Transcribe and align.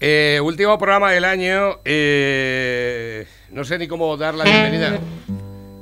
Eh, 0.00 0.40
último 0.42 0.76
programa 0.78 1.10
del 1.12 1.24
año. 1.24 1.78
eh, 1.84 3.26
no 3.50 3.64
sé 3.64 3.78
ni 3.78 3.88
cómo 3.88 4.16
dar 4.16 4.34
la 4.34 4.44
bienvenida. 4.44 4.98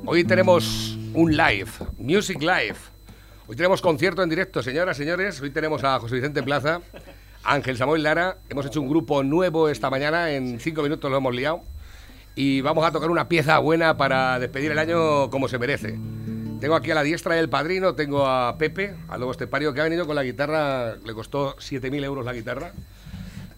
Hoy 0.05 0.23
tenemos 0.23 0.97
un 1.13 1.35
live, 1.35 1.69
Music 1.97 2.39
Live. 2.39 2.75
Hoy 3.47 3.55
tenemos 3.55 3.81
concierto 3.81 4.23
en 4.23 4.29
directo, 4.29 4.63
señoras, 4.63 4.95
señores. 4.97 5.41
Hoy 5.41 5.49
tenemos 5.51 5.83
a 5.83 5.99
José 5.99 6.15
Vicente 6.15 6.41
Plaza, 6.43 6.79
Ángel 7.43 7.77
Samuel 7.77 8.03
Lara. 8.03 8.37
Hemos 8.49 8.65
hecho 8.65 8.81
un 8.81 8.89
grupo 8.89 9.21
nuevo 9.23 9.67
esta 9.67 9.89
mañana. 9.89 10.31
En 10.31 10.59
cinco 10.59 10.81
minutos 10.81 11.11
lo 11.11 11.17
hemos 11.17 11.35
liado. 11.35 11.61
Y 12.35 12.61
vamos 12.61 12.85
a 12.85 12.91
tocar 12.91 13.09
una 13.09 13.27
pieza 13.27 13.59
buena 13.59 13.97
para 13.97 14.39
despedir 14.39 14.71
el 14.71 14.79
año 14.79 15.29
como 15.29 15.47
se 15.47 15.59
merece. 15.59 15.99
Tengo 16.61 16.75
aquí 16.75 16.91
a 16.91 16.95
la 16.95 17.03
diestra 17.03 17.35
del 17.35 17.49
padrino, 17.49 17.95
tengo 17.95 18.25
a 18.25 18.57
Pepe, 18.57 18.95
al 19.09 19.19
nuevo 19.19 19.31
estepario, 19.31 19.73
que 19.73 19.81
ha 19.81 19.83
venido 19.83 20.07
con 20.07 20.15
la 20.15 20.23
guitarra, 20.23 20.95
le 20.95 21.13
costó 21.13 21.55
7.000 21.57 22.03
euros 22.03 22.25
la 22.25 22.33
guitarra. 22.33 22.71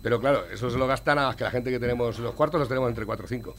Pero 0.08 0.22
claro, 0.22 0.46
eso 0.50 0.70
se 0.70 0.78
lo 0.78 0.88
gasta 0.88 1.14
nada 1.16 1.28
más 1.28 1.36
que 1.36 1.44
la 1.44 1.52
gente 1.52 1.70
que 1.70 1.82
tenemos 1.82 2.18
los 2.20 2.34
cuartos, 2.34 2.58
los 2.58 2.70
tenemos 2.70 2.88
entre 2.88 3.06
4 3.06 3.26
o 3.26 3.28
5. 3.28 3.56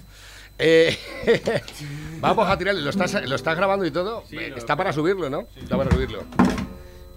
Eh, 0.58 0.96
vamos 2.20 2.48
a 2.48 2.56
tirarle, 2.56 2.80
¿lo 2.80 2.88
estás, 2.88 3.22
¿lo 3.28 3.36
estás 3.36 3.54
grabando 3.54 3.84
y 3.84 3.90
todo? 3.90 4.24
Eh, 4.30 4.54
Está 4.56 4.74
para 4.74 4.90
subirlo, 4.94 5.28
¿no? 5.28 5.46
Está 5.54 5.76
para 5.76 5.90
subirlo. 5.90 6.24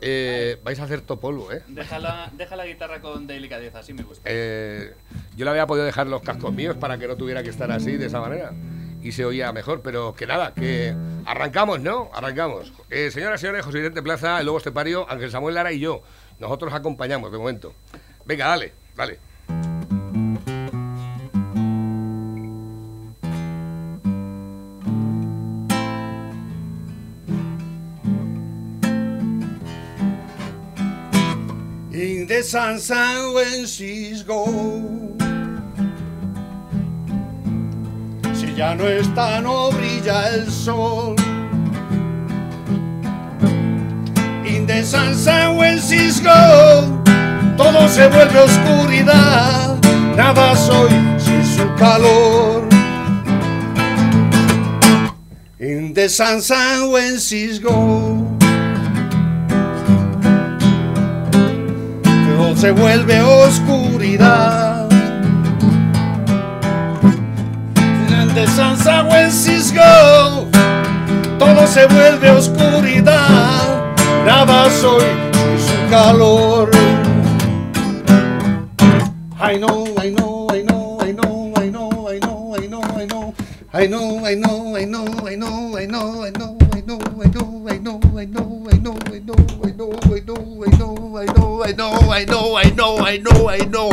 Eh, 0.02 0.60
vais 0.66 0.78
a 0.82 0.84
hacer 0.84 1.00
topolvo, 1.00 1.50
¿eh? 1.54 1.64
Deja 1.70 1.98
la, 1.98 2.30
deja 2.34 2.58
la 2.58 2.66
guitarra 2.66 3.00
con 3.00 3.26
delicadeza, 3.26 3.80
así 3.80 3.94
me 3.94 4.04
gusta. 4.04 4.24
Eh, 4.26 4.96
yo 5.38 5.46
le 5.46 5.52
había 5.52 5.66
podido 5.66 5.86
dejar 5.86 6.08
los 6.08 6.22
cascos 6.24 6.52
míos 6.52 6.76
para 6.76 6.98
que 6.98 7.08
no 7.08 7.16
tuviera 7.16 7.42
que 7.42 7.52
estar 7.52 7.72
así, 7.72 7.96
de 7.96 8.08
esa 8.08 8.20
manera. 8.20 8.52
Y 9.02 9.14
se 9.14 9.24
oía 9.24 9.54
mejor, 9.54 9.82
pero 9.82 10.14
que 10.14 10.28
nada, 10.28 10.54
que 10.54 10.94
arrancamos, 11.26 11.80
¿no? 11.80 12.10
Arrancamos. 12.14 12.74
Señoras 12.90 13.40
y 13.40 13.46
señores, 13.46 13.64
José 13.64 13.78
Vicente 13.78 14.02
Plaza, 14.02 14.42
el 14.42 14.46
Lobo 14.48 14.58
Estepario, 14.58 15.10
Ángel 15.10 15.32
Samuel 15.32 15.56
Lara 15.56 15.72
y 15.72 15.80
yo. 15.80 16.02
Nosotros 16.38 16.74
acompañamos 16.74 17.32
de 17.32 17.38
momento. 17.38 17.74
Venga, 18.26 18.48
dale, 18.48 18.74
dale. 18.96 19.31
In 32.22 32.28
the 32.28 32.44
sunshine 32.44 33.34
when 33.34 33.66
she's. 33.66 34.20
Si 38.38 38.54
ya 38.56 38.76
no 38.76 38.86
está, 38.86 39.42
no 39.42 39.72
brilla 39.72 40.30
el 40.32 40.46
sol. 40.52 41.16
In 44.46 44.68
the 44.68 44.84
sunshine 44.84 45.58
when. 45.58 45.80
Todo 47.58 47.88
se 47.88 48.08
vuelve 48.08 48.40
oscuridad. 48.40 49.80
Nada 50.16 50.56
soy 50.56 50.92
sin 51.18 51.44
su 51.44 51.66
calor. 51.76 52.70
In 55.58 55.92
the 55.96 56.08
sunshine 56.08 56.92
when 56.92 57.18
she's. 57.18 57.60
Se 62.62 62.70
vuelve 62.70 63.20
oscuridad. 63.20 64.88
She's 69.32 69.72
gone, 69.72 70.52
todo 71.40 71.66
se 71.66 71.88
vuelve 71.88 72.30
oscuridad. 72.30 73.96
Nada 74.26 74.70
soy 74.70 75.02
sin 75.34 75.58
su 75.58 75.90
calor. 75.90 76.70
I 79.40 79.58
know, 79.58 79.88
I 79.98 80.12
know, 80.12 80.48
I 80.52 80.62
know, 80.62 81.00
I 81.02 81.14
know, 81.14 81.54
I 81.58 81.72
know, 81.72 82.08
I 82.08 82.20
know. 82.20 82.42
I 82.54 82.68
know, 82.68 82.94
I 83.74 83.88
know, 83.88 84.24
I 84.24 84.36
know, 84.36 84.76
I 84.76 84.86
know, 84.86 85.28
I 85.28 85.36
know, 85.36 85.78
I 85.78 85.78
know, 85.78 85.78
I 85.78 85.86
know, 85.88 86.24
I 86.24 86.30
know, 86.30 86.68
I 86.70 86.84
know, 86.84 87.18
I 87.18 87.26
know, 87.26 87.58
I 87.68 87.78
know, 87.78 88.00
I 88.20 88.26
know, 88.28 88.60
I 88.70 88.76
know, 88.76 89.00
I 89.10 89.20
know, 89.20 89.40
I 89.64 89.72
know, 89.72 90.00
I 90.04 90.20
know, 90.20 90.71
I 91.22 91.26
know, 91.34 91.64
I 91.64 92.26
know, 92.26 92.56
I 92.58 92.72
know, 92.72 92.98
I 92.98 93.18
know, 93.18 93.48
I 93.48 93.60
know. 93.66 93.92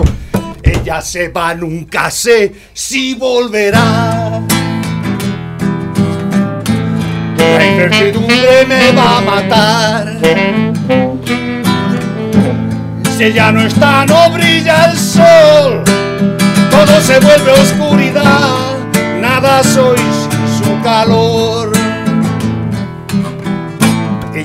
Ella 0.62 1.02
se 1.02 1.28
va, 1.28 1.54
nunca 1.54 2.10
sé 2.10 2.54
si 2.72 3.14
volverá. 3.16 4.40
La 7.36 7.66
incertidumbre 7.66 8.64
me 8.66 8.92
va 8.92 9.18
a 9.18 9.20
matar. 9.20 10.18
Si 13.14 13.24
ella 13.24 13.52
no 13.52 13.60
está, 13.60 14.06
no 14.06 14.30
brilla 14.30 14.86
el 14.86 14.96
sol. 14.96 15.84
Todo 16.70 17.00
se 17.02 17.20
vuelve 17.20 17.52
oscuridad. 17.52 18.78
Nada 19.20 19.62
soy 19.62 19.98
sin 19.98 20.64
su 20.64 20.82
calor. 20.82 21.77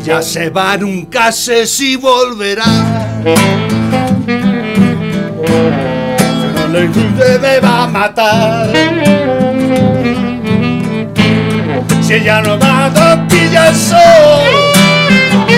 Ella 0.06 0.22
se 0.22 0.50
va, 0.50 0.76
nunca 0.76 1.32
sé 1.32 1.66
si 1.66 1.96
volverá. 1.96 2.66
La 6.74 6.80
incertidumbre 6.82 7.40
me 7.40 7.60
va 7.62 7.84
a 7.84 7.88
matar. 7.88 8.74
Si 12.02 12.14
ella 12.16 12.42
no 12.42 12.60
va, 12.60 12.90
no 12.90 13.28
pilla 13.30 13.70
el 13.70 13.76
sol. 13.78 14.54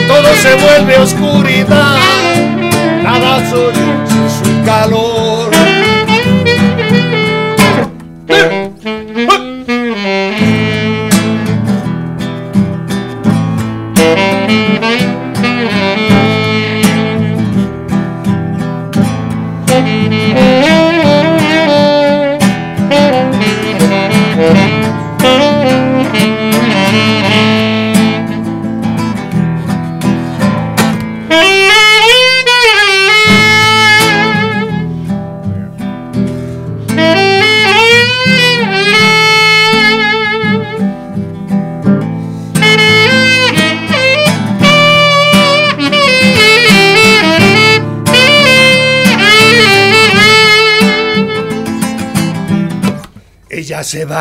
Todo 0.07 0.35
se 0.35 0.53
vuelve 0.53 0.95
oscuridad. 0.99 1.97
Nada 3.01 3.49
soy 3.49 3.73
su 3.73 4.63
calor. 4.63 5.54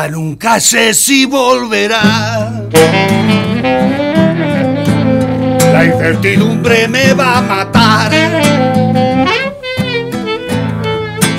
Nunca 0.09 0.59
sé 0.59 0.93
si 0.93 1.25
volverá. 1.25 2.61
La 5.73 5.85
incertidumbre 5.85 6.87
me 6.87 7.13
va 7.13 7.39
a 7.39 7.41
matar. 7.41 8.11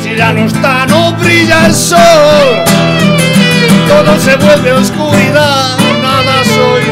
Si 0.02 0.16
ya 0.16 0.32
no 0.32 0.46
está, 0.46 0.84
no 0.86 1.12
brilla 1.12 1.66
el 1.66 1.74
sol. 1.74 2.64
Todo 3.88 4.18
se 4.20 4.36
vuelve 4.36 4.72
oscuridad. 4.72 5.78
Nada 6.02 6.44
soy 6.44 6.82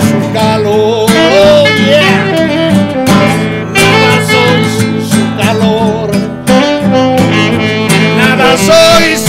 sin 0.00 0.22
su 0.22 0.32
calor. 0.32 1.10
Oh. 1.10 1.64
Nada 3.74 4.12
soy 4.30 4.64
sin 4.78 5.10
su 5.10 5.36
calor. 5.36 6.10
Nada 8.16 8.56
soy 8.56 9.16
sin 9.16 9.27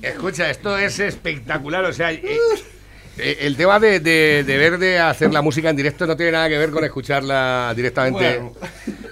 Escucha, 0.00 0.50
esto 0.50 0.76
es 0.78 0.98
espectacular, 1.00 1.84
o 1.84 1.92
sea... 1.92 2.12
eh, 2.12 2.22
Eh, 3.18 3.38
El 3.42 3.56
tema 3.56 3.78
de, 3.78 4.00
de, 4.00 4.42
de 4.46 4.56
ver 4.56 4.78
de 4.78 4.98
hacer 4.98 5.32
la 5.32 5.42
música 5.42 5.68
en 5.68 5.76
directo 5.76 6.06
no 6.06 6.16
tiene 6.16 6.32
nada 6.32 6.48
que 6.48 6.56
ver 6.56 6.70
con 6.70 6.82
escucharla 6.84 7.72
directamente. 7.76 8.38
Bueno. 8.38 8.52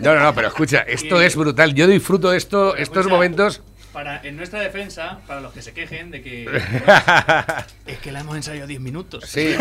No, 0.01 0.15
no, 0.15 0.21
no, 0.23 0.35
pero 0.35 0.49
escucha, 0.49 0.81
esto 0.89 1.21
es 1.21 1.37
brutal. 1.37 1.75
Yo 1.75 1.87
disfruto 1.87 2.31
de 2.31 2.39
esto, 2.39 2.75
estos 2.77 3.07
momentos. 3.09 3.63
Para, 3.93 4.21
en 4.23 4.37
nuestra 4.37 4.61
defensa, 4.61 5.19
para 5.27 5.41
los 5.41 5.53
que 5.53 5.63
se 5.63 5.73
quejen 5.73 6.13
de 6.13 6.23
que. 6.23 6.45
es 7.87 7.99
que 7.99 8.13
la 8.13 8.21
hemos 8.21 8.37
ensayado 8.37 8.69
10 8.69 8.81
minutos. 8.81 9.25
Sí, 9.27 9.55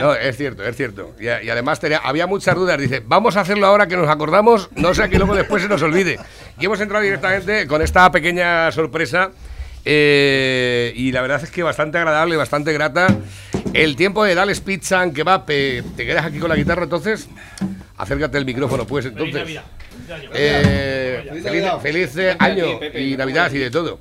no, 0.00 0.12
es 0.14 0.36
cierto, 0.36 0.64
es 0.64 0.76
cierto. 0.76 1.14
Y, 1.20 1.26
y 1.26 1.48
además 1.50 1.78
tenía- 1.78 1.98
había 1.98 2.26
muchas 2.26 2.56
dudas. 2.56 2.78
Dice, 2.80 3.00
vamos 3.06 3.36
a 3.36 3.42
hacerlo 3.42 3.66
ahora 3.66 3.86
que 3.86 3.96
nos 3.96 4.08
acordamos, 4.08 4.68
no 4.74 4.92
sea 4.92 5.08
que 5.08 5.18
luego 5.18 5.36
después 5.36 5.62
se 5.62 5.68
nos 5.68 5.80
olvide. 5.82 6.18
Y 6.58 6.64
hemos 6.64 6.80
entrado 6.80 7.04
directamente 7.04 7.66
con 7.68 7.80
esta 7.80 8.10
pequeña 8.10 8.72
sorpresa. 8.72 9.30
eh, 9.84 10.92
y 10.96 11.12
la 11.12 11.22
verdad 11.22 11.40
es 11.42 11.50
que 11.52 11.62
bastante 11.62 11.96
agradable, 11.98 12.36
bastante 12.36 12.72
grata. 12.72 13.06
El 13.72 13.94
tiempo 13.96 14.24
de 14.24 14.34
Dales 14.34 14.60
Pizza 14.60 15.00
and 15.00 15.14
Kebab. 15.14 15.44
eh, 15.48 15.82
¿Te 15.96 16.04
quedas 16.04 16.26
aquí 16.26 16.38
con 16.40 16.48
la 16.48 16.56
guitarra 16.56 16.82
entonces? 16.84 17.28
Acércate 17.98 18.38
el 18.38 18.44
micrófono, 18.44 18.86
pues 18.86 19.04
Feliz 19.06 19.18
entonces. 19.18 19.40
Navidad. 19.40 19.64
Eh, 20.32 21.78
Feliz 21.82 22.16
año 22.38 22.80
y 22.94 23.16
Navidad 23.16 23.52
y 23.52 23.58
de 23.58 23.70
todo. 23.70 23.98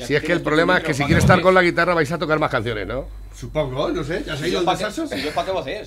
Si 0.00 0.14
es 0.14 0.22
que 0.22 0.32
el 0.32 0.40
problema 0.40 0.78
es 0.78 0.84
que 0.84 0.94
si 0.94 1.04
quieres 1.04 1.24
estar 1.24 1.40
con 1.40 1.54
la 1.54 1.62
guitarra 1.62 1.94
vais 1.94 2.10
a 2.10 2.18
tocar 2.18 2.38
más 2.38 2.50
canciones, 2.50 2.86
¿no? 2.86 3.06
Supongo, 3.34 3.90
no 3.90 4.04
sé. 4.04 4.22
¿Ya 4.24 4.36
se 4.36 4.44
ha 4.44 4.46
¿Y 4.46 4.50
ido 4.50 4.60
yo 4.60 4.64
para 4.66 4.78
qué, 4.78 5.16
y 5.16 5.22
yo 5.22 5.30
pa' 5.32 5.44
qué 5.44 5.50
voy 5.50 5.58
a 5.58 5.62
hacer? 5.62 5.86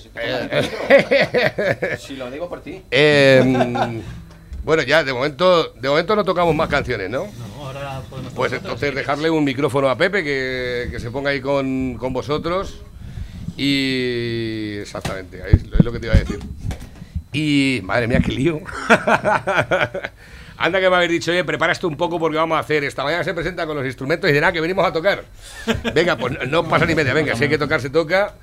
Si, 1.98 2.08
si 2.08 2.16
lo 2.18 2.30
digo 2.30 2.50
por 2.50 2.62
ti. 2.62 2.84
Eh, 2.92 3.42
mm, 3.46 4.02
bueno, 4.66 4.84
ya 4.84 5.04
de 5.06 5.14
momento, 5.14 5.70
de 5.74 5.88
momento 5.88 6.16
no 6.18 6.26
tocamos 6.26 6.54
más 6.54 6.68
canciones, 6.68 7.10
¿no? 7.10 7.28
No, 7.58 7.66
ahora 7.66 8.02
podemos 8.10 8.34
Pues 8.34 8.52
entonces 8.52 8.94
dejarle 8.94 9.30
un 9.30 9.46
micrófono 9.46 9.90
a 9.90 9.98
Pepe 9.98 10.24
que, 10.24 10.90
que 10.92 11.00
se 11.00 11.10
ponga 11.10 11.30
ahí 11.30 11.40
con, 11.40 11.96
con 11.98 12.12
vosotros. 12.12 12.82
Y 13.56 14.76
exactamente, 14.82 15.42
es 15.50 15.84
lo 15.84 15.92
que 15.92 16.00
te 16.00 16.08
iba 16.08 16.16
a 16.16 16.20
decir. 16.20 16.40
Y 17.34 17.82
madre 17.84 18.08
mía, 18.08 18.20
qué 18.24 18.32
lío. 18.32 18.62
Anda 20.58 20.80
que 20.80 20.90
me 20.90 20.96
habéis 20.96 21.12
dicho, 21.12 21.32
oye, 21.32 21.44
prepara 21.44 21.72
esto 21.72 21.88
un 21.88 21.96
poco 21.96 22.20
porque 22.20 22.38
vamos 22.38 22.56
a 22.58 22.60
hacer. 22.60 22.84
Esta 22.84 23.04
mañana 23.04 23.24
se 23.24 23.34
presenta 23.34 23.68
con 23.68 23.78
los 23.78 23.86
instrumentos 23.86 24.30
y 24.30 24.34
dirá 24.34 24.52
que 24.52 24.60
venimos 24.60 24.86
a 24.86 24.92
tocar. 24.92 25.24
Venga, 25.94 26.18
pues 26.18 26.34
no 26.48 26.68
pasa 26.68 26.86
ni 26.86 26.96
media, 26.96 27.14
venga, 27.14 27.36
si 27.36 27.44
hay 27.44 27.50
que 27.50 27.58
tocar, 27.60 27.80
se 27.80 27.90
toca. 27.90 28.34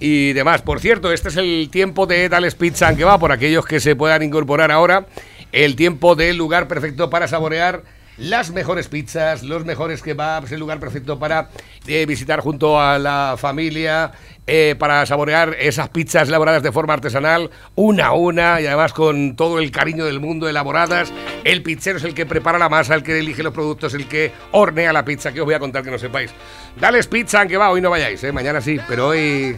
Y 0.00 0.32
demás. 0.32 0.60
Por 0.60 0.80
cierto, 0.80 1.12
este 1.12 1.28
es 1.28 1.36
el 1.36 1.68
tiempo 1.70 2.06
de 2.06 2.28
Tales 2.28 2.54
Pizza 2.54 2.94
que 2.94 3.04
va 3.04 3.18
por 3.18 3.32
aquellos 3.32 3.64
que 3.64 3.80
se 3.80 3.96
puedan 3.96 4.22
incorporar 4.22 4.70
ahora. 4.70 5.06
El 5.52 5.76
tiempo 5.76 6.16
del 6.16 6.36
lugar 6.36 6.68
perfecto 6.68 7.08
para 7.08 7.28
saborear 7.28 7.84
las 8.16 8.50
mejores 8.50 8.88
pizzas, 8.88 9.42
los 9.42 9.64
mejores 9.64 10.02
kebabs, 10.02 10.52
el 10.52 10.60
lugar 10.60 10.78
perfecto 10.80 11.18
para 11.18 11.48
eh, 11.86 12.06
visitar 12.06 12.40
junto 12.40 12.80
a 12.80 12.98
la 12.98 13.36
familia, 13.38 14.12
eh, 14.46 14.74
para 14.78 15.06
saborear 15.06 15.56
esas 15.58 15.88
pizzas 15.88 16.28
elaboradas 16.28 16.62
de 16.62 16.70
forma 16.70 16.94
artesanal, 16.94 17.50
una 17.74 18.06
a 18.06 18.12
una 18.12 18.60
y 18.60 18.66
además 18.66 18.92
con 18.92 19.36
todo 19.36 19.58
el 19.58 19.70
cariño 19.70 20.04
del 20.04 20.20
mundo 20.20 20.48
elaboradas. 20.48 21.12
El 21.44 21.62
pizzero 21.62 21.98
es 21.98 22.04
el 22.04 22.14
que 22.14 22.26
prepara 22.26 22.58
la 22.58 22.68
masa, 22.68 22.94
el 22.94 23.02
que 23.02 23.18
elige 23.18 23.42
los 23.42 23.54
productos, 23.54 23.94
el 23.94 24.06
que 24.06 24.32
hornea 24.52 24.92
la 24.92 25.04
pizza, 25.04 25.32
que 25.32 25.40
os 25.40 25.46
voy 25.46 25.54
a 25.54 25.58
contar 25.58 25.82
que 25.82 25.90
no 25.90 25.98
sepáis. 25.98 26.30
Dales 26.78 27.06
pizza, 27.06 27.40
aunque 27.40 27.56
va, 27.56 27.70
hoy 27.70 27.80
no 27.80 27.90
vayáis, 27.90 28.22
¿eh? 28.24 28.32
mañana 28.32 28.60
sí, 28.60 28.78
pero 28.86 29.08
hoy, 29.08 29.56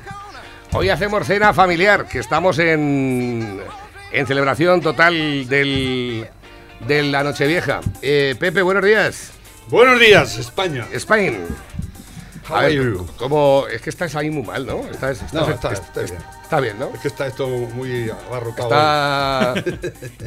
hoy 0.72 0.88
hacemos 0.88 1.26
cena 1.26 1.52
familiar, 1.52 2.06
que 2.06 2.20
estamos 2.20 2.58
en, 2.58 3.60
en 4.12 4.26
celebración 4.26 4.80
total 4.80 5.48
del, 5.48 6.28
de 6.86 7.02
la 7.02 7.24
Nochevieja. 7.24 7.80
Eh, 8.02 8.36
Pepe, 8.38 8.62
buenos 8.62 8.84
días. 8.84 9.32
Buenos 9.68 9.98
días, 9.98 10.38
España. 10.38 10.86
Spain. 10.92 11.38
How 12.48 12.56
are 12.56 12.74
you? 12.74 13.06
como 13.18 13.66
es 13.72 13.80
que 13.82 13.90
estás 13.90 14.14
ahí 14.14 14.30
muy 14.30 14.42
mal, 14.44 14.64
¿no? 14.66 14.80
Estás, 14.90 15.22
estás- 15.22 15.32
No, 15.32 15.48
está- 15.48 15.72
est- 15.72 15.82
está 15.84 16.00
bien. 16.02 16.18
Está 16.42 16.60
bien, 16.60 16.78
¿no? 16.78 16.90
Es 16.94 17.00
que 17.00 17.08
está 17.08 17.26
esto 17.26 17.48
muy 17.48 18.08
abarrotado. 18.28 18.68
Está... 18.70 19.54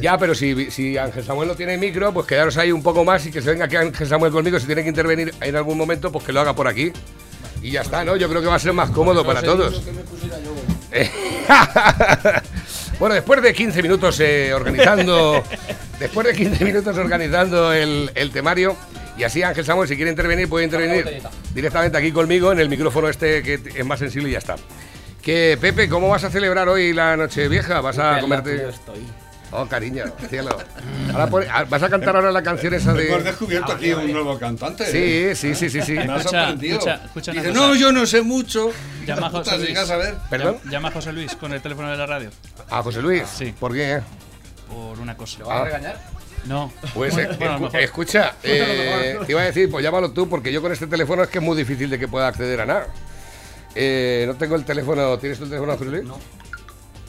ya, 0.02 0.18
pero 0.18 0.34
si, 0.34 0.70
si 0.70 0.98
Ángel 0.98 1.24
Samuel 1.24 1.48
no 1.48 1.54
tiene 1.54 1.78
micro, 1.78 2.12
pues 2.12 2.26
quedaros 2.26 2.56
ahí 2.58 2.72
un 2.72 2.82
poco 2.82 3.04
más 3.04 3.24
y 3.26 3.30
que 3.30 3.40
se 3.40 3.50
venga 3.50 3.64
aquí 3.64 3.76
Ángel 3.76 4.06
Samuel 4.06 4.30
conmigo. 4.32 4.58
Si 4.60 4.66
tiene 4.66 4.82
que 4.82 4.88
intervenir 4.90 5.34
en 5.40 5.56
algún 5.56 5.78
momento, 5.78 6.12
pues 6.12 6.24
que 6.24 6.32
lo 6.32 6.40
haga 6.40 6.54
por 6.54 6.68
aquí. 6.68 6.92
Y 7.62 7.70
ya 7.72 7.80
está, 7.82 8.04
¿no? 8.04 8.16
Yo 8.16 8.28
creo 8.28 8.40
que 8.42 8.48
va 8.48 8.54
a 8.56 8.58
ser 8.58 8.72
más 8.74 8.90
cómodo 8.90 9.24
para 9.24 9.42
todos. 9.42 9.82
Bueno, 12.98 13.14
después 13.14 13.40
de 13.42 13.54
15 13.54 13.82
minutos 13.82 14.20
eh, 14.20 14.52
organizando, 14.52 15.42
después 15.98 16.26
de 16.26 16.34
15 16.34 16.64
minutos 16.66 16.96
organizando 16.98 17.72
el, 17.72 18.10
el 18.14 18.30
temario, 18.30 18.76
y 19.18 19.24
así 19.24 19.42
Ángel 19.42 19.64
Samuel, 19.64 19.88
si 19.88 19.96
quiere 19.96 20.10
intervenir, 20.10 20.48
puede 20.48 20.64
intervenir 20.64 21.20
directamente 21.54 21.96
aquí 21.98 22.12
conmigo 22.12 22.52
en 22.52 22.60
el 22.60 22.68
micrófono 22.68 23.08
este 23.08 23.42
que 23.42 23.60
es 23.74 23.84
más 23.84 23.98
sensible 23.98 24.28
y 24.28 24.32
ya 24.32 24.38
está. 24.38 24.56
Que 25.22 25.58
Pepe, 25.60 25.88
¿cómo 25.88 26.08
vas 26.08 26.24
a 26.24 26.30
celebrar 26.30 26.68
hoy 26.68 26.92
la 26.94 27.16
noche 27.16 27.46
vieja? 27.48 27.80
¿Vas 27.80 27.98
a 27.98 28.20
comerte? 28.20 28.68
Oh, 29.52 29.66
cariño, 29.66 30.04
cielo. 30.28 30.56
Ahora 31.12 31.28
ah, 31.52 31.64
¿Vas 31.68 31.82
a 31.82 31.88
cantar 31.90 32.14
ahora 32.14 32.30
la 32.30 32.40
canción 32.40 32.72
esa 32.72 32.92
de.? 32.92 33.08
Hemos 33.08 33.24
descubierto 33.24 33.72
aquí 33.72 33.92
un 33.92 34.12
nuevo 34.12 34.38
cantante. 34.38 34.86
Sí, 34.86 35.34
sí, 35.34 35.56
sí, 35.56 35.68
sí, 35.68 35.82
sí. 35.82 35.92
Me 35.94 36.02
ha 36.02 36.16
Escucha, 36.18 36.22
sorprendido. 36.38 36.78
escucha, 36.78 37.32
Dice, 37.32 37.50
no, 37.52 37.74
yo 37.74 37.90
no 37.90 38.06
sé 38.06 38.22
mucho. 38.22 38.70
Llama 39.04 39.26
a 39.26 39.30
José 39.30 39.58
Luis. 39.58 39.76
a 39.76 39.96
ver. 39.96 40.14
¿Perdón? 40.30 40.58
Llama- 40.70 40.88
a 40.88 40.92
José 40.92 41.12
Luis 41.12 41.34
con 41.34 41.52
el 41.52 41.60
teléfono 41.60 41.90
de 41.90 41.96
la 41.96 42.06
radio. 42.06 42.30
Ah, 42.70 42.80
José 42.82 43.02
Luis. 43.02 43.24
Sí. 43.26 43.52
¿Por 43.58 43.72
qué? 43.74 44.00
Por 44.68 45.00
una 45.00 45.16
cosa. 45.16 45.42
¿Vas 45.42 45.48
Ah. 45.50 45.60
a 45.62 45.64
regañar? 45.64 46.00
No. 46.46 46.72
Pues 46.94 47.12
Bueno, 47.14 47.32
eh, 47.32 47.36
bueno, 47.38 47.54
a 47.54 47.58
lo 47.58 47.58
escu- 47.58 47.62
mejor. 47.72 47.80
escucha, 47.80 48.34
eh, 48.42 49.18
te 49.26 49.32
iba 49.32 49.42
a 49.42 49.44
decir, 49.44 49.70
pues 49.70 49.82
llámalo 49.84 50.10
tú, 50.12 50.28
porque 50.28 50.52
yo 50.52 50.62
con 50.62 50.72
este 50.72 50.86
teléfono 50.86 51.22
es 51.22 51.28
que 51.28 51.38
es 51.38 51.44
muy 51.44 51.56
difícil 51.56 51.88
de 51.90 51.98
que 51.98 52.08
pueda 52.08 52.28
acceder 52.28 52.60
a 52.60 52.66
nada. 52.66 52.86
Eh, 53.74 54.24
no 54.26 54.34
tengo 54.36 54.56
el 54.56 54.64
teléfono, 54.64 55.18
¿tienes 55.18 55.38
tu 55.38 55.44
teléfono, 55.46 55.76
Luis? 55.76 56.02
No. 56.04 56.18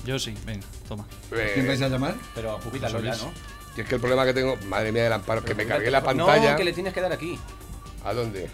Yo 0.05 0.17
sí, 0.19 0.35
venga, 0.45 0.65
toma. 0.87 1.05
Eh, 1.31 1.51
¿Quién 1.53 1.67
vais 1.67 1.81
a 1.81 1.87
llamar? 1.89 2.15
Pero 2.35 2.59
jubítalo 2.59 2.99
ya, 3.01 3.15
¿no? 3.15 3.31
y 3.77 3.81
es 3.81 3.87
que 3.87 3.95
el 3.95 4.01
problema 4.01 4.25
que 4.25 4.33
tengo, 4.33 4.57
madre 4.67 4.91
mía 4.91 5.03
del 5.03 5.13
amparo, 5.13 5.43
que 5.43 5.55
me 5.55 5.65
cargué 5.65 5.89
la 5.91 6.03
pantalla. 6.03 6.51
No, 6.51 6.57
que 6.57 6.63
le 6.65 6.73
tienes 6.73 6.93
que 6.93 6.99
dar 7.01 7.13
aquí. 7.13 7.39
¿A 8.03 8.13
dónde? 8.13 8.49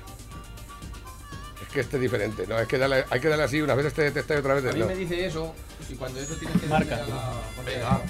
Es 1.61 1.67
que 1.73 1.79
este 1.79 1.95
es 1.97 2.01
diferente, 2.01 2.45
¿no? 2.47 2.59
Es 2.59 2.67
que 2.67 2.77
darle- 2.77 3.05
hay 3.09 3.19
que 3.19 3.27
darle 3.29 3.43
así, 3.45 3.61
unas 3.61 3.75
veces 3.77 3.93
te 3.93 4.03
detecta 4.03 4.35
y 4.35 4.37
otras 4.37 4.51
A 4.51 4.61
veces 4.61 4.73
mí 4.75 4.79
no. 4.81 4.85
me 4.87 4.95
dice 4.95 5.25
eso, 5.25 5.53
y 5.89 5.95
cuando 5.95 6.19
eso 6.19 6.35
tienes 6.35 6.61
que 6.61 6.67
Marca. 6.67 6.97
darle 6.97 7.13
a 7.13 7.15
la 7.15 7.63
Venga. 7.65 8.01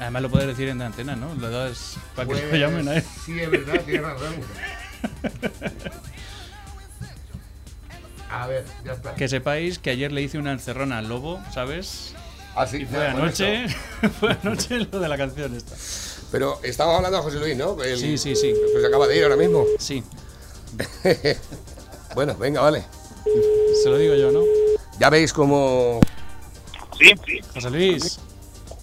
Además 0.00 0.22
lo 0.22 0.30
puedes 0.30 0.46
decir 0.48 0.68
en 0.68 0.78
la 0.78 0.86
antena, 0.86 1.14
¿no? 1.16 1.34
Lo 1.34 1.48
das 1.50 1.96
para 2.16 2.26
que 2.28 2.34
Pues, 2.34 2.50
lo 2.50 2.56
llamen 2.56 2.88
a 2.88 2.94
él. 2.96 3.04
Sí, 3.24 3.38
es 3.38 3.50
verdad, 3.50 3.80
tienes 3.84 4.02
razón. 4.02 4.34
A 8.30 8.46
ver, 8.46 8.64
ya 8.84 8.92
está. 8.92 9.14
Que 9.14 9.28
sepáis 9.28 9.78
que 9.78 9.90
ayer 9.90 10.10
le 10.10 10.22
hice 10.22 10.38
una 10.38 10.52
encerrona 10.52 10.98
al 10.98 11.08
lobo, 11.08 11.38
¿sabes? 11.52 12.14
Ah, 12.54 12.66
sí, 12.66 12.78
Y 12.78 12.86
fue 12.86 13.06
anoche, 13.06 13.66
fue 14.20 14.36
anoche 14.42 14.78
lo 14.90 15.00
de 15.00 15.08
la 15.08 15.16
canción 15.18 15.54
esta. 15.54 15.76
Pero 16.30 16.58
estamos 16.62 16.96
hablando 16.96 17.18
de 17.18 17.22
José 17.24 17.38
Luis, 17.38 17.56
¿no? 17.56 17.82
El- 17.82 17.98
Sí, 17.98 18.16
sí, 18.16 18.34
sí. 18.34 18.54
Pues 18.72 18.80
se 18.82 18.86
acaba 18.88 19.06
de 19.06 19.18
ir 19.18 19.22
ahora 19.24 19.36
mismo. 19.36 19.64
Sí, 19.78 20.02
bueno, 22.14 22.34
venga, 22.36 22.62
vale. 22.62 22.84
se 23.82 23.90
lo 23.90 23.98
digo 23.98 24.14
yo, 24.14 24.32
¿no? 24.32 24.40
Ya 24.98 25.10
veis 25.10 25.32
cómo. 25.32 26.00
Sí, 26.98 27.12
sí. 27.26 27.40
José 27.52 27.70
Luis, 27.70 28.18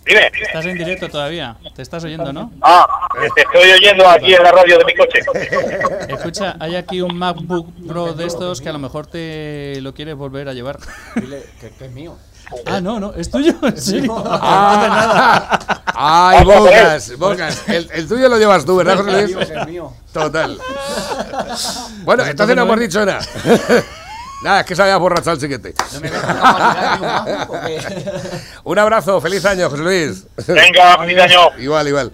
Dime. 0.05 0.31
estás 0.41 0.65
en 0.65 0.77
directo 0.77 1.09
todavía. 1.09 1.55
¿Te 1.75 1.81
estás 1.81 2.03
oyendo, 2.03 2.33
no? 2.33 2.51
Ah, 2.61 3.07
te 3.35 3.41
estoy 3.41 3.71
oyendo 3.71 4.07
aquí 4.07 4.33
en 4.33 4.43
la 4.43 4.51
radio 4.51 4.77
de 4.79 4.85
mi 4.85 4.95
coche. 4.95 5.19
Escucha, 6.13 6.55
hay 6.59 6.75
aquí 6.75 7.01
un 7.01 7.15
MacBook 7.17 7.67
Pro 7.87 8.13
de 8.13 8.25
estos 8.25 8.61
que 8.61 8.69
a 8.69 8.73
lo 8.73 8.79
mejor 8.79 9.07
te 9.07 9.79
lo 9.81 9.93
quieres 9.93 10.15
volver 10.15 10.49
a 10.49 10.53
llevar. 10.53 10.79
Dile 11.15 11.43
que, 11.59 11.69
que 11.71 11.85
es 11.85 11.91
mío. 11.91 12.17
Ah, 12.65 12.81
no, 12.81 12.99
no, 12.99 13.13
es 13.13 13.29
tuyo, 13.29 13.53
en 13.61 13.79
serio. 13.79 14.15
¡Ah! 14.25 15.83
¡Ay, 15.93 16.43
Bocas! 16.43 17.17
Bocas. 17.17 17.69
El, 17.69 17.87
el 17.93 18.07
tuyo 18.07 18.27
lo 18.29 18.37
llevas 18.39 18.65
tú, 18.65 18.77
¿verdad, 18.77 18.97
José 18.97 19.11
Luis? 19.27 19.35
que 19.35 19.53
es 19.53 19.67
mío. 19.67 19.93
Total. 20.11 20.57
Bueno, 22.03 22.25
entonces 22.25 22.55
no 22.55 22.63
hemos 22.63 22.79
dicho 22.79 23.05
nada. 23.05 23.19
Nada, 24.41 24.61
es 24.61 24.65
que 24.65 24.75
se 24.75 24.81
había 24.81 24.97
borrachado 24.97 25.35
el 25.35 25.41
chiquete. 25.41 25.73
No 25.93 25.99
me 25.99 26.09
un 28.63 28.79
abrazo, 28.79 29.19
feliz 29.19 29.43
año, 29.45 29.69
José 29.69 29.83
Luis. 29.83 30.27
Venga, 30.47 30.97
feliz 30.99 31.19
año. 31.19 31.49
igual, 31.59 31.87
igual. 31.87 32.11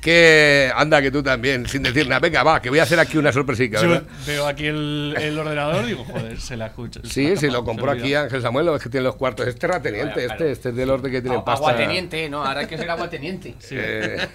Que 0.00 0.72
anda, 0.74 1.02
que 1.02 1.10
tú 1.10 1.22
también, 1.22 1.68
sin 1.68 1.82
decir 1.82 2.08
nada. 2.08 2.20
Venga, 2.20 2.42
va, 2.44 2.62
que 2.62 2.70
voy 2.70 2.78
a 2.78 2.84
hacer 2.84 2.98
aquí 2.98 3.18
una 3.18 3.32
sorpresica, 3.32 3.82
Yo 3.82 3.88
¿verdad? 3.88 4.04
veo 4.26 4.46
aquí 4.46 4.66
el, 4.66 5.14
el 5.18 5.38
ordenador 5.38 5.84
y 5.84 5.88
digo, 5.88 6.04
joder, 6.04 6.40
se 6.40 6.56
la 6.56 6.66
escucha. 6.66 7.00
Sí, 7.04 7.36
sí, 7.36 7.50
lo 7.50 7.64
compró 7.64 7.90
aquí. 7.90 8.14
Ángel 8.14 8.40
Samuel, 8.40 8.68
es 8.68 8.82
que 8.82 8.88
tiene 8.88 9.04
los 9.04 9.16
cuartos. 9.16 9.46
Es 9.46 9.58
terrateniente, 9.58 10.24
este, 10.24 10.52
este 10.52 10.68
es 10.70 10.76
del 10.76 10.90
orden 10.90 11.10
que 11.10 11.20
tiene 11.20 11.38
pasta. 11.38 11.66
Aguateniente, 11.66 12.28
no, 12.30 12.44
ahora 12.44 12.60
hay 12.60 12.66
que 12.66 12.78
ser 12.78 12.88
aguateniente. 12.88 13.56
Eh, 13.70 14.28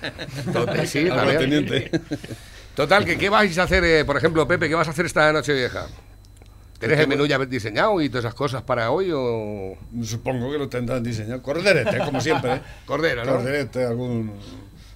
total, 0.52 0.88
sí, 0.88 1.08
también. 1.08 1.40
Teniente. 1.40 1.92
Total, 2.76 3.06
que 3.06 3.18
¿qué 3.18 3.30
vais 3.30 3.58
a 3.58 3.64
hacer, 3.64 3.84
eh, 3.84 4.06
por 4.06 4.18
ejemplo, 4.18 4.48
Pepe, 4.48 4.68
qué 4.68 4.76
vas 4.76 4.88
a 4.88 4.92
hacer 4.92 5.06
esta 5.06 5.32
noche 5.32 5.54
vieja? 5.54 5.88
¿Tenés 6.82 7.00
el 7.00 7.08
menú 7.08 7.26
ya 7.26 7.38
diseñado 7.40 8.02
y 8.02 8.10
todas 8.10 8.26
esas 8.26 8.34
cosas 8.36 8.64
para 8.64 8.92
hoy 8.92 9.10
o 9.14 9.78
Supongo 10.04 10.52
que 10.52 10.58
lo 10.58 10.68
tendrán 10.68 11.02
diseñado. 11.04 11.42
Corderete, 11.42 12.00
como 12.00 12.20
siempre. 12.20 12.56
¿eh? 12.56 12.62
cordero, 12.86 13.24
no? 13.24 13.32
Corderete, 13.34 13.86
algún, 13.86 14.34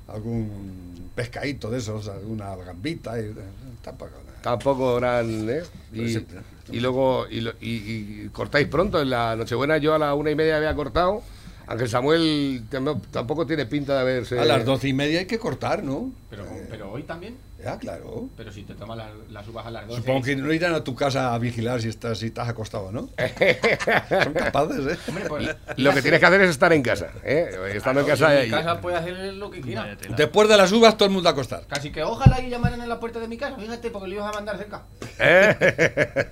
algún 0.08 1.10
pescadito 1.16 1.70
de 1.70 1.78
esos, 1.78 2.08
alguna 2.08 2.56
gambita. 2.56 3.20
Y, 3.20 3.34
tampoco. 3.82 4.12
nada. 4.26 4.42
Tampoco 4.42 4.96
gran, 4.96 5.50
¿eh? 5.50 5.64
Y, 5.94 5.98
Pues 6.00 6.14
sí. 6.14 6.26
y 6.72 6.80
luego, 6.80 7.28
y, 7.30 7.42
lo- 7.42 7.54
y- 7.62 8.24
y 8.26 8.30
cortáis 8.32 8.68
pronto. 8.68 9.02
En 9.02 9.10
la 9.10 9.36
Nochebuena 9.36 9.78
yo 9.78 9.94
a 9.94 10.00
la 10.00 10.14
una 10.14 10.32
y 10.32 10.36
media 10.36 10.58
había 10.58 10.74
cortado. 10.76 11.22
Ángel 11.68 11.90
Samuel 11.90 12.64
tam- 12.70 13.02
tampoco 13.10 13.48
tiene 13.48 13.66
pinta 13.66 13.96
de 13.96 14.00
haberse... 14.02 14.40
A 14.40 14.46
las 14.46 14.66
doce 14.66 14.88
y 14.90 14.94
media 14.94 15.20
hay 15.22 15.26
que 15.26 15.40
cortar, 15.40 15.84
¿no? 15.84 16.12
Pero, 16.30 16.46
pero 16.70 16.92
hoy 16.92 17.02
también. 17.04 17.38
Ya, 17.66 17.80
claro. 17.80 18.30
Pero 18.38 18.52
si 18.52 18.62
te 18.62 18.76
tomas 18.76 18.96
las, 18.96 19.10
las 19.32 19.48
uvas 19.48 19.66
a 19.66 19.72
las 19.72 19.88
12. 19.88 20.00
Supongo 20.02 20.22
que 20.22 20.36
no 20.36 20.54
irán 20.54 20.76
a 20.76 20.84
tu 20.84 20.94
casa 20.94 21.34
a 21.34 21.40
vigilar 21.40 21.82
si 21.82 21.90
estás, 21.90 22.20
si 22.20 22.28
estás 22.28 22.48
acostado, 22.48 22.92
¿no? 22.92 23.10
Son 24.24 24.34
capaces, 24.34 24.86
¿eh? 24.86 25.00
Hombre, 25.08 25.26
pues. 25.28 25.56
Lo 25.78 25.92
que 25.92 26.04
tienes 26.04 26.20
que 26.20 26.26
hacer 26.28 26.42
es 26.42 26.52
estar 26.52 26.72
en 26.74 26.84
casa, 26.84 27.10
¿eh? 27.24 27.50
Estando 27.74 28.02
en 28.02 28.06
casa... 28.08 28.40
En 28.40 28.50
y- 28.50 28.52
casa 28.52 28.80
puede 28.80 28.98
hacer 28.98 29.34
lo 29.34 29.50
que 29.50 29.62
quiera. 29.62 29.82
Vaya 29.82 29.98
tela. 29.98 30.16
Después 30.16 30.48
de 30.48 30.58
las 30.58 30.72
uvas, 30.72 30.96
todo 30.96 31.08
el 31.08 31.14
mundo 31.16 31.28
a 31.28 31.32
acostar. 31.32 31.66
Casi 31.66 31.92
que 31.92 32.04
ojalá 32.04 32.40
y 32.40 32.52
llamaran 32.52 32.80
en 32.82 32.88
la 32.88 33.00
puerta 33.00 33.20
de 33.20 33.28
mi 33.28 33.36
casa, 33.36 33.56
fíjate, 33.56 33.90
porque 33.90 34.10
lo 34.10 34.14
ibas 34.14 34.30
a 34.30 34.34
mandar 34.34 34.58
cerca. 34.60 34.84
¿Eh? 35.20 36.28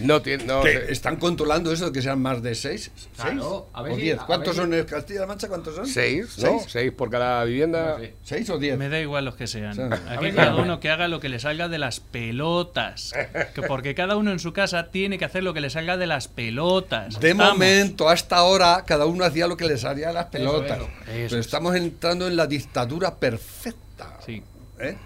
No 0.00 0.22
tiene... 0.22 0.44
No, 0.44 0.64
están 0.66 1.16
controlando 1.16 1.72
eso 1.72 1.86
de 1.86 1.92
que 1.92 2.02
sean 2.02 2.20
más 2.20 2.42
de 2.42 2.54
seis. 2.54 2.90
Claro, 3.16 3.30
¿Seis? 3.40 3.70
a 3.74 3.82
ver 3.82 3.92
o 3.92 3.96
si- 3.96 4.02
diez. 4.02 4.18
a 4.18 4.26
¿Cuántos 4.26 4.56
ver 4.56 4.64
si- 4.66 4.70
son 4.70 4.74
en 4.80 4.84
Castilla-La 4.86 5.26
Mancha? 5.26 5.48
¿Cuántos 5.48 5.74
son? 5.74 5.86
Seis, 5.86 6.38
¿no? 6.38 6.48
¿Seis? 6.60 6.62
Seis 6.68 6.92
por 6.92 7.10
cada 7.10 7.44
vivienda. 7.44 7.94
No 7.94 7.98
sé. 7.98 8.14
¿Seis 8.22 8.50
o 8.50 8.58
diez? 8.58 8.76
Me 8.78 8.88
da 8.88 9.00
igual 9.00 9.24
los 9.24 9.36
que 9.36 9.46
sean. 9.46 9.74
Sí. 9.74 9.82
Aquí 10.08 10.32
cada 10.32 10.56
uno 10.56 10.80
que 10.80 10.90
haga 10.90 11.08
lo 11.08 11.20
que 11.20 11.28
le 11.28 11.38
salga 11.38 11.68
de 11.68 11.78
las 11.78 12.00
pelotas. 12.00 13.12
Que 13.54 13.62
porque 13.62 13.94
cada 13.94 14.16
uno 14.16 14.30
en 14.32 14.38
su 14.38 14.52
casa 14.52 14.90
tiene 14.90 15.18
que 15.18 15.24
hacer 15.24 15.42
lo 15.42 15.52
que 15.54 15.60
le 15.60 15.70
salga 15.70 15.96
de 15.96 16.06
las 16.06 16.28
pelotas. 16.28 17.18
De 17.20 17.34
momento, 17.34 18.08
hasta 18.08 18.36
ahora, 18.36 18.84
cada 18.86 19.06
uno 19.06 19.24
hacía 19.24 19.46
lo 19.46 19.56
que 19.56 19.66
le 19.66 19.76
salía 19.78 20.10
a 20.10 20.12
las 20.12 20.26
pelotas. 20.26 20.78
eso. 20.78 20.88
Pero 21.06 21.26
Eso 21.26 21.38
estamos 21.38 21.74
entrando 21.76 22.26
en 22.28 22.36
la 22.36 22.46
dictadura 22.46 23.14
perfecta. 23.16 24.18
Sí. 24.24 24.42
¿Eh? 24.78 24.96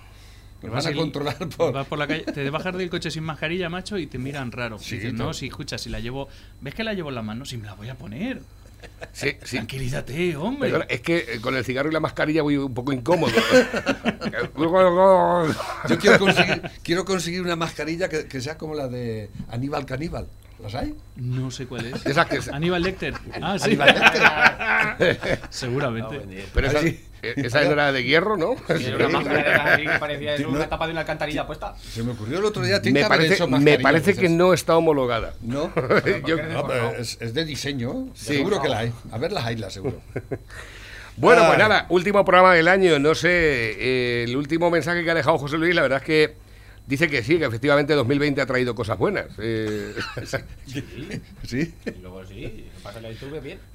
Nos 0.65 0.73
Vas 0.73 0.85
van 0.85 0.87
a 0.87 0.91
el- 0.97 0.97
controlar 1.03 1.49
por... 1.57 1.73
Vas 1.73 1.87
por 1.87 1.99
la 1.99 2.07
calle, 2.07 2.23
te 2.25 2.49
bajas 2.51 2.77
del 2.77 2.91
coche 2.91 3.11
sin 3.11 3.23
mascarilla, 3.25 3.69
macho, 3.69 3.99
y 3.99 4.07
te 4.07 4.19
miran 4.19 4.51
raro. 4.53 4.79
Sí, 4.79 4.97
Dices, 4.97 5.15
todo. 5.17 5.27
no, 5.29 5.33
si 5.35 5.47
escucha, 5.47 5.79
si 5.79 5.91
la 5.91 6.01
llevo. 6.01 6.29
¿Ves 6.61 6.75
que 6.75 6.85
la 6.85 6.95
llevo 6.95 7.09
en 7.11 7.15
la 7.17 7.23
mano? 7.23 7.45
Si 7.45 7.57
me 7.57 7.67
la 7.67 7.75
voy 7.75 7.89
a 7.89 7.95
poner. 7.95 8.41
Sí, 9.13 9.31
sí. 9.45 9.57
Tranquilízate, 9.57 10.37
hombre. 10.37 10.69
Perdona, 10.71 10.85
es 10.91 11.01
que 11.01 11.17
eh, 11.19 11.41
con 11.41 11.57
el 11.57 11.65
cigarro 11.65 11.89
y 11.89 11.93
la 11.93 12.01
mascarilla 12.01 12.43
voy 12.43 12.59
un 12.59 12.75
poco 12.75 12.93
incómodo. 12.93 13.33
Yo 15.89 15.99
quiero 15.99 16.19
conseguir, 16.19 16.63
quiero 16.83 17.05
conseguir 17.05 17.43
una 17.43 17.57
mascarilla 17.57 18.09
que, 18.09 18.27
que 18.27 18.41
sea 18.41 18.59
como 18.59 18.75
la 18.75 18.89
de 18.89 19.31
Aníbal 19.51 19.87
Caníbal. 19.87 20.27
¿Las 20.63 20.75
hay? 20.75 20.95
No 21.17 21.51
sé 21.51 21.67
cuál 21.67 21.87
es. 21.87 22.07
Esas 22.07 22.27
que 22.27 22.41
se- 22.41 22.55
Aníbal 22.55 22.83
Lecter. 22.83 23.15
Ah, 23.43 23.59
sí. 23.59 23.77
Seguramente. 25.51 26.47
Pero 26.55 26.67
esa, 26.69 26.79
Así. 26.79 27.01
esa 27.37 27.63
era 27.63 27.93
de 27.93 28.05
hierro, 28.05 28.37
¿no? 28.37 28.55
Era 28.69 29.07
una 29.07 29.09
máscara 29.21 29.77
de 29.77 29.83
que 29.85 29.99
parecía 29.99 30.37
Sí, 30.37 30.45
una 30.45 30.59
no. 30.61 30.69
tapa 30.69 30.87
de 30.87 30.93
una 30.93 31.01
alcantarilla 31.01 31.47
puesta. 31.47 31.75
Se 31.77 32.03
me 32.03 32.13
ocurrió 32.13 32.39
el 32.39 32.45
otro 32.45 32.63
día. 32.63 32.81
tiene 32.83 33.01
Me 33.01 33.01
que 33.01 33.07
haber 33.07 33.19
parece, 33.19 33.35
hecho 33.35 33.47
me 33.49 33.79
parece 33.79 34.13
de 34.15 34.21
que 34.21 34.29
no 34.29 34.53
está 34.53 34.77
homologada. 34.77 35.35
No, 35.43 35.73
Yo- 36.27 36.37
No, 36.43 36.67
pero 36.67 36.91
es, 36.97 37.17
es 37.21 37.35
de 37.35 37.45
diseño. 37.45 38.09
Sí. 38.15 38.37
Seguro 38.37 38.61
que 38.61 38.69
la 38.69 38.79
hay. 38.81 38.93
A 39.13 39.19
ver 39.19 39.33
las 39.33 39.45
hay, 39.45 39.57
la 39.57 39.71
seguro. 39.71 40.01
Bueno, 41.17 41.43
pues 41.43 41.53
Ay. 41.55 41.59
nada, 41.59 41.87
último 41.91 42.25
programa 42.25 42.55
del 42.55 42.67
año. 42.69 42.99
No 42.99 43.15
sé, 43.15 43.29
eh, 43.31 44.25
el 44.25 44.37
último 44.37 44.71
mensaje 44.71 45.05
que 45.05 45.11
ha 45.11 45.15
dejado 45.15 45.39
José 45.39 45.57
Luis, 45.59 45.75
la 45.75 45.83
verdad 45.83 45.99
es 45.99 46.05
que 46.05 46.35
dice 46.87 47.09
que 47.09 47.23
sí, 47.23 47.39
que 47.39 47.45
efectivamente 47.47 47.95
2020 47.95 48.41
ha 48.41 48.47
traído 48.47 48.75
cosas 48.75 48.99
buenas. 48.99 49.27
Eh, 49.39 49.95
¿Sí? 51.45 51.75
Y 51.87 52.01
luego 52.01 52.25
sí, 52.27 52.69
pasa 52.83 53.01
la 53.01 53.11
YouTube 53.11 53.41
bien. 53.41 53.59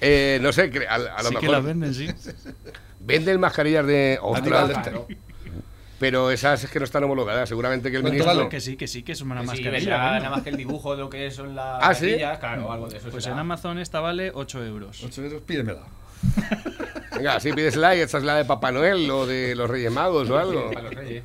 eh, 0.00 0.38
no 0.42 0.52
sé, 0.52 0.70
a, 0.88 0.94
a 0.94 1.22
lo 1.22 1.28
sí 1.30 1.34
que 1.36 1.40
mejor 1.42 1.50
la 1.50 1.60
venden, 1.60 1.94
sí. 1.94 2.08
venden 3.00 3.40
mascarillas 3.40 3.86
de 3.86 4.18
Aníbal 4.22 4.64
ostras. 4.70 4.82
Claro. 4.88 5.06
pero 5.98 6.30
esas 6.30 6.62
es 6.64 6.70
que 6.70 6.78
no 6.78 6.84
están 6.84 7.04
homologadas. 7.04 7.48
Seguramente 7.48 7.90
que 7.90 7.96
el 7.96 8.02
¿Cuánto 8.02 8.12
ministro. 8.14 8.36
vale? 8.36 8.48
Que 8.50 8.60
sí, 8.60 8.76
que 8.76 8.86
sí, 8.86 9.02
que 9.02 9.12
es 9.12 9.20
una 9.22 9.36
Que 9.40 9.40
sí, 9.42 9.62
mascarilla. 9.64 9.96
nada 10.18 10.30
más 10.30 10.42
que 10.42 10.50
el 10.50 10.56
dibujo 10.56 10.92
de 10.94 11.02
lo 11.02 11.10
que 11.10 11.30
son 11.30 11.54
las 11.54 11.78
Ah, 11.82 11.94
¿sí? 11.94 12.16
claro, 12.40 12.70
algo 12.72 12.88
de 12.88 12.98
eso. 12.98 13.08
Pues 13.10 13.24
será. 13.24 13.34
en 13.36 13.40
Amazon 13.40 13.78
esta 13.78 14.00
vale 14.00 14.30
8 14.34 14.64
euros. 14.64 15.02
Ocho 15.04 15.22
euros, 15.24 15.42
pídemela. 15.42 15.82
Venga, 17.16 17.40
si 17.40 17.52
pides 17.52 17.76
la 17.76 17.96
y 17.96 18.00
esta 18.00 18.18
es 18.18 18.24
la 18.24 18.36
de 18.36 18.44
Papá 18.44 18.70
Noel 18.72 19.10
o 19.10 19.26
de 19.26 19.54
los 19.54 19.68
Reyes 19.68 19.90
Magos 19.90 20.28
o 20.30 20.38
algo. 20.38 20.70
Para 20.70 20.82
los 20.82 20.94
reyes. 20.94 21.24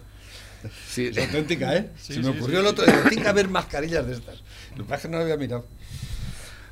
Sí. 0.87 1.07
Es 1.07 1.17
auténtica, 1.17 1.75
¿eh? 1.75 1.89
Sí, 1.97 2.13
Se 2.13 2.19
me 2.19 2.31
sí, 2.31 2.37
ocurrió 2.37 2.59
el 2.59 2.67
otro 2.67 2.85
día. 2.85 3.03
Tiene 3.09 3.23
que 3.23 3.29
haber 3.29 3.49
mascarillas 3.49 4.05
de 4.05 4.13
estas. 4.13 4.41
Lo 4.75 4.83
que 4.83 4.89
pasa 4.89 4.95
es 4.95 5.01
que 5.03 5.07
no 5.09 5.17
lo 5.17 5.23
había 5.23 5.37
mirado. 5.37 5.65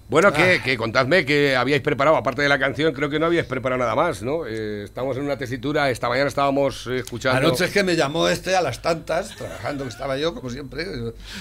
Bueno, 0.10 0.34
que, 0.34 0.60
que 0.64 0.76
contadme 0.76 1.24
que 1.24 1.56
habíais 1.56 1.84
preparado, 1.84 2.18
aparte 2.18 2.42
de 2.42 2.50
la 2.50 2.58
canción, 2.58 2.94
creo 2.94 3.12
que 3.12 3.20
no 3.20 3.28
habíais 3.28 3.46
preparado 3.46 3.78
nada 3.78 3.94
más, 3.94 4.24
¿no? 4.24 4.48
Eh, 4.48 4.84
estamos 4.84 5.16
en 5.18 5.24
una 5.24 5.38
tesitura, 5.38 5.92
esta 5.92 6.10
mañana 6.10 6.28
estábamos 6.28 6.88
eh, 6.88 6.98
escuchando... 6.98 7.38
Anoche 7.38 7.66
es 7.66 7.72
que 7.72 7.84
me 7.84 7.96
llamó 7.96 8.28
este 8.28 8.56
a 8.56 8.62
las 8.62 8.82
tantas, 8.82 9.36
trabajando 9.36 9.84
que 9.84 9.92
estaba 9.92 10.18
yo, 10.18 10.34
como 10.34 10.50
siempre, 10.50 10.88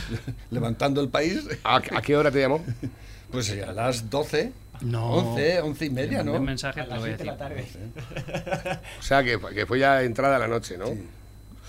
levantando 0.50 1.00
el 1.00 1.08
país. 1.08 1.44
¿A, 1.64 1.76
a 1.76 2.02
qué 2.02 2.14
hora 2.14 2.30
te 2.30 2.40
llamó? 2.40 2.62
Pues 3.30 3.50
a 3.50 3.72
las 3.72 4.08
12, 4.10 4.52
No. 4.80 5.10
11, 5.12 5.60
11 5.60 5.84
y 5.86 5.90
media, 5.90 6.20
Un 6.20 6.26
¿no? 6.26 6.40
mensaje 6.40 6.80
A 6.80 6.86
las 6.86 6.98
voy 7.00 7.10
a 7.10 7.16
7 7.16 7.24
de 7.24 7.30
la 7.30 7.36
tarde. 7.36 7.66
O 8.98 9.02
sea, 9.02 9.22
que, 9.22 9.38
que 9.54 9.66
fue 9.66 9.78
ya 9.78 10.02
entrada 10.02 10.38
la 10.38 10.48
noche, 10.48 10.78
¿no? 10.78 10.86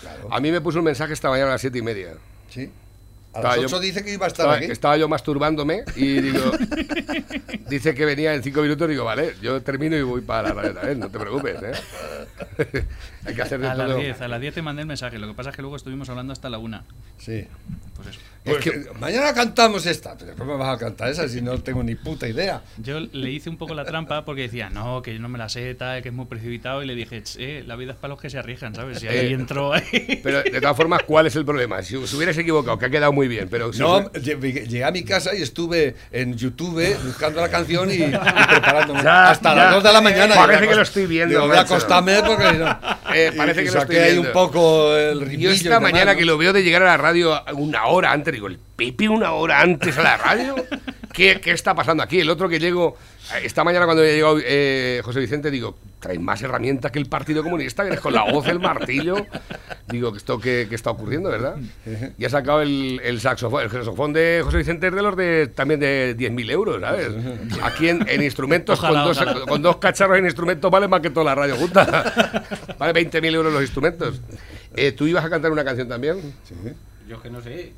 Claro. 0.01 0.29
A 0.31 0.39
mí 0.39 0.51
me 0.51 0.61
puso 0.61 0.79
un 0.79 0.85
mensaje 0.85 1.13
esta 1.13 1.29
mañana 1.29 1.49
a 1.49 1.53
las 1.53 1.61
siete 1.61 1.77
y 1.77 1.81
media. 1.81 2.13
Sí. 2.49 2.71
A 3.33 3.37
Estaba 3.39 3.55
las 3.57 3.69
yo- 3.71 3.77
8 3.77 3.79
dice 3.81 4.03
que 4.03 4.13
iba 4.13 4.25
a 4.25 4.27
estar 4.29 4.45
Estaba, 4.45 4.57
aquí. 4.57 4.71
estaba 4.71 4.97
yo 4.97 5.07
masturbándome 5.09 5.83
y 5.97 6.21
digo... 6.21 6.51
dice 7.69 7.93
que 7.93 8.05
venía 8.05 8.33
en 8.33 8.41
cinco 8.41 8.61
minutos, 8.61 8.87
digo, 8.89 9.03
vale, 9.03 9.35
yo 9.41 9.61
termino 9.61 9.95
y 9.97 10.01
voy 10.01 10.21
para 10.21 10.49
la 10.49 10.53
radio 10.55 10.73
también, 10.73 10.99
no 10.99 11.09
te 11.09 11.19
preocupes, 11.19 11.57
¿eh? 11.61 11.71
Hay 13.25 13.35
que 13.35 13.41
hacer 13.41 13.59
de 13.59 13.67
A 13.67 13.75
todo. 13.75 13.87
las 13.87 13.97
10, 13.97 14.21
a 14.21 14.27
las 14.29 14.41
10 14.41 14.53
te 14.55 14.61
mandé 14.61 14.81
el 14.81 14.87
mensaje. 14.87 15.19
Lo 15.19 15.27
que 15.27 15.33
pasa 15.33 15.49
es 15.51 15.55
que 15.55 15.61
luego 15.61 15.75
estuvimos 15.75 16.09
hablando 16.09 16.33
hasta 16.33 16.49
la 16.49 16.57
1. 16.57 16.83
Sí. 17.19 17.45
Pues 17.95 18.07
eso. 18.07 18.19
Pues 18.43 18.57
Es 18.57 18.63
que- 18.63 18.71
que 18.83 18.93
mañana 18.99 19.33
cantamos 19.33 19.85
esta. 19.85 20.17
Pero 20.17 20.33
¿cómo 20.37 20.53
me 20.53 20.59
vas 20.63 20.75
a 20.75 20.79
cantar 20.79 21.09
esa 21.09 21.27
si 21.27 21.41
no 21.41 21.57
tengo 21.61 21.83
ni 21.83 21.95
puta 21.95 22.27
idea? 22.27 22.61
Yo 22.77 22.99
le 22.99 23.29
hice 23.31 23.49
un 23.49 23.57
poco 23.57 23.73
la 23.73 23.85
trampa 23.85 24.23
porque 24.25 24.43
decía, 24.43 24.69
no, 24.69 25.01
que 25.01 25.13
yo 25.13 25.19
no 25.19 25.29
me 25.29 25.37
la 25.37 25.49
sé, 25.49 25.75
tal, 25.75 26.01
que 26.01 26.09
es 26.09 26.15
muy 26.15 26.25
precipitado. 26.25 26.81
Y 26.81 26.85
le 26.87 26.95
dije, 26.95 27.21
eh, 27.37 27.63
la 27.67 27.75
vida 27.75 27.91
es 27.93 27.97
para 27.97 28.09
los 28.13 28.21
que 28.21 28.29
se 28.29 28.37
arriesgan, 28.39 28.73
¿sabes? 28.73 29.03
Y 29.03 29.07
ahí 29.07 29.17
Eh, 29.27 29.31
entró 29.33 29.73
ahí. 29.73 30.19
Pero 30.23 30.41
de 30.43 30.61
todas 30.61 30.75
formas, 30.77 31.03
¿cuál 31.03 31.27
es 31.27 31.35
el 31.35 31.45
problema? 31.45 31.81
Si 31.83 31.95
os 31.95 32.13
hubierais 32.13 32.37
equivocado, 32.37 32.77
que 32.79 32.85
ha 32.85 32.89
quedado 32.89 33.11
muy 33.13 33.27
bien, 33.27 33.47
pero... 33.49 33.71
si 33.73 33.79
No, 33.79 34.11
llegué 34.13 34.83
a 34.83 34.91
mi 34.91 35.03
casa 35.03 35.35
y 35.35 35.41
estuve 35.41 35.95
en 36.11 36.35
YouTube 36.37 36.81
buscando 37.05 37.41
la 37.41 37.49
canción 37.49 37.89
y, 37.91 37.95
y 37.95 37.99
preparándome. 38.49 39.03
Ya, 39.03 39.29
Hasta 39.31 39.49
ya. 39.55 39.63
las 39.65 39.73
2 39.75 39.83
de 39.83 39.93
la 39.93 40.01
mañana. 40.01 40.35
Parece 40.35 40.67
que 40.67 40.75
lo 40.75 40.81
estoy 40.81 41.05
viendo, 41.07 41.35
Digo, 41.35 41.47
voy 41.47 41.57
a 41.57 41.61
acostarme 41.61 42.21
porque 42.25 42.53
no. 42.53 42.79
Eh, 43.11 43.31
parece 43.35 43.63
y 43.63 43.65
que 43.65 43.71
lo 43.71 43.79
estoy 43.81 43.95
ahí 43.95 44.11
viendo. 44.11 44.27
un 44.29 44.33
poco 44.33 44.95
el 44.95 45.37
Yo 45.39 45.49
esta 45.49 45.69
demás, 45.69 45.81
mañana 45.91 46.13
¿no? 46.13 46.19
que 46.19 46.25
lo 46.25 46.37
veo 46.37 46.53
de 46.53 46.61
llegar 46.61 46.83
a 46.83 46.85
la 46.85 46.97
radio 46.97 47.41
una 47.53 47.87
hora 47.87 48.11
antes, 48.11 48.38
digo, 48.39 48.47
¿el 48.47 48.57
Pepe 48.77 49.09
una 49.09 49.33
hora 49.33 49.59
antes 49.59 49.97
a 49.97 50.01
la 50.03 50.15
radio? 50.15 50.55
¿Qué, 51.13 51.41
qué 51.41 51.51
está 51.51 51.75
pasando 51.75 52.01
aquí? 52.01 52.21
El 52.21 52.29
otro 52.29 52.47
que 52.47 52.57
llego, 52.57 52.95
esta 53.43 53.65
mañana 53.65 53.83
cuando 53.83 54.01
llegado 54.03 54.37
eh, 54.41 55.01
José 55.03 55.19
Vicente, 55.19 55.51
digo, 55.51 55.77
traes 55.99 56.21
más 56.21 56.41
herramientas 56.41 56.89
que 56.91 56.99
el 56.99 57.07
Partido 57.07 57.43
Comunista, 57.43 57.83
que 57.83 57.89
eres 57.89 57.99
con 57.99 58.13
la 58.13 58.23
voz, 58.31 58.47
el 58.47 58.59
martillo. 58.59 59.25
Digo, 59.87 60.15
¿esto 60.15 60.39
qué, 60.39 60.67
qué 60.69 60.75
está 60.75 60.91
ocurriendo, 60.91 61.29
verdad? 61.29 61.57
Y 62.17 62.23
ha 62.23 62.29
sacado 62.29 62.61
el, 62.61 63.01
el 63.03 63.19
saxofón, 63.19 63.63
el 63.63 63.69
saxofón 63.71 64.13
de 64.13 64.39
José 64.45 64.57
Vicente 64.57 64.87
es 64.87 64.93
de 64.95 65.01
los 65.01 65.17
de 65.17 65.47
también 65.47 65.81
de 65.81 66.15
10.000 66.17 66.51
euros, 66.51 66.79
¿sabes? 66.79 67.09
Aquí 67.61 67.89
en, 67.89 68.07
en 68.07 68.23
instrumentos, 68.23 68.79
Ojalá, 68.79 69.03
con, 69.03 69.07
dos, 69.09 69.21
ojalá. 69.21 69.45
con 69.45 69.61
dos 69.61 69.77
cacharros 69.77 70.17
en 70.19 70.25
instrumentos 70.25 70.71
vale 70.71 70.87
más 70.87 71.01
que 71.01 71.09
toda 71.09 71.25
la 71.25 71.35
radio 71.35 71.57
junta. 71.57 72.43
Vale 72.79 72.93
20.000 72.93 73.35
euros 73.35 73.51
los 73.51 73.61
instrumentos. 73.61 74.21
Eh, 74.73 74.93
¿Tú 74.93 75.05
ibas 75.07 75.25
a 75.25 75.29
cantar 75.29 75.51
una 75.51 75.65
canción 75.65 75.89
también? 75.89 76.21
Sí. 76.47 76.53
Yo 77.09 77.15
es 77.15 77.21
que 77.23 77.29
no 77.31 77.41
sé. 77.41 77.73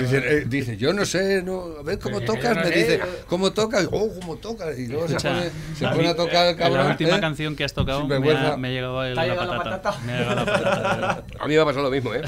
Dice, 0.00 0.16
eh, 0.40 0.44
dice, 0.44 0.76
yo 0.76 0.92
no 0.92 1.06
sé, 1.06 1.40
no, 1.44 1.76
a 1.78 1.82
ver 1.84 2.00
cómo 2.00 2.18
Pero 2.18 2.32
tocas, 2.34 2.56
no 2.56 2.62
me 2.62 2.68
sé. 2.68 2.74
dice, 2.78 3.00
¿cómo 3.28 3.52
tocas? 3.52 3.88
Oh, 3.92 4.08
¿cómo 4.20 4.34
tocas? 4.38 4.76
Y 4.76 4.88
luego 4.88 5.06
se 5.06 5.14
pone, 5.14 5.50
se 5.78 5.86
a 5.86 5.92
pone 5.92 6.08
a 6.08 6.16
tocar 6.16 6.46
el 6.46 6.50
en 6.54 6.58
cabrón. 6.58 6.78
La 6.84 6.90
última 6.90 7.16
¿eh? 7.16 7.20
canción 7.20 7.54
que 7.54 7.62
has 7.62 7.72
tocado 7.72 8.04
me 8.08 8.16
ha, 8.16 8.56
me 8.56 8.66
ha 8.66 8.70
llegado 8.72 9.04
el- 9.04 9.14
¿Te 9.14 9.20
ha 9.20 9.24
la, 9.26 9.28
llegado 9.34 9.52
la 9.54 9.58
patata. 9.62 9.82
patata? 9.82 10.04
Me 10.04 10.12
ha 10.14 10.18
llegado 10.18 10.34
la 10.34 10.44
patata. 10.44 11.24
A 11.44 11.46
mí 11.46 11.54
me 11.54 11.60
ha 11.60 11.64
pasado 11.64 11.84
lo 11.84 11.90
mismo, 11.92 12.12
¿eh? 12.12 12.22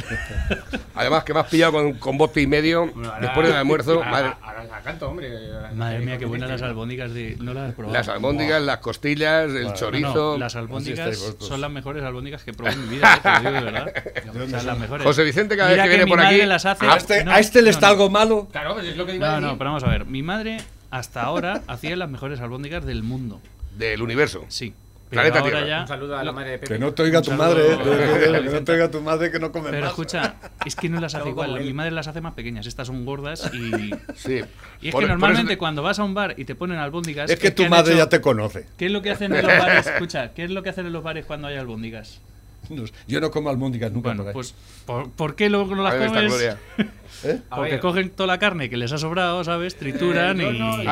Además 0.95 1.25
que 1.25 1.35
me 1.35 1.40
has 1.40 1.47
pillado 1.49 1.73
con, 1.73 1.95
con 1.95 2.16
bote 2.18 2.40
y 2.40 2.47
medio 2.47 2.87
Bueno, 2.87 3.09
ahora- 3.09 3.21
después 3.21 3.47
del 3.49 3.57
almuerzo. 3.57 3.92
Ahora, 3.95 4.11
madre- 4.11 4.35
la 4.65 4.81
canto, 4.83 5.09
hombre. 5.09 5.31
Madre 5.75 6.00
mía, 6.00 6.19
qué 6.19 6.25
buenas 6.27 6.49
las 6.50 6.62
albóndigas 6.62 7.12
de... 7.12 7.37
¿No 7.41 7.53
las 7.55 7.69
has 7.71 7.75
probado? 7.75 7.97
las 7.99 8.09
albóndigas, 8.09 8.62
las 8.62 8.79
costillas, 8.79 9.45
el 9.47 9.53
Bueno, 9.53 9.69
No, 9.71 9.75
chorizo. 9.75 10.15
no, 10.33 10.38
las 10.38 10.57
albóndigas 10.57 11.35
son 11.38 11.61
las 11.61 11.71
mejores 11.71 12.03
albóndigas 12.05 12.43
que 12.43 12.50
he 12.50 12.55
probado 12.55 12.81
en 12.81 12.88
mi 12.88 12.97
vida, 12.97 13.15
eh, 13.15 13.21
te 13.23 13.31
lo 13.31 13.38
digo 13.38 13.53
de 13.53 13.61
verdad. 13.73 13.93
O 14.38 14.47
sea, 14.49 14.62
las 14.62 14.79
mejores. 14.79 15.07
José 15.07 15.25
Vicente, 15.25 15.57
cada 15.57 15.71
Mira 15.71 15.83
vez 15.85 15.91
que 15.91 15.97
viene 15.97 16.05
mi 16.05 16.11
por 16.11 16.19
madre 16.21 16.37
aquí- 16.37 16.47
las 16.47 16.65
hace- 16.67 16.87
¿A 16.87 16.97
este, 16.97 17.25
no, 17.25 17.33
a 17.33 17.41
este 17.41 17.59
le 17.61 17.65
no, 17.67 17.71
está 17.71 17.87
no. 17.87 17.93
algo 17.93 18.11
malo? 18.11 18.49
Claro, 18.53 18.75
pues 18.75 18.87
es 18.87 18.97
lo 18.97 19.05
que 19.07 19.15
iba 19.17 19.27
a 19.27 19.31
No, 19.31 19.37
decir. 19.37 19.49
no, 19.53 19.59
pero 19.59 19.71
vamos 19.71 19.85
a 19.85 19.88
ver. 19.88 20.05
Mi 20.07 20.23
madre 20.23 20.59
hasta 20.91 21.23
ahora 21.23 21.62
hacía 21.69 21.97
las 21.97 22.09
mejores 22.09 22.41
albóndigas 22.41 22.85
del 22.85 23.03
mundo. 23.03 23.41
Del 23.77 24.03
universo. 24.03 24.45
Sí. 24.49 24.75
Pero 25.11 25.23
Planeta 25.23 25.38
ahora 25.38 25.50
Tierra. 25.53 25.67
ya. 25.69 25.81
Un 25.83 25.88
saludo 25.88 26.19
a 26.19 26.25
la 26.25 26.33
madre 26.33 26.50
de 26.50 26.59
Pepe. 26.59 26.75
Que 26.75 26.79
no 26.79 26.93
te 26.93 27.03
oiga 27.03 27.23
tu 27.23 27.31
madre, 27.33 27.62
eh, 27.73 28.43
que 28.45 28.50
no 28.50 28.62
te 28.65 28.73
oiga 28.73 28.91
tu 28.91 29.00
madre 29.00 29.31
que 29.31 29.38
no 29.38 29.50
come 29.53 29.71
Pero 29.71 29.83
más. 29.83 29.91
escucha, 29.91 30.35
es 30.67 30.77
que 30.77 30.88
no 30.88 31.00
las 31.00 31.15
hace 31.15 31.29
igual. 31.31 31.59
Mi 31.61 31.73
madre 31.73 31.91
las 31.93 32.09
hace 32.09 32.21
más 32.21 32.35
pequeñas. 32.35 32.67
Estas 32.67 32.87
son 32.88 33.05
gordas 33.07 33.50
y. 33.55 33.91
Sí. 34.17 34.41
Y 34.83 34.88
es 34.88 34.93
Por- 34.93 35.03
que 35.03 35.09
normalmente 35.09 35.53
eso- 35.55 35.59
cuando 35.59 35.83
vas 35.83 35.99
a 35.99 36.05
un 36.05 36.12
bar 36.15 36.35
y 36.37 36.45
te 36.45 36.55
ponen 36.55 36.79
albóndigas. 36.79 37.31
Es 37.31 37.38
que 37.38 37.50
tu 37.50 37.67
madre 37.69 37.93
hecho- 37.95 38.05
ya 38.05 38.09
te 38.09 38.21
conoce. 38.21 38.67
¿Qué 38.77 38.87
es 38.87 38.93
lo 38.93 39.00
que 39.03 39.11
hacen 39.11 39.35
en 39.35 39.47
los 39.47 39.59
bares? 39.59 39.87
Escucha, 39.87 40.33
¿qué 40.35 40.45
es 40.45 40.50
lo 40.50 40.62
que 40.62 40.71
hacen 40.71 40.87
en 40.87 40.93
los 40.93 41.03
bares 41.03 41.25
cuando 41.25 41.49
hay 41.49 41.57
albóndigas? 41.57 42.21
No, 42.71 42.85
Yo 43.07 43.21
no 43.21 43.31
como 43.31 43.49
almóndigas 43.49 43.91
nunca 43.93 44.09
Bueno, 44.11 44.25
por 44.25 44.29
ahí. 44.29 44.35
pues 44.35 44.55
¿por, 44.85 45.11
por 45.12 45.37
qué 45.37 45.49
luego 45.49 45.75
no 45.75 45.83
las 45.85 45.95
comes? 45.95 46.57
¿Eh? 47.25 47.41
Porque 47.49 47.79
cogen 47.81 48.11
toda 48.11 48.27
la 48.27 48.38
carne 48.38 48.69
que 48.69 48.77
les 48.77 48.93
ha 48.93 48.99
sobrado, 48.99 49.43
¿sabes? 49.43 49.77
Trituran 49.77 50.38
eh, 50.41 50.45
yo 50.45 50.50
y. 50.53 50.59
no, 50.59 50.83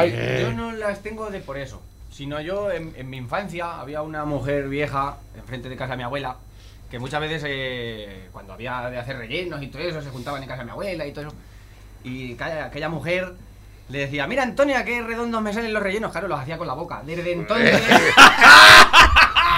yo 0.40 0.52
no 0.52 0.73
las 0.73 1.02
tengo 1.02 1.28
de 1.28 1.40
por 1.40 1.58
eso. 1.58 1.82
Sino 2.16 2.40
yo, 2.40 2.70
en, 2.70 2.94
en 2.96 3.11
mi 3.11 3.18
infancia, 3.18 3.78
había 3.78 4.00
una 4.00 4.25
mujer 4.25 4.68
vieja 4.68 5.18
enfrente 5.37 5.68
de 5.68 5.76
casa 5.76 5.90
de 5.90 5.99
mi 5.99 6.02
abuela 6.04 6.37
que 6.90 6.99
muchas 6.99 7.20
veces, 7.20 7.42
eh, 7.46 8.28
cuando 8.32 8.52
había 8.52 8.88
de 8.90 8.99
hacer 8.99 9.18
rellenos 9.18 9.62
y 9.62 9.66
todo 9.66 9.82
eso, 9.82 10.00
se 10.00 10.11
juntaban 10.11 10.42
en 10.42 10.49
casa 10.49 10.61
de 10.61 10.66
mi 10.66 10.70
abuela 10.70 11.06
y 11.06 11.12
todo 11.12 11.26
eso. 11.26 11.37
Y 12.04 12.37
aquella 12.40 12.88
mujer 12.88 13.35
le 13.88 13.99
decía, 13.99 14.26
mira 14.26 14.44
Antonia, 14.44 14.85
qué 14.85 15.02
redondos 15.02 15.42
me 15.42 15.52
salen 15.52 15.75
los 15.75 15.82
rellenos. 15.82 16.12
Claro, 16.12 16.28
los 16.28 16.40
hacía 16.40 16.56
con 16.56 16.66
la 16.66 16.75
boca. 16.75 17.02
Desde 17.04 17.32
entonces... 17.32 17.82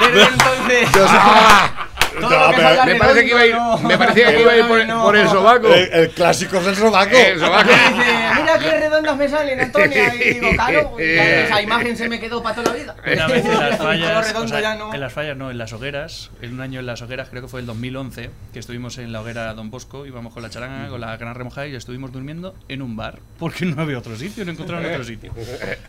desde 0.01 0.23
entonces... 0.25 0.89
todo 2.21 2.31
lo 2.31 2.57
que 2.57 2.93
Me 2.93 2.99
parece 2.99 3.25
que 3.25 3.31
iba 3.31 3.41
a 3.41 3.47
ir, 3.47 3.55
no. 3.55 3.79
me 3.79 3.99
parecía 3.99 4.31
que 4.35 4.41
iba 4.43 4.53
a 4.53 4.57
ir 4.57 4.67
por, 4.67 4.87
No. 4.87 5.03
por 5.05 5.17
el 5.17 5.29
sobaco. 5.29 5.69
El, 5.73 5.89
el 5.93 6.11
clásico 6.11 6.61
del 6.61 6.77
sobaco. 6.77 7.17
El 7.17 7.39
sobaco. 7.39 7.71
Y 7.71 7.99
dice, 7.99 8.13
mira 8.37 8.59
qué 8.59 8.71
redondos 8.81 9.17
me 9.17 9.29
salen, 9.29 9.61
Antonia. 9.61 10.15
Y 10.15 10.35
digo, 10.35 10.49
claro, 10.55 10.97
ya 10.99 11.41
esa 11.45 11.63
imagen 11.63 11.97
se 11.97 12.09
me 12.09 12.19
quedó 12.21 12.43
para 12.43 12.57
toda 12.57 12.73
la 12.73 12.79
vida. 12.79 12.97
Una 13.13 13.27
vez 13.27 13.45
en 13.45 13.59
las 13.59 13.79
fallas, 13.79 14.35
o 14.35 14.49
sea, 14.49 14.75
no. 14.77 14.95
en 14.95 15.01
las 15.01 15.13
fallas 15.13 15.37
no, 15.37 15.51
en 15.51 15.59
las 15.59 15.73
hogueras, 15.73 16.31
en 16.43 16.55
un 16.55 16.61
año 16.61 16.81
en 16.81 16.87
las 16.87 17.03
hogueras, 17.03 17.29
creo 17.29 17.43
que 17.43 17.49
fue 17.49 17.61
el 17.61 17.67
2011, 17.67 18.31
que 18.53 18.59
estuvimos 18.59 18.99
en 18.99 19.13
la 19.13 19.21
hoguera 19.21 19.53
Don 19.55 19.71
Bosco, 19.71 20.07
íbamos 20.07 20.33
con 20.33 20.43
la 20.43 20.51
charanga, 20.51 20.89
con 20.89 21.01
la 21.01 21.17
gran 21.17 21.35
remojada 21.35 21.67
y 21.67 21.75
estuvimos 21.75 22.13
durmiendo 22.13 22.55
en 22.69 22.83
un 22.83 22.97
bar, 22.97 23.19
porque 23.39 23.65
no 23.65 23.83
había 23.83 23.99
otro 23.99 24.17
sitio, 24.17 24.45
no 24.45 24.53
encontraron 24.53 24.85
otro 24.87 25.05
sitio. 25.05 25.33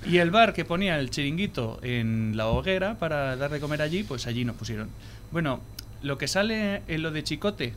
Y 0.05 0.17
el 0.17 0.31
bar 0.31 0.53
que 0.53 0.65
ponía 0.65 0.97
el 0.99 1.09
chiringuito 1.09 1.79
en 1.83 2.33
la 2.35 2.47
hoguera 2.47 2.95
para 2.95 3.35
dar 3.35 3.49
de 3.51 3.59
comer 3.59 3.81
allí, 3.81 4.03
pues 4.03 4.27
allí 4.27 4.45
nos 4.45 4.55
pusieron. 4.55 4.89
Bueno, 5.31 5.61
lo 6.01 6.17
que 6.17 6.27
sale 6.27 6.81
en 6.87 7.01
lo 7.01 7.11
de 7.11 7.23
chicote, 7.23 7.73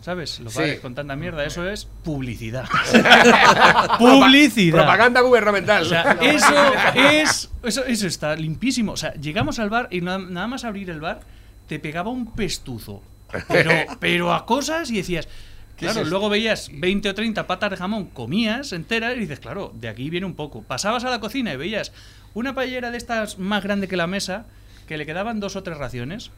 ¿sabes? 0.00 0.40
Los 0.40 0.52
Sí. 0.52 0.58
bares 0.60 0.80
con 0.80 0.94
tanta 0.94 1.16
mierda, 1.16 1.44
eso 1.44 1.68
es 1.68 1.84
publicidad. 2.04 2.64
publicidad. 3.98 4.78
Propaganda 4.78 5.20
gubernamental. 5.20 5.82
O 5.82 5.86
sea, 5.86 6.12
eso 6.20 6.54
es. 6.94 7.50
Eso, 7.62 7.84
eso 7.84 8.06
está 8.06 8.36
limpísimo. 8.36 8.92
O 8.92 8.96
sea, 8.96 9.14
llegamos 9.14 9.58
al 9.58 9.70
bar 9.70 9.88
y 9.90 10.00
na- 10.00 10.18
nada 10.18 10.46
más 10.46 10.64
abrir 10.64 10.90
el 10.90 11.00
bar, 11.00 11.20
te 11.68 11.78
pegaba 11.78 12.10
un 12.10 12.32
pestuzo. 12.32 13.02
Pero, 13.48 13.70
pero 13.98 14.34
a 14.34 14.44
cosas 14.46 14.90
y 14.90 14.96
decías. 14.96 15.28
Claro, 15.76 16.04
luego 16.04 16.28
veías 16.28 16.70
20 16.72 17.08
o 17.08 17.14
30 17.14 17.46
patas 17.48 17.70
de 17.70 17.76
jamón, 17.76 18.04
comías 18.06 18.72
enteras 18.72 19.16
y 19.16 19.20
dices, 19.20 19.40
claro, 19.40 19.72
de 19.74 19.88
aquí 19.88 20.10
viene 20.10 20.26
un 20.26 20.34
poco. 20.34 20.62
Pasabas 20.62 21.02
a 21.04 21.10
la 21.10 21.18
cocina 21.18 21.52
y 21.52 21.56
veías 21.56 21.90
una 22.34 22.54
paellera 22.54 22.92
de 22.92 22.98
estas 22.98 23.38
más 23.38 23.64
grande 23.64 23.88
que 23.88 23.96
la 23.96 24.06
mesa, 24.06 24.44
que 24.86 24.96
le 24.96 25.06
quedaban 25.06 25.40
dos 25.40 25.56
o 25.56 25.64
tres 25.64 25.78
raciones. 25.78 26.30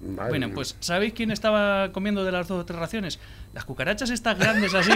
Madre 0.00 0.28
Bueno, 0.30 0.50
pues 0.54 0.76
¿sabéis 0.78 1.12
quién 1.12 1.32
estaba 1.32 1.90
comiendo 1.90 2.24
de 2.24 2.30
las 2.30 2.46
dos 2.46 2.60
o 2.60 2.64
tres 2.64 2.78
raciones? 2.78 3.18
Las 3.52 3.64
cucarachas 3.64 4.10
estas 4.10 4.38
grandes 4.38 4.72
así, 4.72 4.92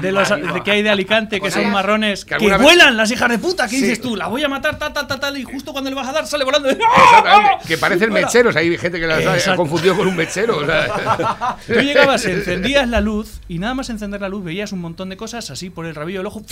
de 0.00 0.12
los 0.12 0.28
de 0.28 0.62
que 0.64 0.70
hay 0.70 0.82
de 0.84 0.90
Alicante, 0.90 1.40
que 1.40 1.50
son 1.50 1.68
marrones, 1.72 2.24
Que 2.24 2.28
que, 2.28 2.34
alguna 2.36 2.56
vez- 2.58 2.64
vuelan 2.64 2.96
las 2.96 3.10
hijas 3.10 3.28
de 3.30 3.38
puta, 3.38 3.64
¿qué 3.64 3.74
Sí. 3.76 3.82
dices 3.82 4.00
tú? 4.00 4.14
La 4.14 4.28
voy 4.28 4.44
a 4.44 4.48
matar, 4.48 4.78
tal, 4.78 4.92
tal, 4.92 5.08
tal, 5.08 5.18
tal, 5.18 5.36
y 5.38 5.42
justo 5.42 5.72
cuando 5.72 5.90
le 5.90 5.96
vas 5.96 6.06
a 6.06 6.12
dar 6.12 6.24
sale 6.28 6.44
volando. 6.44 6.68
Exactamente, 6.70 7.64
Que 7.66 7.78
parecen 7.78 8.12
mecheros. 8.12 8.54
Hay 8.54 8.78
gente 8.78 9.00
que 9.00 9.06
las 9.08 9.48
ha 9.48 9.56
confundido 9.56 9.96
con 9.96 10.06
un 10.06 10.14
mechero. 10.14 10.58
o 10.58 10.64
sea. 10.66 11.56
Tú 11.66 11.72
llegabas, 11.80 12.24
encendías 12.24 12.88
la 12.88 13.00
luz 13.00 13.40
y 13.48 13.58
nada 13.58 13.74
más 13.74 13.90
encender 13.90 14.20
la 14.20 14.28
luz 14.28 14.44
veías 14.44 14.70
un 14.70 14.80
montón 14.80 15.08
de 15.08 15.16
cosas 15.16 15.50
así 15.50 15.68
por 15.68 15.84
el 15.86 15.96
rabillo 15.96 16.20
del 16.20 16.26
ojo 16.26 16.42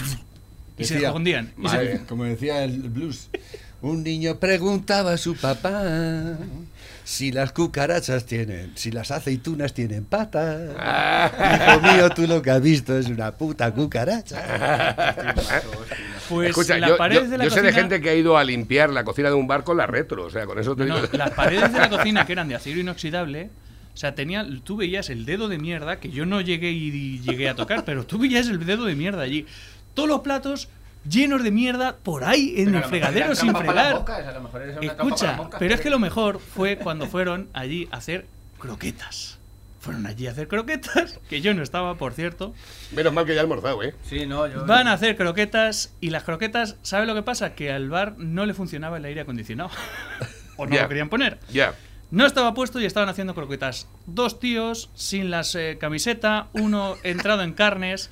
y 0.76 0.84
se 0.84 0.94
Decía- 0.94 1.08
escondían. 1.08 1.52
Y 1.62 1.68
se- 1.68 2.00
como 2.08 2.24
decía 2.24 2.64
el 2.64 2.80
blues. 2.90 3.28
Un 3.82 4.02
niño 4.02 4.36
preguntaba 4.40 5.12
a 5.12 5.16
su 5.18 5.36
papá 5.36 5.82
si 7.06 7.30
las 7.30 7.52
cucarachas 7.52 8.26
tienen, 8.26 8.72
si 8.74 8.90
las 8.90 9.12
aceitunas 9.12 9.72
tienen 9.72 10.04
patas. 10.04 10.60
Hijo 10.74 11.80
mío, 11.94 12.10
tú 12.10 12.26
lo 12.26 12.42
que 12.42 12.50
has 12.50 12.60
visto 12.60 12.98
es 12.98 13.06
una 13.06 13.30
puta 13.30 13.72
cucaracha. 13.72 15.14
Pues 16.28 16.48
Escucha, 16.50 16.78
las 16.78 16.90
yo, 16.90 16.96
paredes 16.96 17.24
yo- 17.24 17.30
de 17.30 17.38
la 17.38 17.44
yo 17.44 17.50
sé 17.50 17.62
de 17.62 17.72
gente 17.72 18.00
que 18.00 18.10
ha 18.10 18.14
ido 18.14 18.36
a 18.36 18.42
limpiar 18.42 18.90
la 18.90 19.04
cocina 19.04 19.28
de 19.28 19.36
un 19.36 19.46
bar 19.46 19.62
con 19.62 19.76
la 19.76 19.86
retro. 19.86 20.24
O 20.24 20.30
sea, 20.30 20.46
con 20.46 20.58
eso 20.58 20.74
te 20.74 20.84
No, 20.84 20.96
digo. 21.00 21.08
las 21.16 21.30
paredes 21.30 21.72
de 21.72 21.78
la 21.78 21.88
cocina 21.96 22.26
que 22.26 22.32
eran 22.32 22.48
de 22.48 22.56
acero 22.56 22.80
inoxidable, 22.80 23.50
o 23.94 23.96
sea, 23.96 24.14
tenía, 24.16 24.44
tú 24.64 24.76
veías 24.76 25.08
el 25.08 25.24
dedo 25.24 25.48
de 25.48 25.58
mierda 25.58 26.00
que 26.00 26.10
yo 26.10 26.26
no 26.26 26.40
llegué 26.40 26.72
y, 26.72 26.88
y 26.88 27.20
llegué 27.20 27.48
a 27.48 27.54
tocar, 27.54 27.84
pero 27.84 28.04
tú 28.04 28.18
veías 28.18 28.48
el 28.48 28.66
dedo 28.66 28.84
de 28.84 28.96
mierda 28.96 29.22
allí. 29.22 29.46
Todos 29.94 30.08
los 30.08 30.20
platos 30.22 30.68
llenos 31.08 31.42
de 31.42 31.50
mierda 31.50 31.96
por 31.96 32.24
ahí 32.24 32.54
en 32.58 32.66
Pero 32.66 32.78
el 32.78 32.84
fregadero 32.84 33.34
sin 33.34 33.54
fregar. 33.54 34.04
a 34.08 34.32
lo 34.32 34.40
mejor 34.40 34.62
Escucha, 34.62 35.32
moscas. 35.36 35.58
pero 35.58 35.74
es 35.74 35.80
que 35.80 35.90
lo 35.90 35.98
mejor 35.98 36.38
fue 36.40 36.76
cuando 36.78 37.06
fueron 37.06 37.48
allí 37.52 37.88
a 37.90 37.96
hacer 37.96 38.26
croquetas. 38.58 39.38
Fueron 39.80 40.04
allí 40.06 40.26
a 40.26 40.32
hacer 40.32 40.48
croquetas, 40.48 41.20
que 41.28 41.40
yo 41.40 41.54
no 41.54 41.62
estaba, 41.62 41.94
por 41.94 42.12
cierto. 42.12 42.52
Menos 42.92 43.12
mal 43.12 43.24
que 43.24 43.32
ya 43.34 43.38
he 43.38 43.42
almorzado, 43.42 43.82
¿eh? 43.84 43.94
Sí, 44.02 44.26
no, 44.26 44.46
yo... 44.48 44.66
Van 44.66 44.88
a 44.88 44.92
hacer 44.94 45.16
croquetas 45.16 45.94
y 46.00 46.10
las 46.10 46.24
croquetas, 46.24 46.76
¿sabe 46.82 47.06
lo 47.06 47.14
que 47.14 47.22
pasa? 47.22 47.54
Que 47.54 47.70
al 47.70 47.88
bar 47.88 48.14
no 48.18 48.46
le 48.46 48.54
funcionaba 48.54 48.96
el 48.96 49.04
aire 49.04 49.20
acondicionado. 49.20 49.70
o 50.56 50.66
no 50.66 50.74
Ya. 50.74 50.82
lo 50.82 50.88
querían 50.88 51.08
poner. 51.08 51.38
Ya. 51.52 51.74
No 52.10 52.26
estaba 52.26 52.52
puesto 52.54 52.80
y 52.80 52.84
estaban 52.84 53.08
haciendo 53.08 53.34
croquetas. 53.34 53.88
Dos 54.06 54.40
tíos 54.40 54.90
sin 54.94 55.30
las 55.30 55.54
eh, 55.54 55.76
camiseta, 55.80 56.48
uno 56.52 56.96
entrado 57.04 57.42
en 57.42 57.52
carnes, 57.52 58.10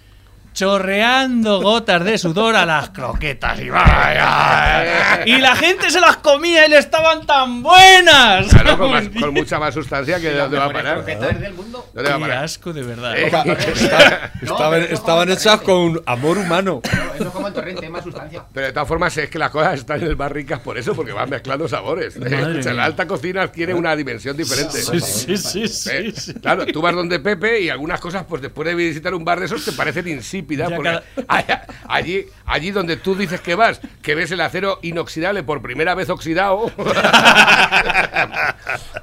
chorreando 0.54 1.60
gotas 1.60 2.04
de 2.04 2.16
sudor 2.16 2.56
a 2.56 2.64
las 2.64 2.90
croquetas. 2.90 3.60
Y, 3.60 3.68
vaya. 3.68 5.22
y 5.26 5.38
la 5.38 5.54
gente 5.56 5.90
se 5.90 6.00
las 6.00 6.16
comía 6.18 6.66
y 6.66 6.70
le 6.70 6.78
estaban 6.78 7.26
tan 7.26 7.62
buenas. 7.62 8.46
Claro, 8.48 8.78
con, 8.78 8.90
más- 8.92 9.08
con 9.20 9.34
mucha 9.34 9.58
más 9.58 9.74
sustancia 9.74 10.18
que 10.20 10.30
las 10.30 10.42
dónde 10.44 10.58
va 10.58 10.64
a 10.66 10.72
parar. 10.72 10.96
croquetas 10.98 11.40
del 11.40 11.52
mundo. 11.54 11.86
¿Dónde 11.92 12.08
va 12.10 12.16
a 12.16 12.18
Qué 12.18 12.24
parar? 12.24 12.44
asco 12.44 12.72
de 12.72 12.82
verdad. 12.82 13.16
Eh. 13.18 13.26
Está- 14.42 14.78
estaban 14.78 15.30
hechas 15.30 15.60
con 15.60 16.00
amor 16.06 16.38
humano. 16.38 16.80
No, 16.84 17.14
eso 17.14 17.24
es 17.24 17.30
como 17.30 17.48
en 17.48 17.54
torrente, 17.54 17.88
más 17.88 18.04
sustancia. 18.04 18.44
Pero 18.52 18.66
de 18.68 18.72
todas 18.72 18.88
formas 18.88 19.16
es 19.18 19.28
que 19.28 19.38
las 19.38 19.50
cosas 19.50 19.74
están 19.74 20.00
en 20.00 20.06
el 20.06 20.16
bar 20.16 20.32
ricas 20.32 20.60
por 20.60 20.78
eso, 20.78 20.94
porque 20.94 21.12
van 21.12 21.28
mezclando 21.30 21.68
sabores. 21.68 22.16
La 22.16 22.84
alta 22.84 23.06
cocina 23.06 23.42
adquiere 23.42 23.74
una 23.74 23.94
dimensión 23.96 24.36
diferente. 24.36 24.80
Sí, 24.80 25.00
sí, 25.00 25.36
sí, 25.36 25.68
sí, 25.68 25.90
Eh, 25.92 26.12
sí. 26.16 26.34
Claro, 26.34 26.64
tú 26.66 26.80
vas 26.80 26.94
donde 26.94 27.18
Pepe 27.18 27.60
y 27.60 27.68
algunas 27.70 28.00
cosas, 28.00 28.24
pues 28.28 28.40
después 28.40 28.66
de 28.68 28.74
visitar 28.74 29.14
un 29.14 29.24
bar 29.24 29.40
de 29.40 29.46
esos, 29.46 29.64
te 29.64 29.72
parecen 29.72 30.06
insípidas. 30.08 30.43
Ya 30.70 30.76
porque 30.76 31.00
cada- 31.26 31.66
allí, 31.88 32.26
allí 32.46 32.70
donde 32.70 32.96
tú 32.96 33.14
dices 33.14 33.40
que 33.40 33.54
vas, 33.54 33.80
que 34.02 34.14
ves 34.14 34.30
el 34.30 34.40
acero 34.40 34.78
inoxidable 34.82 35.42
por 35.42 35.62
primera 35.62 35.94
vez 35.94 36.10
oxidado. 36.10 36.64
o 36.76 36.94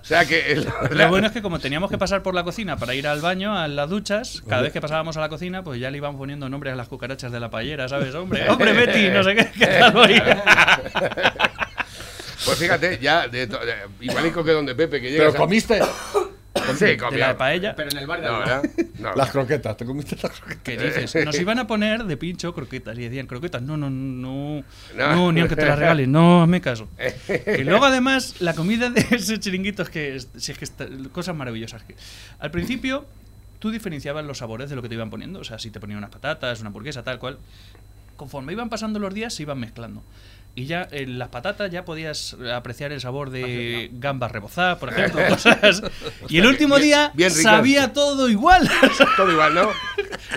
sea 0.04 0.26
que. 0.26 0.54
el- 0.54 0.68
Lo 0.92 1.10
bueno 1.10 1.28
es 1.28 1.34
que 1.34 1.42
como 1.42 1.60
teníamos 1.60 1.90
que 1.90 1.98
pasar 1.98 2.24
por 2.24 2.34
la 2.36 2.44
cocina 2.44 2.78
para 2.78 2.94
ir 2.96 3.08
al 3.08 3.22
baño, 3.22 3.58
a 3.58 3.68
las 3.68 3.90
duchas, 3.90 4.42
cada 4.48 4.62
vez 4.62 4.74
que 4.74 4.82
pasábamos 4.82 5.18
a 5.18 5.22
la 5.22 5.30
cocina, 5.30 5.64
pues 5.64 5.80
ya 5.80 5.90
le 5.92 5.98
íbamos 5.98 6.18
poniendo 6.20 6.50
nombres 6.50 6.74
a 6.74 6.76
las 6.76 6.88
cucarachas 6.88 7.32
de 7.32 7.40
la 7.40 7.50
paellera, 7.50 7.88
¿sabes? 7.88 8.14
Hombre, 8.16 8.42
hombre, 8.50 8.74
Betty, 8.74 9.10
no 9.10 9.24
sé 9.24 9.36
qué, 9.36 9.52
qué 9.58 9.68
tal 9.68 9.96
hoy. 9.98 10.22
Pues 12.46 12.58
fíjate, 12.58 13.00
ya, 13.02 13.28
de 13.28 13.48
de- 13.48 13.58
igualico 14.00 14.44
que 14.44 14.52
donde 14.52 14.74
Pepe, 14.76 15.00
que 15.00 15.12
llega. 15.12 15.26
Pero 15.28 15.38
comiste 15.38 15.80
Sí, 16.78 16.86
De 16.86 17.18
la 17.18 17.38
paella. 17.38 17.76
Pero 17.76 17.90
en 17.92 17.98
el 17.98 18.08
bar 18.08 18.22
de 18.22 18.28
No. 18.28 18.40
¿verdad? 18.40 18.64
No. 19.00 19.14
las 19.16 19.32
croquetas. 19.32 19.78
¿Te 19.78 19.86
comiste 19.86 20.16
las 20.22 20.32
croquetas? 20.40 20.62
¿Qué 20.64 20.78
dices? 20.78 21.26
Nos 21.26 21.40
iban 21.40 21.60
a 21.60 21.68
poner 21.68 22.04
de 22.06 22.18
pincho 22.18 22.54
croquetas 22.54 22.98
y 22.98 23.02
decían, 23.02 23.28
croquetas, 23.28 23.62
no, 23.62 23.78
no, 23.78 23.90
no, 23.90 24.64
No. 24.96 25.16
no, 25.16 25.32
ni 25.32 25.40
aunque 25.42 25.56
te 25.56 25.66
las 25.66 25.78
regalen, 25.80 26.12
no, 26.12 26.44
hazme 26.44 26.62
caso. 26.62 26.88
Y 27.60 27.64
luego 27.64 27.86
además 27.86 28.36
la 28.42 28.54
comida 28.54 28.90
de 28.90 29.02
ese 29.12 29.40
chiringuito 29.40 29.84
es 29.84 29.90
que, 29.90 30.16
es, 30.16 30.30
si 30.38 30.52
es 30.52 30.58
que 30.58 30.66
está- 30.66 30.88
cosas 31.12 31.36
maravillosas. 31.36 31.84
que 31.84 31.96
al 32.40 32.52
principio 32.52 33.06
tú 33.60 33.70
diferenciabas 33.72 34.26
los 34.26 34.40
sabores 34.40 34.70
de 34.70 34.76
lo 34.76 34.82
que 34.82 34.90
te 34.90 34.96
iban 34.96 35.10
poniendo, 35.10 35.40
o 35.40 35.44
sea, 35.44 35.60
si 35.60 35.70
te 35.72 35.80
ponían 35.80 35.98
unas 36.00 36.10
patatas, 36.10 36.60
una 36.62 36.68
hamburguesa, 36.68 37.04
tal 37.04 37.20
cual. 37.20 37.38
Conforme 38.18 38.54
iban 38.54 38.70
pasando 38.70 39.00
los 39.00 39.14
días 39.14 39.34
se 39.34 39.44
iban 39.44 39.60
mezclando. 39.60 40.04
Y 40.54 40.66
ya 40.66 40.86
en 40.92 41.18
las 41.18 41.30
patatas 41.30 41.72
ya 41.72 41.86
podías 41.86 42.36
apreciar 42.54 42.92
el 42.92 43.00
sabor 43.00 43.30
de 43.30 43.90
gambas 43.94 44.34
rebozadas, 44.34 44.78
por 44.80 44.90
ejemplo, 44.94 45.22
cosas. 45.30 45.82
Y 46.28 46.40
el 46.40 46.46
último 46.46 46.76
bien- 46.76 46.88
día 46.88 47.12
bien 47.14 47.30
ricas. 47.30 47.44
sabía 47.44 47.94
todo 47.94 48.30
igual. 48.30 48.70
Todo 49.18 49.32
igual, 49.32 49.54
¿no? 49.56 49.70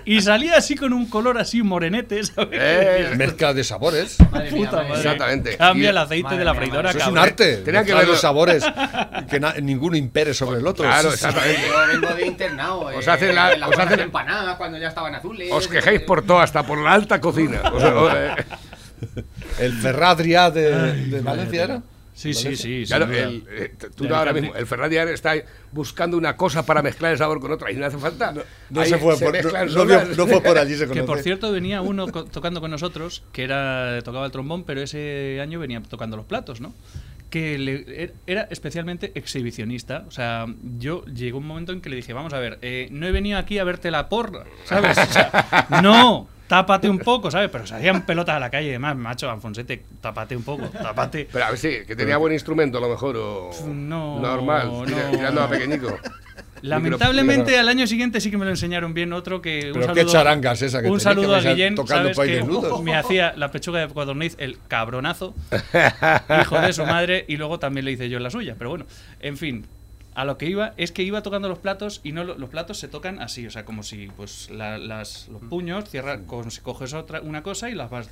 Y 0.04 0.20
salía 0.22 0.56
así 0.56 0.74
con 0.76 0.92
un 0.92 1.06
color 1.06 1.38
así 1.38 1.62
morenete, 1.62 2.22
¿sabes? 2.24 2.48
Eh, 2.52 3.12
Mezcla 3.16 3.54
de 3.54 3.62
sabores. 3.64 4.18
Madre 4.30 4.50
mía, 4.50 4.64
Puta 4.66 4.76
madre 4.78 4.88
madre. 4.90 5.02
Exactamente. 5.02 5.56
Cambia 5.56 5.84
Y- 5.86 5.90
el 5.90 5.98
aceite 5.98 6.22
Madre 6.24 6.38
de 6.38 6.44
la 6.44 6.54
freidora, 6.54 6.90
Eso 6.90 6.98
es 6.98 7.06
un 7.06 7.18
arte. 7.18 7.56
Tenía 7.58 7.84
que 7.84 7.94
verlo. 7.94 8.12
los 8.12 8.20
sabores. 8.20 8.64
Que 9.30 9.38
na- 9.40 9.54
ninguno 9.62 9.96
impere 9.96 10.34
sobre 10.34 10.58
el 10.58 10.66
otro. 10.66 10.84
Claro, 10.84 11.12
exactamente. 11.12 11.60
Yo 11.66 12.00
vengo 12.00 12.14
de 12.14 12.26
internado. 12.26 12.80
Os 12.86 13.06
eh, 13.06 13.10
hacen 13.10 13.34
la- 13.34 13.68
os 13.68 13.78
hacen- 13.78 14.00
empanadas 14.00 14.56
cuando 14.56 14.78
ya 14.78 14.88
estaban 14.88 15.14
azules. 15.14 15.50
Os 15.52 15.68
quejéis 15.68 16.00
por 16.02 16.24
todo, 16.26 16.40
hasta 16.40 16.64
por 16.64 16.78
la 16.78 16.92
alta 16.92 17.20
cocina. 17.20 17.62
O 17.72 17.78
sea, 17.80 18.36
eh, 18.38 18.44
El 19.58 19.72
Ferradria 19.72 20.50
de, 20.50 20.94
de 21.06 21.20
Valencia 21.20 21.64
era. 21.64 21.82
Sí, 22.14 22.32
sí, 22.32 22.54
sí. 22.56 22.84
Claro, 22.86 23.06
el, 23.10 23.44
eh, 23.50 23.74
tú 23.96 24.04
ahora 24.14 24.32
mismo, 24.32 24.54
el 24.54 24.66
Ferrari 24.68 24.98
ahora 24.98 25.10
está 25.10 25.34
buscando 25.72 26.16
una 26.16 26.36
cosa 26.36 26.64
para 26.64 26.80
mezclar 26.80 27.10
el 27.10 27.18
sabor 27.18 27.40
con 27.40 27.50
otra 27.50 27.72
y 27.72 27.76
no 27.76 27.84
hace 27.84 27.98
falta. 27.98 28.32
No 28.70 28.80
Ahí 28.80 28.88
se 28.88 28.98
fue 28.98 29.18
por, 29.18 29.34
no, 29.34 29.84
no 29.84 30.04
no 30.04 30.26
fue 30.28 30.58
allí, 30.60 30.76
se 30.76 30.86
Que 30.88 31.02
por 31.02 31.18
cierto 31.20 31.50
venía 31.50 31.82
uno 31.82 32.06
co- 32.06 32.24
tocando 32.24 32.60
con 32.60 32.70
nosotros, 32.70 33.24
que 33.32 33.42
era 33.42 34.00
tocaba 34.04 34.26
el 34.26 34.30
trombón, 34.32 34.62
pero 34.62 34.80
ese 34.80 35.40
año 35.42 35.58
venía 35.58 35.82
tocando 35.82 36.16
los 36.16 36.24
platos, 36.26 36.60
¿no? 36.60 36.72
Que 37.34 37.58
le- 37.58 38.04
er- 38.04 38.14
era 38.28 38.42
especialmente 38.50 39.10
exhibicionista. 39.16 40.04
O 40.06 40.12
sea, 40.12 40.46
yo 40.78 41.04
llegó 41.06 41.38
un 41.38 41.46
momento 41.48 41.72
en 41.72 41.80
que 41.80 41.88
le 41.90 41.96
dije, 41.96 42.12
vamos 42.12 42.32
a 42.32 42.38
ver, 42.38 42.60
eh, 42.62 42.86
no 42.92 43.08
he 43.08 43.10
venido 43.10 43.38
aquí 43.38 43.58
a 43.58 43.64
verte 43.64 43.90
la 43.90 44.08
porra, 44.08 44.44
¿sabes? 44.64 44.96
O 44.96 45.06
sea, 45.06 45.66
no, 45.82 46.28
tápate 46.46 46.88
un 46.88 47.00
poco, 47.00 47.32
¿sabes? 47.32 47.50
Pero 47.50 47.66
se 47.66 47.74
hacían 47.74 48.06
pelotas 48.06 48.36
a 48.36 48.38
la 48.38 48.50
calle, 48.50 48.68
además, 48.68 48.94
macho, 48.96 49.28
Alfonsete, 49.28 49.82
tápate 50.00 50.36
un 50.36 50.44
poco, 50.44 50.66
tápate. 50.68 51.28
Pero 51.32 51.44
a 51.46 51.50
ver, 51.50 51.58
sí, 51.58 51.78
que 51.84 51.96
tenía 51.96 52.18
buen 52.18 52.32
instrumento 52.32 52.78
a 52.78 52.80
lo 52.80 52.88
mejor 52.88 53.16
o 53.16 53.50
No, 53.66 54.20
normal, 54.20 54.68
no. 54.68 54.84
tirando 54.84 55.42
a 55.42 55.48
pequeñico. 55.48 55.98
Lamentablemente 56.64 57.58
al 57.58 57.68
año 57.68 57.86
siguiente 57.86 58.20
sí 58.20 58.30
que 58.30 58.38
me 58.38 58.44
lo 58.46 58.50
enseñaron 58.50 58.94
bien 58.94 59.12
otro 59.12 59.42
que 59.42 59.66
un 59.66 59.80
Pero 59.80 59.92
qué 59.92 60.00
saludo, 60.00 60.12
charanga 60.12 60.52
es 60.52 60.62
esa 60.62 60.80
que 60.80 60.90
un 60.90 60.98
saludo 60.98 61.38
que 61.40 61.48
a 61.48 61.52
Guillén 61.52 61.74
me 62.82 62.96
hacía 62.96 63.34
la 63.36 63.50
pechuga 63.50 63.80
de 63.80 63.92
codorniz 63.92 64.34
el 64.38 64.58
cabronazo 64.66 65.34
hijo 66.42 66.60
de 66.60 66.72
su 66.72 66.86
madre 66.86 67.26
y 67.28 67.36
luego 67.36 67.58
también 67.58 67.84
le 67.84 67.92
hice 67.92 68.08
yo 68.08 68.18
la 68.18 68.30
suya 68.30 68.54
pero 68.56 68.70
bueno 68.70 68.86
en 69.20 69.36
fin 69.36 69.66
a 70.14 70.24
lo 70.24 70.38
que 70.38 70.46
iba 70.46 70.74
es 70.76 70.92
que 70.92 71.02
iba 71.02 71.22
tocando 71.22 71.48
los 71.48 71.58
platos 71.58 72.00
y 72.04 72.12
no 72.12 72.22
lo- 72.24 72.38
los 72.38 72.48
platos 72.50 72.78
se 72.78 72.88
tocan 72.88 73.20
así 73.20 73.46
o 73.46 73.50
sea 73.50 73.64
como 73.64 73.82
si 73.82 74.08
pues 74.16 74.48
la- 74.50 74.78
las, 74.78 75.28
los 75.28 75.42
puños 75.42 75.88
cierras 75.90 76.20
con, 76.26 76.50
si 76.50 76.60
coges 76.60 76.92
otra 76.94 77.20
una 77.20 77.42
cosa 77.42 77.68
y 77.70 77.74
las 77.74 77.90
vas 77.90 78.08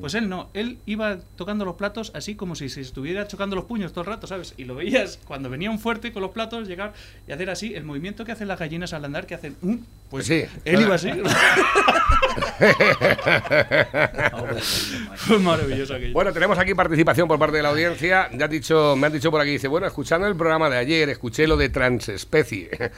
pues 0.00 0.14
él 0.14 0.28
no 0.28 0.50
él 0.54 0.78
iba 0.86 1.18
tocando 1.36 1.64
los 1.64 1.76
platos 1.76 2.10
así 2.14 2.34
como 2.34 2.54
si 2.56 2.68
se 2.68 2.80
estuviera 2.80 3.26
chocando 3.28 3.54
los 3.56 3.66
puños 3.66 3.92
todo 3.92 4.02
el 4.02 4.08
rato 4.08 4.26
sabes 4.26 4.54
y 4.56 4.64
lo 4.64 4.74
veías 4.74 5.18
cuando 5.26 5.48
venía 5.48 5.70
un 5.70 5.78
fuerte 5.78 6.12
con 6.12 6.22
los 6.22 6.32
platos 6.32 6.66
llegar 6.66 6.92
y 7.28 7.32
hacer 7.32 7.50
así 7.50 7.74
el 7.74 7.84
movimiento 7.84 8.24
que 8.24 8.32
hacen 8.32 8.48
las 8.48 8.58
gallinas 8.58 8.92
al 8.92 9.04
andar 9.04 9.26
que 9.26 9.34
hacen 9.34 9.56
"Mm", 9.62 9.76
pues 10.14 10.26
Sí. 10.26 10.44
él 10.64 10.80
iba 10.82 10.94
así 10.94 11.10
fue 15.16 15.38
maravilloso 15.40 15.94
aquello 15.94 16.12
Bueno, 16.12 16.32
tenemos 16.32 16.56
aquí 16.56 16.72
participación 16.72 17.26
por 17.26 17.36
parte 17.36 17.56
de 17.56 17.64
la 17.64 17.70
audiencia. 17.70 18.28
Ya 18.32 18.46
dicho, 18.46 18.94
me 18.96 19.08
han 19.08 19.12
dicho 19.12 19.32
por 19.32 19.40
aquí, 19.40 19.50
dice, 19.50 19.66
bueno, 19.66 19.88
escuchando 19.88 20.28
el 20.28 20.36
programa 20.36 20.70
de 20.70 20.76
ayer, 20.78 21.08
escuché 21.08 21.48
lo 21.48 21.56
de 21.56 21.68
transespecie. 21.68 22.70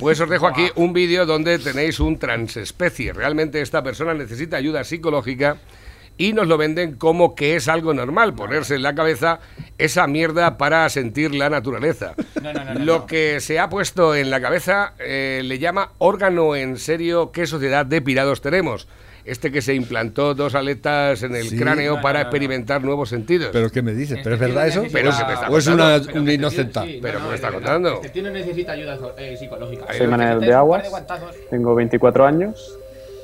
Pues 0.00 0.18
os 0.20 0.30
dejo 0.30 0.46
aquí 0.46 0.70
un 0.76 0.94
vídeo 0.94 1.26
donde 1.26 1.58
tenéis 1.58 2.00
un 2.00 2.18
transespecie. 2.18 3.12
Realmente 3.12 3.60
esta 3.60 3.82
persona 3.82 4.14
necesita 4.14 4.56
ayuda 4.56 4.84
psicológica 4.84 5.58
y 6.16 6.32
nos 6.32 6.46
lo 6.46 6.56
venden 6.58 6.94
como 6.96 7.34
que 7.34 7.56
es 7.56 7.66
algo 7.68 7.92
normal, 7.94 8.34
ponerse 8.34 8.76
en 8.76 8.82
la 8.82 8.94
cabeza 8.94 9.40
esa 9.78 10.06
mierda 10.06 10.56
para 10.56 10.88
sentir 10.88 11.34
la 11.34 11.50
naturaleza. 11.50 12.14
No, 12.44 12.52
no, 12.52 12.62
no, 12.62 12.74
lo 12.80 12.98
no. 12.98 13.06
que 13.06 13.40
se 13.40 13.58
ha 13.58 13.70
puesto 13.70 14.14
en 14.14 14.28
la 14.28 14.38
cabeza 14.38 14.92
eh, 14.98 15.40
le 15.42 15.58
llama 15.58 15.92
órgano 15.96 16.54
en 16.56 16.76
serio, 16.76 17.32
¿qué 17.32 17.46
sociedad 17.46 17.86
de 17.86 18.02
pirados 18.02 18.42
tenemos? 18.42 18.86
Este 19.24 19.50
que 19.50 19.62
se 19.62 19.72
implantó 19.74 20.34
dos 20.34 20.54
aletas 20.54 21.22
en 21.22 21.34
el 21.34 21.48
Sí. 21.48 21.56
cráneo 21.56 21.96
No, 21.96 22.02
para 22.02 22.18
no, 22.18 22.18
no, 22.18 22.24
no. 22.24 22.28
experimentar 22.28 22.82
nuevos 22.84 23.08
sentidos. 23.08 23.48
¿Pero 23.50 23.70
qué 23.70 23.80
me 23.80 23.94
dices? 23.94 24.18
Este 24.18 24.24
¿Pero 24.24 24.34
es 24.34 24.40
tío 24.40 24.48
verdad 24.48 24.68
eso? 24.68 24.80
Pero 24.92 25.10
que 25.16 25.24
me 25.24 25.32
está 25.32 25.48
¿O 25.48 25.56
es 25.56 25.66
una, 25.66 25.76
Pero 25.76 25.86
que 25.86 25.94
una 25.94 26.00
este 26.02 26.22
tío- 26.24 26.32
inocenta? 26.34 26.82
sí, 26.84 26.98
Pero 27.00 27.18
no, 27.18 27.24
que 27.24 27.28
me 27.30 27.34
está 27.36 27.48
es 27.48 27.54
contando. 27.54 27.94
Este 27.94 28.08
tío 28.10 28.30
necesita 28.30 28.72
ayuda 28.72 28.98
eh, 29.16 29.36
psicológica. 29.38 29.86
Soy 29.86 29.92
Este 29.94 30.06
Manuel 30.08 30.40
te 30.40 30.44
de 30.44 30.50
un 30.52 30.58
Aguas. 30.58 30.88
Tengo 31.48 31.74
24 31.74 32.26
años 32.26 32.78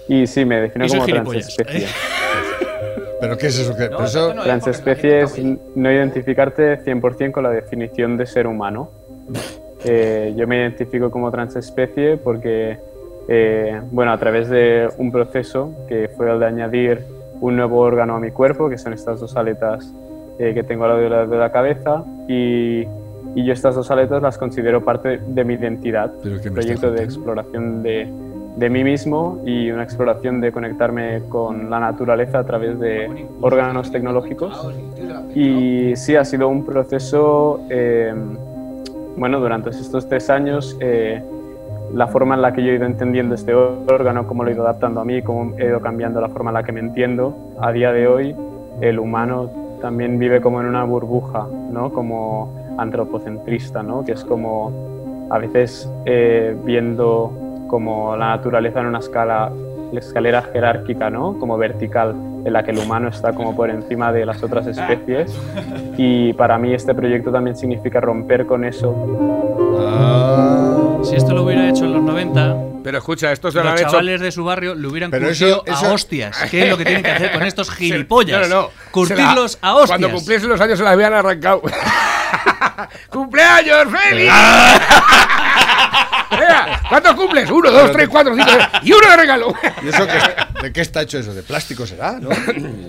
y 0.08 0.26
sí, 0.26 0.46
me 0.46 0.62
defino 0.62 0.88
como 0.88 1.04
transespecie. 1.04 1.86
¿Pero 3.20 3.36
qué 3.36 3.46
es 3.48 3.58
eso? 3.58 3.76
¿Qué? 3.76 3.84
No, 3.88 3.98
Pero 3.98 4.04
eso- 4.04 4.34
no 4.34 4.40
es 4.42 4.46
Transespecie 4.46 5.20
es 5.22 5.42
no 5.74 5.92
identificarte 5.92 6.78
100% 6.84 7.32
con 7.32 7.42
la 7.44 7.50
definición 7.50 8.16
de 8.16 8.26
ser 8.26 8.46
humano. 8.46 8.90
Eh, 9.82 10.34
yo 10.36 10.46
me 10.46 10.58
identifico 10.58 11.10
como 11.10 11.30
transespecie 11.30 12.18
porque, 12.18 12.76
eh, 13.28 13.80
bueno, 13.90 14.12
a 14.12 14.18
través 14.18 14.50
de 14.50 14.90
un 14.98 15.10
proceso 15.10 15.72
que 15.88 16.10
fue 16.14 16.30
el 16.30 16.38
de 16.38 16.44
añadir 16.44 17.00
un 17.40 17.56
nuevo 17.56 17.78
órgano 17.78 18.16
a 18.16 18.20
mi 18.20 18.30
cuerpo, 18.30 18.68
que 18.68 18.76
son 18.76 18.92
estas 18.92 19.20
dos 19.20 19.38
aletas 19.38 19.90
eh, 20.38 20.52
que 20.52 20.62
tengo 20.64 20.84
al 20.84 20.90
lado 20.90 21.00
de 21.00 21.08
la, 21.08 21.26
de 21.26 21.34
la 21.38 21.50
cabeza, 21.50 22.04
y, 22.28 22.86
y 23.34 23.44
yo 23.46 23.54
estas 23.54 23.74
dos 23.74 23.90
aletas 23.90 24.20
las 24.20 24.36
considero 24.36 24.84
parte 24.84 25.18
de 25.26 25.44
mi 25.44 25.54
identidad. 25.54 26.12
¿Pero 26.22 26.36
proyecto 26.52 26.90
de 26.92 27.02
exploración 27.02 27.82
de, 27.82 28.06
de 28.60 28.68
mí 28.68 28.84
mismo 28.84 29.40
y 29.46 29.70
una 29.70 29.82
exploración 29.82 30.42
de 30.42 30.52
conectarme 30.52 31.22
con 31.30 31.70
la 31.70 31.80
naturaleza 31.80 32.40
a 32.40 32.44
través 32.44 32.78
de 32.78 33.26
órganos 33.40 33.90
tecnológicos. 33.90 34.70
Y 35.34 35.96
sí, 35.96 36.14
ha 36.14 36.26
sido 36.26 36.46
un 36.48 36.66
proceso, 36.66 37.60
eh, 37.70 38.14
bueno, 39.16 39.40
durante 39.40 39.70
estos 39.70 40.06
tres 40.06 40.28
años, 40.28 40.76
eh, 40.78 41.22
la 41.94 42.06
forma 42.08 42.34
en 42.34 42.42
la 42.42 42.52
que 42.52 42.62
yo 42.62 42.72
he 42.72 42.74
ido 42.74 42.84
entendiendo 42.84 43.34
este 43.34 43.54
órgano, 43.54 44.26
cómo 44.26 44.44
lo 44.44 44.50
he 44.50 44.52
ido 44.52 44.62
adaptando 44.62 45.00
a 45.00 45.06
mí, 45.06 45.22
cómo 45.22 45.56
he 45.58 45.64
ido 45.64 45.80
cambiando 45.80 46.20
la 46.20 46.28
forma 46.28 46.50
en 46.50 46.54
la 46.54 46.62
que 46.62 46.72
me 46.72 46.80
entiendo, 46.80 47.34
a 47.62 47.72
día 47.72 47.92
de 47.92 48.06
hoy 48.08 48.36
el 48.82 48.98
humano 48.98 49.50
también 49.80 50.18
vive 50.18 50.42
como 50.42 50.60
en 50.60 50.66
una 50.66 50.84
burbuja, 50.84 51.46
¿no? 51.72 51.90
Como 51.94 52.54
antropocentrista, 52.76 53.82
¿no? 53.82 54.04
Que 54.04 54.12
es 54.12 54.22
como 54.22 54.70
a 55.30 55.38
veces 55.38 55.90
eh, 56.04 56.54
viendo 56.62 57.32
como 57.70 58.16
la 58.16 58.30
naturaleza 58.30 58.80
en 58.80 58.86
una 58.86 58.98
escala, 58.98 59.50
la 59.92 60.00
escalera 60.00 60.42
jerárquica, 60.52 61.08
¿no? 61.08 61.38
Como 61.38 61.56
vertical, 61.56 62.10
en 62.44 62.52
la 62.52 62.62
que 62.64 62.72
el 62.72 62.78
humano 62.78 63.08
está 63.08 63.32
como 63.32 63.54
por 63.54 63.70
encima 63.70 64.12
de 64.12 64.26
las 64.26 64.42
otras 64.42 64.66
especies. 64.66 65.32
Y 65.96 66.32
para 66.32 66.58
mí 66.58 66.74
este 66.74 66.94
proyecto 66.94 67.30
también 67.30 67.54
significa 67.56 68.00
romper 68.00 68.44
con 68.46 68.64
eso 68.64 68.94
Ah. 69.78 70.98
si 71.02 71.14
esto 71.16 71.32
lo 71.34 71.44
hubiera 71.44 71.68
hecho 71.68 71.84
en 71.84 71.92
los 71.94 72.02
90 72.02 72.56
Pero 72.82 72.98
escucha, 72.98 73.30
esto 73.32 73.50
se 73.50 73.58
lo 73.58 73.64
los 73.64 73.72
han 73.72 73.78
hecho. 73.78 73.90
chavales 73.90 74.20
de 74.20 74.32
su 74.32 74.44
barrio 74.44 74.74
lo 74.74 74.88
hubieran 74.90 75.10
Pero 75.10 75.26
curtido 75.28 75.62
eso- 75.66 75.66
eso- 75.66 75.86
a 75.86 75.92
hostias 75.92 76.36
¿qué 76.50 76.64
es 76.64 76.70
lo 76.70 76.76
que 76.76 76.84
tienen 76.84 77.02
que 77.02 77.10
hacer 77.10 77.32
con 77.32 77.42
estos 77.42 77.70
gilipollas? 77.74 78.48
No, 78.48 78.54
no, 78.54 78.62
no. 78.62 78.68
curtirlos 78.90 79.58
la- 79.62 79.68
a 79.68 79.74
hostias 79.74 79.88
Cuando 79.98 80.10
cumpliesen 80.16 80.48
los 80.48 80.60
años 80.60 80.78
se 80.78 80.84
las 80.84 80.92
habían 80.94 81.12
arrancado. 81.14 81.62
¡Cumpleaños, 83.10 83.86
Félix! 83.90 84.32
Venga, 86.30 86.82
¿Cuántos 86.88 87.14
cumples? 87.14 87.50
Uno, 87.50 87.70
dos, 87.70 87.92
tres, 87.92 88.08
cuatro, 88.08 88.34
cinco. 88.34 88.48
seis. 88.50 88.64
Y 88.82 88.92
uno 88.92 89.08
de 89.10 89.16
regalo. 89.16 89.54
¿Y 89.82 89.88
eso 89.88 90.06
qué- 90.06 90.62
de 90.62 90.72
qué 90.72 90.80
está 90.80 91.02
hecho 91.02 91.18
eso? 91.18 91.34
¿De 91.34 91.42
plástico 91.42 91.86
será? 91.86 92.18
¿no? 92.20 92.28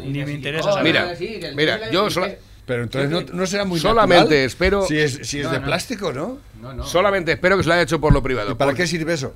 ni 0.05 0.23
me 0.23 0.31
interesa 0.33 0.69
Oh, 0.69 0.73
saber 0.73 0.83
Mira, 0.93 1.15
que 1.17 1.51
mira, 1.55 1.89
yo 1.91 2.09
sola- 2.09 2.27
que- 2.29 2.39
Pero 2.65 2.83
entonces 2.83 3.09
no, 3.09 3.21
no 3.21 3.45
será 3.47 3.65
muy 3.65 3.79
Solamente 3.79 4.19
natural 4.23 4.45
espero- 4.45 4.85
Si 4.85 4.97
es, 4.97 5.19
si 5.23 5.39
es 5.39 5.45
No, 5.45 5.51
de 5.53 5.59
no. 5.59 5.65
plástico, 5.65 6.13
¿no? 6.13 6.37
No, 6.61 6.73
no. 6.73 6.83
Solamente 6.85 7.31
espero 7.31 7.57
que 7.57 7.63
se 7.63 7.69
lo 7.69 7.73
haya 7.73 7.83
hecho 7.83 7.99
por 7.99 8.13
lo 8.13 8.21
privado. 8.21 8.51
¿Y 8.51 8.55
para 8.55 8.69
porque- 8.71 8.83
qué 8.83 8.87
sirve 8.87 9.13
eso? 9.13 9.33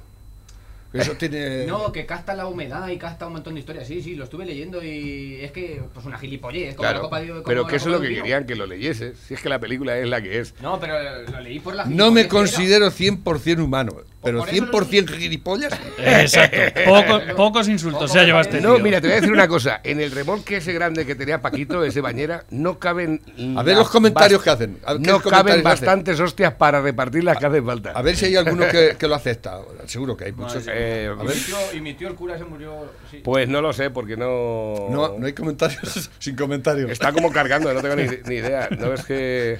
Eso 0.96 1.14
tiene... 1.14 1.66
No, 1.76 1.92
que 1.92 2.06
capta 2.06 2.34
la 2.34 2.48
humedad 2.48 2.88
y 2.88 2.98
capta 2.98 3.28
un 3.28 3.34
montón 3.34 3.54
de 3.56 3.60
historias. 3.62 3.88
Sí, 3.88 4.02
sí, 4.02 4.16
lo 4.16 4.24
estuve 4.26 4.46
leyendo 4.46 4.84
y 4.84 5.40
es 5.42 5.52
que, 5.52 5.82
pues 5.94 6.06
una 6.06 6.18
gilipollez. 6.18 6.76
Como 6.76 6.86
la 6.86 6.92
Claro, 6.92 7.04
copa 7.06 7.20
de, 7.22 7.28
como 7.30 7.44
pero 7.44 7.68
que 7.68 7.76
eso 7.78 7.88
es 7.90 7.92
lo 7.96 8.02
que 8.02 8.08
vino. 8.10 8.22
querían 8.24 8.46
que 8.46 8.56
lo 8.56 8.66
leyeses. 8.66 9.18
Si 9.28 9.34
es 9.34 9.42
que 9.42 9.50
la 9.50 9.60
película 9.60 9.98
es 9.98 10.08
la 10.08 10.22
que 10.22 10.40
es. 10.40 10.54
No, 10.62 10.80
pero 10.80 10.96
lo 11.32 11.40
leí 11.42 11.60
por 11.60 11.76
la 11.76 11.86
No 11.86 12.12
me 12.12 12.28
considero 12.28 12.92
100% 12.92 13.64
humano, 13.64 13.96
pero 14.24 14.40
por 14.40 14.50
eso 14.50 14.66
100% 14.66 15.10
gilipollas. 15.18 15.74
exacto 15.98 16.58
Poco- 16.86 17.36
pocos 17.36 17.68
insultos 17.68 18.12
se 18.12 18.20
ha 18.20 18.24
llevado 18.24 18.44
este 18.44 18.62
No, 18.62 18.76
tío. 18.76 18.84
mira, 18.84 19.02
te 19.02 19.08
voy 19.08 19.14
a 19.14 19.22
decir 19.22 19.32
una 19.34 19.48
cosa. 19.48 19.82
En 19.84 20.00
el 20.00 20.12
remolque 20.12 20.58
ese 20.58 20.74
grande 20.74 21.06
que 21.06 21.16
tenía 21.16 21.42
Paquito, 21.42 21.84
ese 21.84 22.02
bañera, 22.02 22.46
no 22.50 22.80
caben. 22.80 23.22
A 23.58 23.64
ver 23.64 23.76
los 23.78 23.90
comentarios 23.90 24.42
que 24.42 24.50
hacen. 24.50 24.80
No 25.00 25.20
caben 25.22 25.54
hacen. 25.54 25.64
bastantes 25.64 26.20
hostias 26.20 26.54
para 26.54 26.82
repartir 26.82 27.24
las 27.24 27.38
que 27.38 27.46
hacen 27.46 27.66
falta. 27.66 27.92
A 27.92 28.02
ver 28.02 28.16
si 28.16 28.26
hay 28.26 28.36
alguno 28.36 28.68
que, 28.68 28.96
que 28.98 29.08
lo 29.08 29.16
acepta. 29.16 29.60
Seguro 29.86 30.16
que 30.18 30.26
hay 30.26 30.32
muchos. 30.32 30.66
Eh, 30.68 30.85
A 30.86 31.14
Y 31.14 31.26
ver. 31.28 31.36
mi, 31.36 31.42
tío, 31.42 31.58
y 31.74 31.82
mi 31.82 31.94
tío 31.94 32.08
el 32.08 32.16
cura 32.16 32.38
se 32.38 32.44
murió. 32.46 32.92
Sí. 33.12 33.22
Pues 33.24 33.48
no 33.50 33.62
lo 33.62 33.74
sé, 33.74 33.90
porque 33.90 34.16
no. 34.18 34.88
No, 34.90 35.18
no 35.18 35.26
hay 35.26 35.34
comentarios 35.34 36.10
sin 36.20 36.36
comentarios. 36.36 36.90
Está 36.92 37.12
como 37.12 37.32
cargando, 37.32 37.74
no 37.74 37.82
tengo 37.82 37.96
ni, 37.96 38.04
ni 38.26 38.36
idea. 38.36 38.70
No 38.78 38.94
es 38.94 39.04
que. 39.06 39.60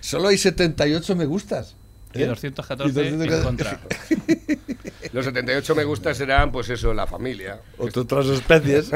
Solo 0.00 0.28
hay 0.28 0.38
78 0.38 1.16
me 1.16 1.24
gustas. 1.26 1.76
y 2.14 2.22
¿Eh? 2.22 2.26
214 2.26 2.88
Y 2.90 2.92
214. 2.92 3.36
en 3.36 3.42
contra 3.44 3.80
Los 5.12 5.24
78 5.24 5.74
me 5.74 5.84
gusta 5.84 6.14
serán, 6.14 6.52
pues 6.52 6.68
eso, 6.70 6.92
la 6.92 7.06
familia. 7.06 7.60
Otras 7.78 8.26
especies. 8.26 8.90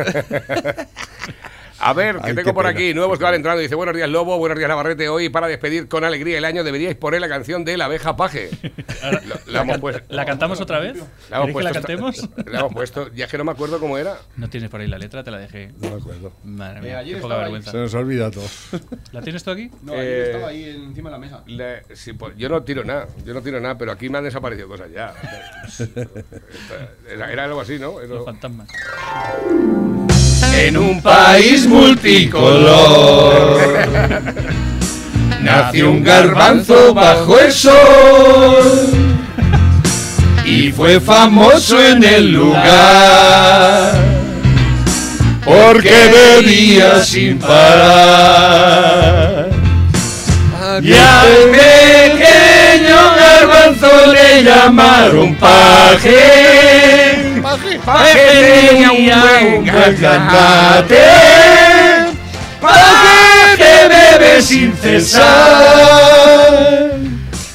A 1.82 1.94
ver, 1.94 2.16
que 2.18 2.28
Ay, 2.28 2.34
tengo 2.34 2.52
por 2.52 2.66
pena, 2.66 2.78
aquí 2.78 2.92
nuevos 2.92 3.16
que 3.18 3.24
van 3.24 3.34
entrando. 3.34 3.62
Dice, 3.62 3.74
buenos 3.74 3.96
días 3.96 4.08
Lobo, 4.08 4.36
buenos 4.36 4.58
días 4.58 4.68
Navarrete. 4.68 5.08
Hoy 5.08 5.30
para 5.30 5.46
despedir 5.48 5.88
con 5.88 6.04
alegría 6.04 6.36
el 6.36 6.44
año 6.44 6.62
deberíais 6.62 6.94
poner 6.94 7.22
la 7.22 7.28
canción 7.28 7.64
de 7.64 7.78
La 7.78 7.86
abeja 7.86 8.16
paje. 8.16 8.50
Ahora, 9.02 9.22
la 9.46 9.62
hemos 9.62 9.78
puesto. 9.78 10.02
¿La 10.14 10.26
cantamos 10.26 10.60
otra 10.60 10.78
vez? 10.78 10.96
La 11.30 11.38
hemos 11.38 11.46
¿Queréis 11.48 11.56
que 11.56 11.62
la 11.62 11.72
cantemos? 11.72 12.28
La 12.46 12.60
hemos 12.60 12.72
puesto. 12.74 13.10
Ya 13.14 13.24
es 13.24 13.30
que 13.30 13.38
no 13.38 13.44
me 13.44 13.52
acuerdo 13.52 13.80
cómo 13.80 13.96
era. 13.96 14.18
No 14.36 14.50
tienes 14.50 14.68
por 14.68 14.82
ahí 14.82 14.88
la 14.88 14.98
letra, 14.98 15.24
te 15.24 15.30
la 15.30 15.38
dejé. 15.38 15.72
No 15.80 15.90
me 15.90 15.96
acuerdo. 15.96 16.32
Madre 16.44 16.80
Eh, 16.80 16.82
mía, 16.82 17.02
qué 17.04 17.16
poca 17.16 17.36
vergüenza. 17.38 17.70
Se 17.70 17.78
nos 17.78 17.94
olvida 17.94 18.30
todo. 18.30 18.44
¿La 19.12 19.22
tienes 19.22 19.42
tú 19.42 19.50
aquí? 19.50 19.70
No, 19.82 19.94
Eh, 19.94 19.98
ayer 20.00 20.22
estaba 20.26 20.48
ahí 20.48 20.64
encima 20.68 21.08
de 21.08 21.12
la 21.12 21.18
mesa. 21.18 21.44
Sí, 21.94 22.12
pues, 22.12 22.34
yo 22.36 22.50
no 22.50 22.62
tiro 22.62 22.84
nada, 22.84 23.08
yo 23.24 23.32
no 23.32 23.40
tiro 23.40 23.58
nada, 23.58 23.78
pero 23.78 23.92
aquí 23.92 24.10
me 24.10 24.18
han 24.18 24.24
desaparecido 24.24 24.68
cosas 24.68 24.88
ya. 24.92 25.14
Era, 27.10 27.32
era 27.32 27.44
algo 27.44 27.60
así, 27.62 27.78
¿no? 27.78 28.00
Era- 28.00 28.14
Los 28.16 28.24
fantasmas. 28.26 28.68
En 30.56 30.76
un 30.76 31.00
país 31.02 31.66
multicolor. 31.70 33.58
nació 35.42 35.90
un 35.90 36.04
garbanzo 36.04 36.92
bajo 36.92 37.38
el 37.38 37.50
sol 37.52 38.90
y 40.44 40.70
fue 40.72 41.00
famoso 41.00 41.82
en 41.82 42.04
el 42.04 42.32
lugar 42.32 43.94
porque 45.44 46.40
bebía 46.42 47.02
sin 47.04 47.38
parar. 47.38 49.48
Y 50.82 50.92
al 50.92 51.50
pequeño 51.50 52.96
garbanzo 53.16 53.88
le 54.12 54.42
llamaron 54.44 55.34
paje, 55.34 57.32
paje 57.84 58.68
tenía 58.68 58.92
un 58.92 59.06
buen 59.06 59.64
gargante, 62.60 63.56
paje 63.56 63.56
que 63.56 63.88
bebe 63.88 64.42
sin 64.42 64.76
cesar. 64.76 65.30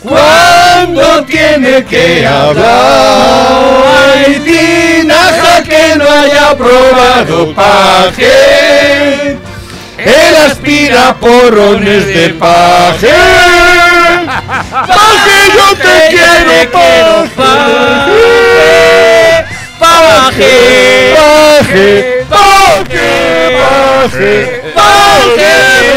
Cuando 0.01 1.23
tiene 1.25 1.83
que 1.85 2.25
hablar, 2.27 4.13
hay 4.15 4.39
tinaja 4.39 5.63
que 5.63 5.95
no 5.95 6.09
haya 6.09 6.55
probado 6.55 7.53
paje. 7.55 9.37
Él 9.97 10.35
aspira 10.45 11.15
porrones 11.15 12.05
de 12.05 12.29
paje. 12.29 13.09
Paje, 14.71 15.51
yo 15.55 15.75
te 15.75 16.09
quiero, 16.09 17.27
paje. 17.35 18.35
Paje, 19.79 21.15
paje, 21.15 22.14
paje, 24.75 25.41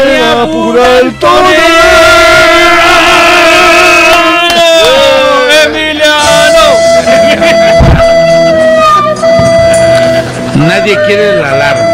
me 0.05 0.19
apura 0.41 0.99
el 0.99 1.19
tono. 1.19 1.49
Emiliano. 5.65 6.65
Nadie 10.55 10.97
quiere 11.05 11.41
la 11.41 11.51
alarma. 11.51 11.89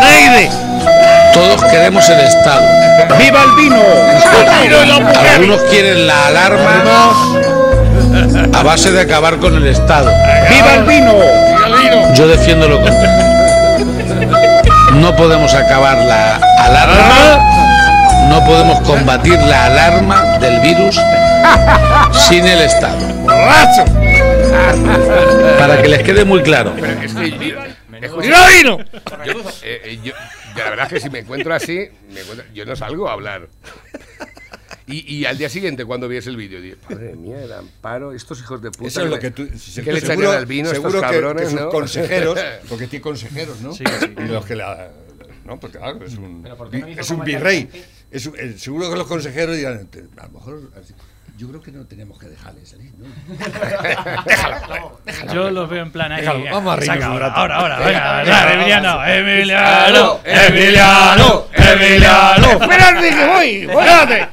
Nadie. 0.00 0.50
Todos 1.32 1.64
queremos 1.70 2.08
el 2.08 2.20
Estado. 2.20 2.66
¡Viva 3.18 3.42
el 3.42 3.50
vino! 3.56 3.82
Algunos 5.34 5.60
quieren 5.70 6.06
la 6.06 6.26
alarma 6.26 7.14
a 8.54 8.62
base 8.62 8.90
de 8.90 9.00
acabar 9.00 9.38
con 9.38 9.54
el 9.54 9.66
Estado. 9.66 10.10
¡Viva 10.50 10.74
el 10.74 10.84
vino! 10.84 11.47
Yo 12.14 12.26
defiendo 12.28 12.68
lo 12.68 12.80
contrario. 12.80 13.26
No 14.94 15.14
podemos 15.16 15.54
acabar 15.54 15.96
la 15.98 16.36
alarma, 16.64 18.28
no 18.28 18.44
podemos 18.44 18.80
combatir 18.80 19.38
la 19.40 19.66
alarma 19.66 20.38
del 20.38 20.60
virus 20.60 20.98
sin 22.28 22.46
el 22.46 22.60
Estado. 22.62 22.96
Para 25.58 25.80
que 25.82 25.88
les 25.88 26.02
quede 26.02 26.24
muy 26.24 26.42
claro. 26.42 26.72
Pero 26.78 27.00
es 27.02 27.14
que 29.62 29.98
yo- 30.02 30.12
la 30.56 30.64
verdad 30.70 30.86
es 30.86 30.92
que 30.94 31.00
si 31.00 31.10
me 31.10 31.20
encuentro 31.20 31.54
así, 31.54 31.88
me 32.12 32.20
encuentro- 32.20 32.46
yo 32.54 32.64
no 32.64 32.74
salgo 32.76 33.08
a 33.08 33.12
hablar. 33.12 33.42
Y, 34.88 35.16
y 35.16 35.24
al 35.26 35.36
día 35.38 35.48
siguiente, 35.50 35.84
cuando 35.84 36.08
vies 36.08 36.26
el 36.26 36.36
vídeo, 36.36 36.60
digo, 36.62 36.76
madre 36.88 37.14
mía, 37.14 37.42
el 37.42 37.52
amparo, 37.52 38.12
estos 38.12 38.40
hijos 38.40 38.62
de 38.62 38.70
puta. 38.70 38.88
Eso 38.88 39.04
es 39.04 39.10
lo 39.10 39.18
que 39.18 39.30
tú. 39.30 39.46
¿Qué 39.46 39.52
le 39.52 39.58
seguro- 39.58 39.96
echarían 39.98 40.32
al 40.34 40.46
vino 40.46 40.70
estos 40.70 40.82
seguro 40.82 41.00
que- 41.06 41.12
cabrones, 41.14 41.42
que 41.44 41.50
sus 41.50 41.60
no? 41.60 41.68
consejeros, 41.68 42.38
porque 42.68 42.86
tiene 42.86 43.02
consejeros, 43.02 43.60
¿no? 43.60 43.72
Sí, 43.74 43.84
sí. 44.00 44.14
Y 44.16 44.22
los 44.28 44.44
que 44.46 44.56
la. 44.56 44.88
No, 45.44 45.58
pues 45.60 45.72
claro, 45.76 46.02
es 46.04 46.14
un, 46.16 46.42
Pero 46.42 46.56
¿por 46.56 46.70
qué 46.70 46.78
no 46.78 46.88
hizo 46.88 47.00
es 47.02 47.10
un 47.10 47.22
virrey. 47.24 47.68
Es 48.10 48.24
un- 48.26 48.34
eh, 48.38 48.54
seguro 48.58 48.88
que 48.90 48.96
los 48.96 49.06
consejeros 49.06 49.56
dirán, 49.56 49.88
a 50.18 50.26
lo 50.26 50.32
mejor. 50.32 50.60
Yo 51.36 51.46
creo 51.48 51.60
que 51.60 51.70
no 51.70 51.86
tenemos 51.86 52.18
que 52.18 52.26
dejarle 52.28 52.64
salir, 52.66 52.90
¿no? 52.98 53.06
Yo 55.32 55.50
los 55.50 55.68
veo 55.70 55.82
en 55.84 55.92
plan 55.92 56.10
ahí. 56.12 56.20
Déjalo, 56.22 56.44
vamos 56.50 56.72
a 56.72 56.76
reírnos 56.76 56.98
saca 57.04 57.14
un 57.14 57.22
ahora, 57.22 57.56
ahora, 57.56 57.78
Venga. 57.78 58.54
Emiliano, 58.54 59.06
Emiliano, 59.06 60.20
Emiliano, 60.24 61.46
Emiliano. 61.72 62.46
¡Espérate 62.52 63.10
que 63.10 63.26
voy! 63.26 63.66
¡Espérate! 63.68 64.28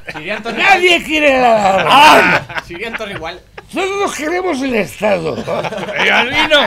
¡Nadie 0.57 1.03
quiere 1.03 1.41
la 1.41 1.69
alarma! 1.69 2.47
Sirian 2.65 2.95
igual. 3.11 3.39
¡Todos 3.75 4.15
queremos 4.15 4.61
el 4.61 4.73
Estado! 4.75 5.35
¡Viva 6.03 6.21
el 6.21 6.29
vino! 6.29 6.59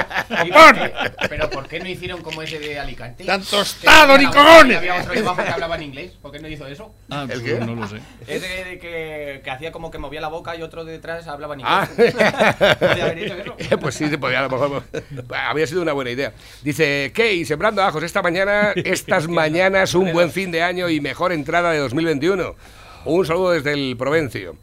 Pero 1.29 1.51
¿por 1.51 1.67
qué 1.67 1.81
no 1.81 1.89
hicieron 1.89 2.23
como 2.23 2.43
ese 2.43 2.59
de 2.59 2.79
Alicante? 2.79 3.25
¡Tan 3.25 3.43
tostado, 3.43 4.17
ni 4.19 4.27
cojones! 4.27 4.77
Había 4.79 4.97
otro 5.01 5.15
debajo 5.15 5.43
que 5.43 5.49
hablaba 5.51 5.77
en 5.77 5.83
inglés. 5.85 6.13
¿Por 6.23 6.31
qué 6.33 6.39
no 6.39 6.49
hizo 6.49 6.67
eso? 6.67 6.95
Ah, 7.11 7.23
¿El 7.23 7.29
pues 7.29 7.41
qué? 7.41 7.59
no 7.61 7.75
lo 7.75 7.89
sé. 7.89 7.97
Ese 8.27 8.65
de 8.65 8.79
que, 8.79 9.41
que 9.43 9.51
hacía 9.51 9.73
como 9.73 9.91
que 9.91 9.99
movía 9.99 10.21
la 10.21 10.29
boca 10.29 10.55
y 10.57 10.63
otro 10.63 10.85
de 10.85 10.93
detrás 10.93 11.27
hablaba 11.27 11.55
en 11.55 11.63
Ah. 11.65 11.89
inglés. 11.91 12.15
Podría 12.15 13.05
haber 13.05 13.19
hecho 13.19 13.35
eso. 13.59 13.79
pues 13.81 13.95
sí, 13.95 14.09
se 14.09 14.19
podía, 14.19 14.41
a 14.41 14.43
lo 14.43 14.51
mejor 14.51 14.83
había 15.35 15.67
sido 15.67 15.83
una 15.83 15.93
buena 15.95 16.11
idea. 16.11 16.33
Dice, 16.63 17.11
Key, 17.15 17.45
sembrando 17.45 17.83
ajos, 17.83 18.03
esta 18.03 18.23
mañana, 18.23 18.73
estas 18.77 19.29
mañanas, 19.29 19.95
un 19.95 20.13
buen 20.13 20.31
fin 20.31 20.51
de 20.51 20.63
año 20.63 20.89
y 20.89 21.01
mejor 21.01 21.33
entrada 21.33 21.73
de 21.73 21.79
2021. 21.79 22.55
Un 23.05 23.25
saludo 23.27 23.53
desde 23.53 23.73
el 23.73 23.97
Provencio. 23.97 24.57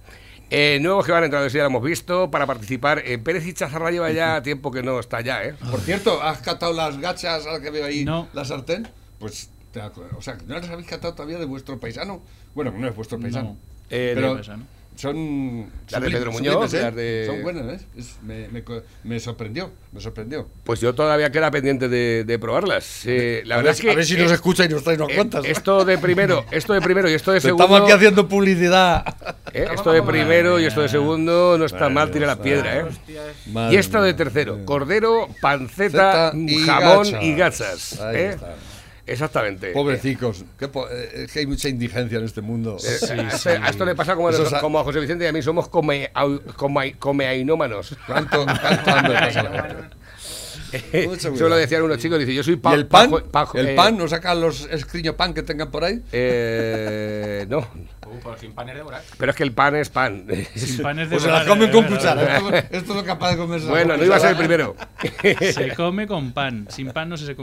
Eh, 0.50 0.80
nuevos 0.82 1.06
que 1.06 1.12
van 1.12 1.24
a 1.24 1.26
entrar, 1.26 1.50
ya 1.50 1.60
lo 1.62 1.68
hemos 1.68 1.84
visto, 1.84 2.30
para 2.30 2.46
participar. 2.46 3.02
Eh, 3.06 3.18
Pérez 3.18 3.46
y 3.48 3.54
Chazarra 3.54 3.92
lleva 3.92 4.12
ya 4.12 4.42
tiempo 4.42 4.72
que 4.72 4.84
no 4.84 5.00
está 5.00 5.22
ya, 5.22 5.44
¿eh? 5.44 5.56
Por 5.72 5.80
cierto, 5.82 6.22
¿has 6.22 6.40
catado 6.40 6.74
las 6.74 7.00
gachas 7.00 7.46
que 7.62 7.70
veo 7.72 7.86
ahí? 7.86 8.06
No. 8.06 8.28
La 8.34 8.46
sartén. 8.46 8.88
Pues, 9.20 9.50
o 10.16 10.22
sea, 10.22 10.38
¿no 10.46 10.56
las 10.56 10.70
habéis 10.70 10.88
catado 10.88 11.14
todavía 11.14 11.40
de 11.40 11.46
vuestro 11.46 11.80
paisano? 11.80 12.22
Bueno, 12.54 12.72
no 12.72 12.88
es 12.88 12.96
vuestro 12.96 13.20
paisano. 13.20 13.50
No. 13.50 13.58
Eh, 13.90 14.12
Pero 14.16 14.30
de 14.30 14.36
paisano. 14.36 14.64
Son. 14.96 15.70
Las 15.90 16.02
de 16.02 16.10
Pedro 16.10 16.32
Muñoz, 16.32 16.74
¿eh? 16.74 16.92
de- 16.92 17.24
Son 17.28 17.42
buenas, 17.44 17.82
¿eh? 17.82 17.86
Es- 17.98 18.18
me, 18.24 18.48
me 18.50 18.64
me 19.04 19.20
sorprendió, 19.20 19.72
me 19.92 20.02
sorprendió. 20.02 20.48
Pues 20.64 20.80
yo 20.82 20.94
todavía 20.96 21.32
queda 21.32 21.52
pendiente 21.52 21.88
de, 21.90 22.24
de 22.26 22.40
probarlas. 22.40 23.04
Eh, 23.06 23.44
la 23.46 23.56
a, 23.56 23.58
verdad 23.60 23.70
ver, 23.72 23.76
es 23.76 23.82
que 23.82 23.92
a 23.92 23.96
ver 23.96 24.06
si 24.06 24.18
nos 24.18 24.32
eh, 24.32 24.36
escucha 24.36 24.66
y 24.66 24.70
nos 24.70 24.84
trae 24.84 24.96
unas 24.96 25.10
eh, 25.10 25.16
cuantas. 25.16 25.46
esto 25.46 25.86
de 25.86 25.98
primero, 25.98 26.46
esto 26.52 26.74
de 26.74 26.82
primero 26.82 27.10
y 27.10 27.14
esto 27.14 27.32
de 27.32 27.42
segundo. 27.42 27.64
Estamos 27.64 27.84
aquí 27.84 27.92
haciendo 27.92 28.28
publicidad. 28.28 29.06
eh, 29.54 29.68
esto 29.74 29.92
de 29.92 30.02
primero 30.04 30.60
y 30.60 30.66
esto 30.66 30.82
de 30.82 30.90
segundo 30.90 31.58
no 31.58 31.66
está 31.66 31.90
mal, 31.90 32.12
tira 32.12 32.28
la 32.28 32.42
piedra, 32.42 32.80
¿eh? 32.80 32.86
Y 33.72 33.76
esto 33.76 34.02
de 34.02 34.14
tercero, 34.14 34.66
cordero, 34.66 35.28
panceta, 35.42 36.32
y 36.36 36.60
jamón 36.64 37.04
gachas. 37.12 37.24
y 37.24 37.36
gachas. 37.36 38.00
Exactamente. 39.08 39.72
Pobrecicos. 39.72 40.46
qué 40.58 40.68
po- 40.68 40.88
eh, 40.90 41.24
es 41.26 41.32
que 41.32 41.40
hay 41.40 41.46
mucha 41.48 41.70
indigencia 41.70 42.18
en 42.18 42.26
este 42.26 42.42
mundo. 42.42 42.78
Eh, 42.84 42.88
a, 43.22 43.28
esto, 43.28 43.50
a 43.50 43.70
esto 43.70 43.86
le 43.86 43.94
pasa 43.96 44.16
como, 44.16 44.30
a 44.30 44.60
como 44.60 44.80
a 44.80 44.84
José 44.84 45.00
Vicente 45.00 45.26
y 45.26 45.28
a 45.28 45.32
mí, 45.32 45.42
somos 45.42 45.68
come, 45.70 46.10
au- 46.14 46.42
come, 46.56 46.96
comeainómanos. 46.98 47.96
¿Cuánto, 48.08 48.46
cuánto 48.46 48.90
hambre 48.92 49.14
pasa 49.14 49.44
la 49.44 49.64
gente? 49.68 49.96
Mucho 51.08 51.34
Eso 51.34 51.50
lo 51.50 51.56
decían 51.56 51.82
unos 51.84 51.98
chicos, 52.00 52.20
dice, 52.20 52.34
yo 52.34 52.44
soy 52.44 52.56
pa- 52.58 52.72
¿Y 52.72 52.76
el 52.76 52.88
pan? 52.88 53.10
pajo- 53.12 53.24
pajo- 53.32 53.58
¿El 53.58 53.70
eh, 53.70 53.76
pan? 53.76 53.98
¿No 53.98 54.08
sacan 54.08 54.42
los 54.42 54.68
escriño 54.72 55.16
pan 55.16 55.34
que 55.34 55.44
tengan 55.44 55.72
por 55.72 55.84
ahí? 55.84 56.02
eh, 56.12 57.46
no, 57.50 57.68
Uh, 58.06 58.20
pero 58.24 58.38
sin 58.38 58.54
pan 58.54 58.70
es 58.70 58.76
pero 59.18 59.32
es 59.32 59.36
que 59.36 59.42
el 59.44 59.52
pan 59.52 59.76
es 59.76 59.90
pan. 59.90 60.28
Sin 60.54 60.78
panes 60.84 61.10
de 61.10 61.16
Pues 61.16 61.24
se 61.24 61.28
las 61.30 61.44
volar, 61.44 61.48
comen 61.48 61.70
eh, 61.70 61.72
con 61.72 61.86
eh, 61.86 61.88
cuchara. 61.88 62.38
Esto, 62.38 62.50
esto 62.56 62.78
es 62.92 62.96
lo 62.98 63.04
capaz 63.04 63.32
de 63.32 63.38
comerse. 63.38 63.68
bueno, 63.68 63.98
no 63.98 64.04
iba 64.06 64.16
a 64.16 64.20
ser 64.20 64.30
el 64.32 64.38
primero. 64.38 64.76
Se 65.54 65.74
come 65.76 66.06
con 66.06 66.32
pan. 66.32 66.68
Sin 66.70 66.92
pan 66.92 67.10
no 67.10 67.18
se 67.18 67.26
se. 67.26 67.36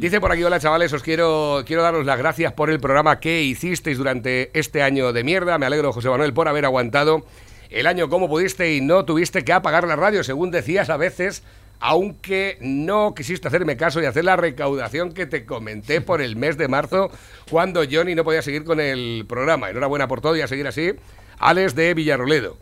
Dice 0.00 0.20
por 0.20 0.32
aquí, 0.32 0.42
hola 0.42 0.58
chavales, 0.58 0.92
os 0.92 1.02
quiero, 1.04 1.62
quiero 1.64 1.82
daros 1.82 2.04
las 2.04 2.18
gracias 2.18 2.52
por 2.52 2.68
el 2.70 2.80
programa 2.80 3.20
que 3.20 3.42
hicisteis 3.44 3.96
durante 3.96 4.50
este 4.58 4.82
año 4.82 5.12
de 5.12 5.22
mierda. 5.22 5.56
Me 5.58 5.66
alegro, 5.66 5.92
José 5.92 6.08
Manuel, 6.08 6.32
por 6.34 6.48
haber 6.48 6.64
aguantado 6.64 7.24
el 7.70 7.86
año 7.86 8.08
como 8.08 8.28
pudiste 8.28 8.74
y 8.74 8.80
no 8.80 9.04
tuviste 9.04 9.44
que 9.44 9.52
apagar 9.52 9.86
la 9.86 9.94
radio, 9.94 10.24
según 10.24 10.50
decías 10.50 10.90
a 10.90 10.96
veces, 10.96 11.44
aunque 11.82 12.56
no 12.60 13.12
quisiste 13.12 13.48
hacerme 13.48 13.76
caso 13.76 14.00
y 14.00 14.06
hacer 14.06 14.24
la 14.24 14.36
recaudación 14.36 15.12
que 15.12 15.26
te 15.26 15.44
comenté 15.44 16.00
por 16.00 16.22
el 16.22 16.36
mes 16.36 16.56
de 16.56 16.68
marzo, 16.68 17.10
cuando 17.50 17.82
Johnny 17.90 18.14
no 18.14 18.22
podía 18.22 18.40
seguir 18.40 18.62
con 18.62 18.78
el 18.78 19.26
programa. 19.28 19.68
Enhorabuena 19.68 20.06
por 20.06 20.20
todo 20.20 20.36
y 20.36 20.42
a 20.42 20.46
seguir 20.46 20.68
así. 20.68 20.92
Alex 21.40 21.74
de 21.74 21.92
Villarroledo. 21.94 22.56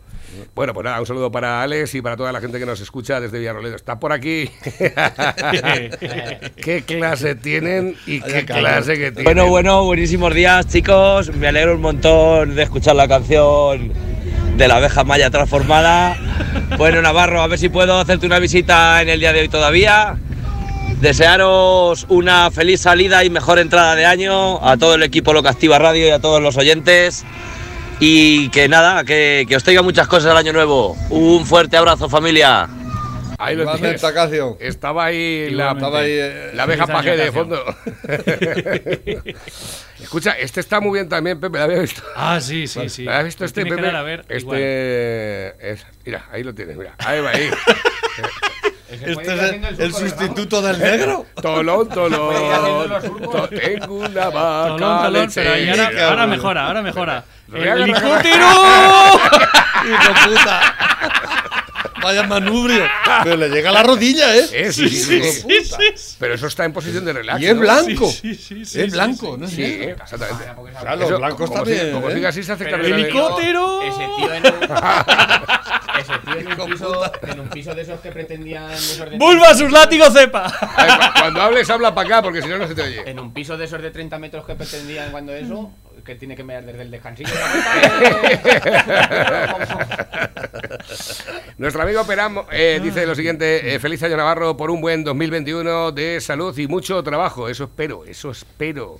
Bueno, 0.55 0.73
pues 0.73 0.85
nada, 0.85 0.99
un 0.99 1.05
saludo 1.05 1.31
para 1.31 1.61
Alex 1.61 1.93
y 1.93 2.01
para 2.01 2.17
toda 2.17 2.31
la 2.31 2.41
gente 2.41 2.57
que 2.57 2.65
nos 2.65 2.81
escucha 2.81 3.19
desde 3.19 3.37
Villarroledo. 3.37 3.75
Está 3.75 3.99
por 3.99 4.11
aquí. 4.11 4.49
¿Qué 6.55 6.83
clase 6.87 7.35
tienen 7.35 7.95
y 8.07 8.21
qué 8.21 8.43
clase 8.43 8.93
que 8.93 9.11
tienen? 9.11 9.23
Bueno, 9.23 9.49
bueno, 9.49 9.83
buenísimos 9.83 10.33
días, 10.33 10.65
chicos. 10.67 11.31
Me 11.35 11.47
alegro 11.47 11.75
un 11.75 11.81
montón 11.81 12.55
de 12.55 12.63
escuchar 12.63 12.95
la 12.95 13.07
canción 13.07 13.93
de 14.61 14.67
la 14.67 14.75
abeja 14.75 15.03
maya 15.03 15.31
transformada. 15.31 16.15
Bueno, 16.77 17.01
Navarro, 17.01 17.41
a 17.41 17.47
ver 17.47 17.57
si 17.57 17.69
puedo 17.69 17.97
hacerte 17.97 18.27
una 18.27 18.37
visita 18.37 19.01
en 19.01 19.09
el 19.09 19.19
día 19.19 19.33
de 19.33 19.39
hoy 19.39 19.49
todavía. 19.49 20.17
Desearos 20.99 22.05
una 22.09 22.51
feliz 22.51 22.81
salida 22.81 23.23
y 23.23 23.31
mejor 23.31 23.57
entrada 23.57 23.95
de 23.95 24.05
año 24.05 24.63
a 24.63 24.77
todo 24.77 24.93
el 24.93 25.01
equipo 25.01 25.33
Loca 25.33 25.49
Activa 25.49 25.79
Radio 25.79 26.05
y 26.05 26.11
a 26.11 26.19
todos 26.19 26.43
los 26.43 26.57
oyentes. 26.57 27.25
Y 27.99 28.49
que 28.49 28.69
nada, 28.69 29.03
que, 29.03 29.47
que 29.49 29.55
os 29.55 29.63
traiga 29.63 29.81
muchas 29.81 30.07
cosas 30.07 30.31
el 30.31 30.37
año 30.37 30.53
nuevo. 30.53 30.95
Un 31.09 31.43
fuerte 31.47 31.75
abrazo, 31.75 32.07
familia. 32.07 32.69
Ahí 33.41 33.55
lo 33.55 33.71
tienes. 33.75 34.03
Estaba 34.59 35.05
ahí 35.05 35.49
la, 35.49 35.71
Igualmente. 35.71 35.77
Estaba 35.77 35.99
ahí, 35.99 36.11
eh, 36.11 36.51
la 36.53 36.63
abeja 36.63 36.87
paje 36.87 37.17
de 37.17 37.31
fondo. 37.31 37.63
Escucha, 40.01 40.31
este 40.31 40.59
está 40.59 40.79
muy 40.79 40.93
bien 40.99 41.09
también, 41.09 41.39
Pepe, 41.39 41.57
¿la 41.57 41.65
había 41.65 41.79
visto? 41.79 42.01
Ah, 42.15 42.39
sí, 42.41 42.67
sí, 42.67 42.89
sí. 42.89 43.03
¿La 43.03 43.19
has 43.19 43.25
visto 43.25 43.39
Pues 43.39 43.51
este, 43.51 43.63
que 43.63 43.75
Pepe? 43.75 43.89
a 43.89 44.01
ver 44.01 44.25
este 44.29 45.71
es, 45.71 45.85
mira, 46.05 46.27
ahí 46.31 46.43
lo 46.43 46.53
tienes, 46.53 46.75
mira, 46.75 46.95
ahí 46.97 47.21
va, 47.21 47.29
ahí. 47.29 47.49
¿Este 48.91 49.11
es 49.11 49.27
el, 49.27 49.81
el 49.81 49.93
sustituto 49.93 50.61
del 50.61 50.79
negro? 50.79 51.25
Tolón, 51.41 51.87
tolón. 51.87 52.35
Tengo 53.49 53.95
una 53.95 54.29
vaca 54.29 54.75
Tolón, 54.77 55.03
tolón, 55.03 55.31
pero 55.33 55.53
ahí 55.53 55.69
ahora, 55.69 56.27
mejora, 56.27 56.67
ahora 56.67 56.81
mejora. 56.81 57.23
Reaga, 57.47 57.83
¡Helicóptero! 57.83 58.47
¡Hijo 59.85 60.13
puta! 60.25 60.61
Vaya 62.01 62.23
manubrio. 62.23 62.83
Pero 63.23 63.35
le 63.37 63.49
llega 63.49 63.69
a 63.69 63.73
la 63.73 63.83
rodilla, 63.83 64.35
¿eh? 64.35 64.45
Eh, 64.51 64.73
sí, 64.73 64.89
sí, 64.89 64.97
sí. 65.03 65.21
Sí, 65.23 65.41
sí, 65.63 65.73
sí. 65.95 66.15
Pero 66.19 66.33
eso 66.33 66.47
está 66.47 66.65
en 66.65 66.73
posición 66.73 67.05
de 67.05 67.13
relax. 67.13 67.41
Y 67.41 67.45
es 67.47 67.55
¿no? 67.55 67.61
blanco. 67.61 68.09
Sí, 68.09 68.35
sí, 68.35 68.65
sí, 68.65 68.81
es 68.81 68.89
sí, 68.89 68.89
blanco, 68.91 69.35
sí. 69.35 69.41
¿no? 69.41 69.47
Sí, 69.47 69.63
eh, 69.63 69.95
exactamente. 70.01 70.43
Claro, 70.81 71.09
los 71.09 71.19
blancos 71.19 71.49
como 71.49 71.63
también. 71.63 71.91
como 71.91 72.09
¿eh? 72.09 72.13
siga 72.15 72.29
así 72.29 72.43
se 72.43 72.51
hace 72.53 72.63
de- 72.65 72.71
helicóptero. 72.89 73.81
Ese 73.83 74.07
tío 74.17 74.33
en 74.33 74.45
un, 74.45 74.53
ese 75.99 76.13
tío 76.25 76.39
en 76.39 76.61
un, 76.61 76.69
piso, 76.71 77.11
en 77.27 77.39
un 77.39 77.47
piso 77.49 77.75
de 77.75 77.81
esos 77.81 77.99
que 77.99 78.11
pretendían 78.11 78.69
¡Vulva 79.17 79.53
sus 79.53 79.71
látigos 79.71 80.13
cepa! 80.13 80.51
Cuando 81.19 81.41
hables, 81.41 81.69
habla 81.69 81.93
para 81.93 82.07
acá, 82.07 82.21
porque 82.21 82.41
si 82.41 82.47
no, 82.47 82.57
no 82.57 82.67
se 82.67 82.75
te 82.75 82.81
oye. 82.81 83.09
En 83.09 83.19
un 83.19 83.33
piso 83.33 83.57
de 83.57 83.65
esos 83.65 83.81
de 83.81 83.91
30 83.91 84.17
metros 84.19 84.45
que 84.45 84.55
pretendían 84.55 85.11
cuando 85.11 85.33
eso, 85.33 85.71
que 86.03 86.15
tiene 86.15 86.35
que 86.35 86.43
mirar 86.43 86.65
desde 86.65 86.81
el 86.81 86.91
descansillo. 86.91 87.29
Nuestro 91.57 91.83
amigo 91.83 92.05
Peram 92.05 92.43
eh, 92.51 92.79
dice 92.81 93.05
lo 93.05 93.15
siguiente: 93.15 93.75
eh, 93.75 93.79
Feliz 93.79 94.01
año 94.03 94.17
Navarro 94.17 94.57
por 94.57 94.71
un 94.71 94.81
buen 94.81 95.03
2021 95.03 95.91
de 95.91 96.19
salud 96.21 96.57
y 96.57 96.67
mucho 96.67 97.03
trabajo. 97.03 97.49
Eso 97.49 97.65
espero, 97.65 98.05
eso 98.05 98.31
espero. 98.31 98.99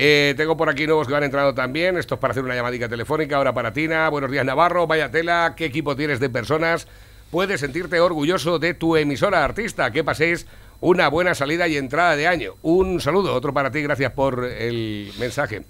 Eh, 0.00 0.34
tengo 0.36 0.56
por 0.56 0.70
aquí 0.70 0.86
nuevos 0.86 1.08
que 1.08 1.12
van 1.12 1.24
entrando 1.24 1.52
también. 1.54 1.98
Esto 1.98 2.14
es 2.14 2.20
para 2.20 2.30
hacer 2.30 2.44
una 2.44 2.54
llamadita 2.54 2.88
telefónica. 2.88 3.36
Ahora 3.36 3.52
para 3.52 3.72
Tina. 3.72 4.08
Buenos 4.08 4.30
días, 4.30 4.44
Navarro. 4.44 4.86
Vaya 4.86 5.10
tela. 5.10 5.54
¿Qué 5.56 5.64
equipo 5.64 5.96
tienes 5.96 6.20
de 6.20 6.30
personas? 6.30 6.86
Puedes 7.32 7.60
sentirte 7.60 7.98
orgulloso 7.98 8.60
de 8.60 8.74
tu 8.74 8.96
emisora 8.96 9.44
artista. 9.44 9.90
Que 9.90 10.04
paséis 10.04 10.46
una 10.80 11.08
buena 11.08 11.34
salida 11.34 11.66
y 11.66 11.76
entrada 11.76 12.14
de 12.14 12.28
año. 12.28 12.54
Un 12.62 13.00
saludo. 13.00 13.34
Otro 13.34 13.52
para 13.52 13.72
ti. 13.72 13.82
Gracias 13.82 14.12
por 14.12 14.44
el 14.44 15.12
mensaje. 15.18 15.62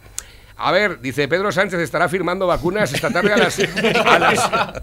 A 0.61 0.73
ver, 0.73 1.01
dice 1.01 1.29
Pedro 1.29 1.53
Sánchez 1.53 1.79
estará 1.81 2.09
firmando 2.09 2.47
vacunas 2.47 2.93
esta 2.93 3.11
tarde 3.11 3.33
a 3.33 3.37
las, 3.37 3.59
a 3.61 4.19
las, 4.19 4.39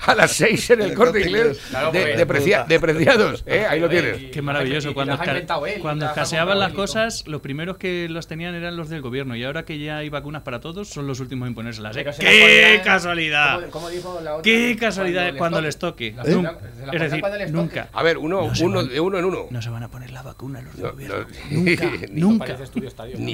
a 0.07 0.15
las 0.15 0.31
6 0.31 0.69
en 0.71 0.81
el 0.81 0.93
corte 0.93 1.19
inglés 1.21 1.59
de, 1.69 1.77
porque- 1.83 1.99
de 2.17 2.25
precia- 2.27 2.63
de 2.65 2.79
preciados. 2.79 3.43
¿eh? 3.45 3.65
Ahí 3.69 3.79
lo 3.81 3.89
tienes. 3.89 4.31
Qué 4.31 4.41
maravilloso. 4.41 4.93
Cuando, 4.93 5.17
las 5.17 5.27
las 5.27 6.09
escaseaban 6.09 6.59
las 6.59 6.71
cosas, 6.73 7.27
los 7.27 7.41
primeros 7.41 7.77
que 7.77 8.07
los 8.09 8.27
tenían 8.27 8.55
eran 8.55 8.77
los 8.77 8.87
del 8.89 9.01
gobierno. 9.01 9.35
Y 9.35 9.43
ahora 9.43 9.65
que 9.65 9.77
ya 9.77 9.97
hay 9.97 10.09
vacunas 10.09 10.43
para 10.43 10.61
todos, 10.61 10.87
son 10.87 11.07
los 11.07 11.19
últimos 11.19 11.47
en 11.47 11.55
ponérselas. 11.55 11.97
¿eh? 11.97 12.03
Las 12.05 12.17
¡Qué 12.19 12.81
casualidad! 12.83 13.55
¿Cómo, 13.59 13.71
cómo 13.71 13.89
dijo 13.89 14.19
la 14.23 14.31
otra? 14.35 14.43
¡Qué 14.43 14.77
casualidad 14.79 15.33
cuando 15.37 15.59
les 15.59 15.77
toque! 15.77 16.13
Las 16.15 16.25
las 16.27 16.95
Es 16.95 17.01
decir, 17.01 17.19
cuando 17.19 17.37
les 17.37 17.47
toque. 17.51 17.61
nunca. 17.61 17.89
A 17.91 18.01
ver, 18.03 18.17
uno, 18.17 18.43
No 18.47 18.65
uno 18.65 18.77
van- 18.77 18.87
de 18.89 18.99
uno 18.99 19.19
en 19.19 19.25
uno. 19.25 19.47
No 19.49 19.61
se 19.61 19.69
van 19.69 19.83
a 19.83 19.89
poner 19.91 20.11
la 20.11 20.21
vacuna 20.21 20.61
los 20.61 20.73
del 20.75 20.83
No, 20.85 20.91
gobierno. 20.93 21.15
no, 21.19 21.25
Nunca, 21.51 21.85
ni- 22.09 22.21
nunca. 22.21 22.57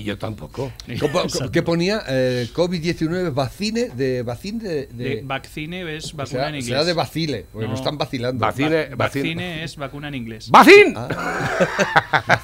Yo 0.03 0.17
tampoco. 0.17 0.71
¿Cómo- 0.99 1.21
Exacto. 1.21 1.51
¿Qué 1.51 1.61
ponía? 1.61 2.01
Eh, 2.07 2.29
COVID-19 2.53 3.33
vacine 3.33 3.89
de 3.89 4.23
vacine 4.23 4.63
de, 4.63 4.85
de- 4.87 5.03
De 5.15 5.21
vaccine 5.23 5.95
es 5.95 6.13
o 6.13 6.17
vacuna 6.17 6.25
sea, 6.39 6.49
en 6.49 6.55
inglés. 6.55 6.65
será 6.67 6.83
de 6.83 6.93
vacile, 6.93 7.45
porque 7.51 7.65
No. 7.65 7.71
nos 7.71 7.79
están 7.79 7.97
vacilando. 7.97 8.39
Vacine, 8.45 8.85
Va- 8.89 8.95
vacine. 8.95 9.63
Es 9.63 9.75
vacuna 9.77 10.07
en 10.09 10.15
inglés. 10.15 10.49
¡Vacín! 10.51 10.95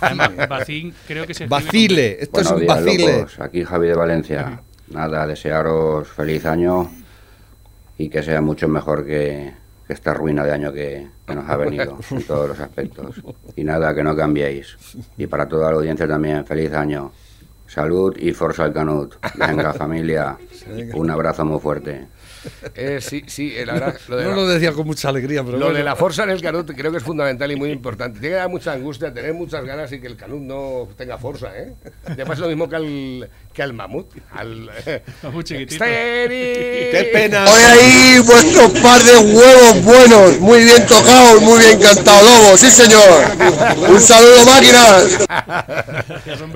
Además, 0.02 0.32
vacín 0.50 0.94
creo 1.08 1.26
que 1.26 1.34
se 1.34 1.48
Vacile, 1.48 2.18
esto 2.22 2.42
es 2.42 2.52
un 2.52 2.60
días, 2.62 2.84
vacile. 2.84 3.18
locos. 3.18 3.40
Aquí 3.40 3.64
Javi 3.64 3.88
de 3.88 3.96
Valencia. 3.96 4.62
Nada, 4.90 5.28
desearos 5.28 6.08
feliz 6.08 6.46
año 6.46 6.90
y 7.98 8.10
que 8.10 8.24
sea 8.24 8.42
mucho 8.42 8.68
mejor 8.68 9.06
que, 9.06 9.52
que 9.86 9.94
esta 9.94 10.14
ruina 10.14 10.46
de 10.46 10.52
año 10.54 10.72
que, 10.72 11.08
que 11.28 11.36
nos 11.36 11.50
ha 11.50 11.58
venido 11.58 11.98
en 12.12 12.24
todos 12.24 12.50
los 12.50 12.60
aspectos. 12.60 13.16
Y 13.56 13.64
nada, 13.64 13.94
que 13.94 14.04
no 14.04 14.16
cambiéis. 14.16 14.78
Y 15.18 15.28
para 15.28 15.48
toda 15.48 15.72
la 15.72 15.78
audiencia 15.78 16.08
también, 16.08 16.46
feliz 16.46 16.72
año. 16.74 17.12
Salud 17.68 18.16
y 18.18 18.34
forza 18.34 18.64
al 18.64 18.74
canut. 18.74 19.16
Venga, 19.36 19.74
familia. 19.74 20.38
Un 20.94 21.12
abrazo 21.12 21.46
muy 21.46 21.60
fuerte. 21.60 22.08
Eh, 22.76 23.00
sí, 23.02 23.24
sí, 23.28 23.54
eh, 23.56 23.66
la 23.66 23.74
verdad. 23.74 23.96
Lo 24.08 24.18
de, 24.18 24.24
No 24.24 24.30
la, 24.32 24.36
lo 24.36 24.48
decía 24.48 24.72
con 24.72 24.86
mucha 24.86 25.10
alegría, 25.10 25.44
pero 25.44 25.58
lo 25.58 25.66
bueno. 25.66 25.78
de 25.78 25.84
la 25.84 25.96
fuerza 25.96 26.24
en 26.24 26.32
el 26.32 26.42
canut 26.42 26.72
creo 26.76 26.92
que 26.92 26.98
es 26.98 27.04
fundamental 27.04 27.52
y 27.52 27.56
muy 27.56 27.72
importante. 27.72 28.20
Tiene 28.20 28.36
que 28.36 28.40
dar 28.40 28.50
mucha 28.50 28.74
angustia, 28.74 29.14
tener 29.14 29.34
muchas 29.34 29.64
ganas 29.66 29.92
y 29.92 30.00
que 30.00 30.08
el 30.08 30.16
canut 30.16 30.42
no 30.42 30.88
tenga 30.98 31.18
fuerza, 31.18 31.58
¿eh? 31.58 31.74
Te 32.16 32.26
pasa 32.26 32.42
lo 32.42 32.48
mismo 32.48 32.70
que 32.70 32.76
al, 32.76 33.30
que 33.54 33.64
al 33.64 33.74
mamut. 33.74 34.14
Al, 34.32 34.70
eh, 34.86 35.04
Mamut 35.24 35.46
chiquitito. 35.46 35.84
Qué 35.86 37.10
pena. 37.14 37.46
Hoy 37.46 37.62
ahí 37.62 38.20
vuestro 38.26 38.70
par 38.82 39.02
de 39.02 39.18
huevos 39.18 39.84
buenos, 39.84 40.40
muy 40.40 40.64
bien 40.64 40.86
tocados, 40.86 41.42
muy 41.42 41.60
bien 41.60 41.80
cantados, 41.80 42.24
Lobo, 42.24 42.58
sí 42.58 42.70
señor. 42.70 43.26
Un 43.90 44.02
saludo 44.02 44.46
máquinas. 44.46 45.18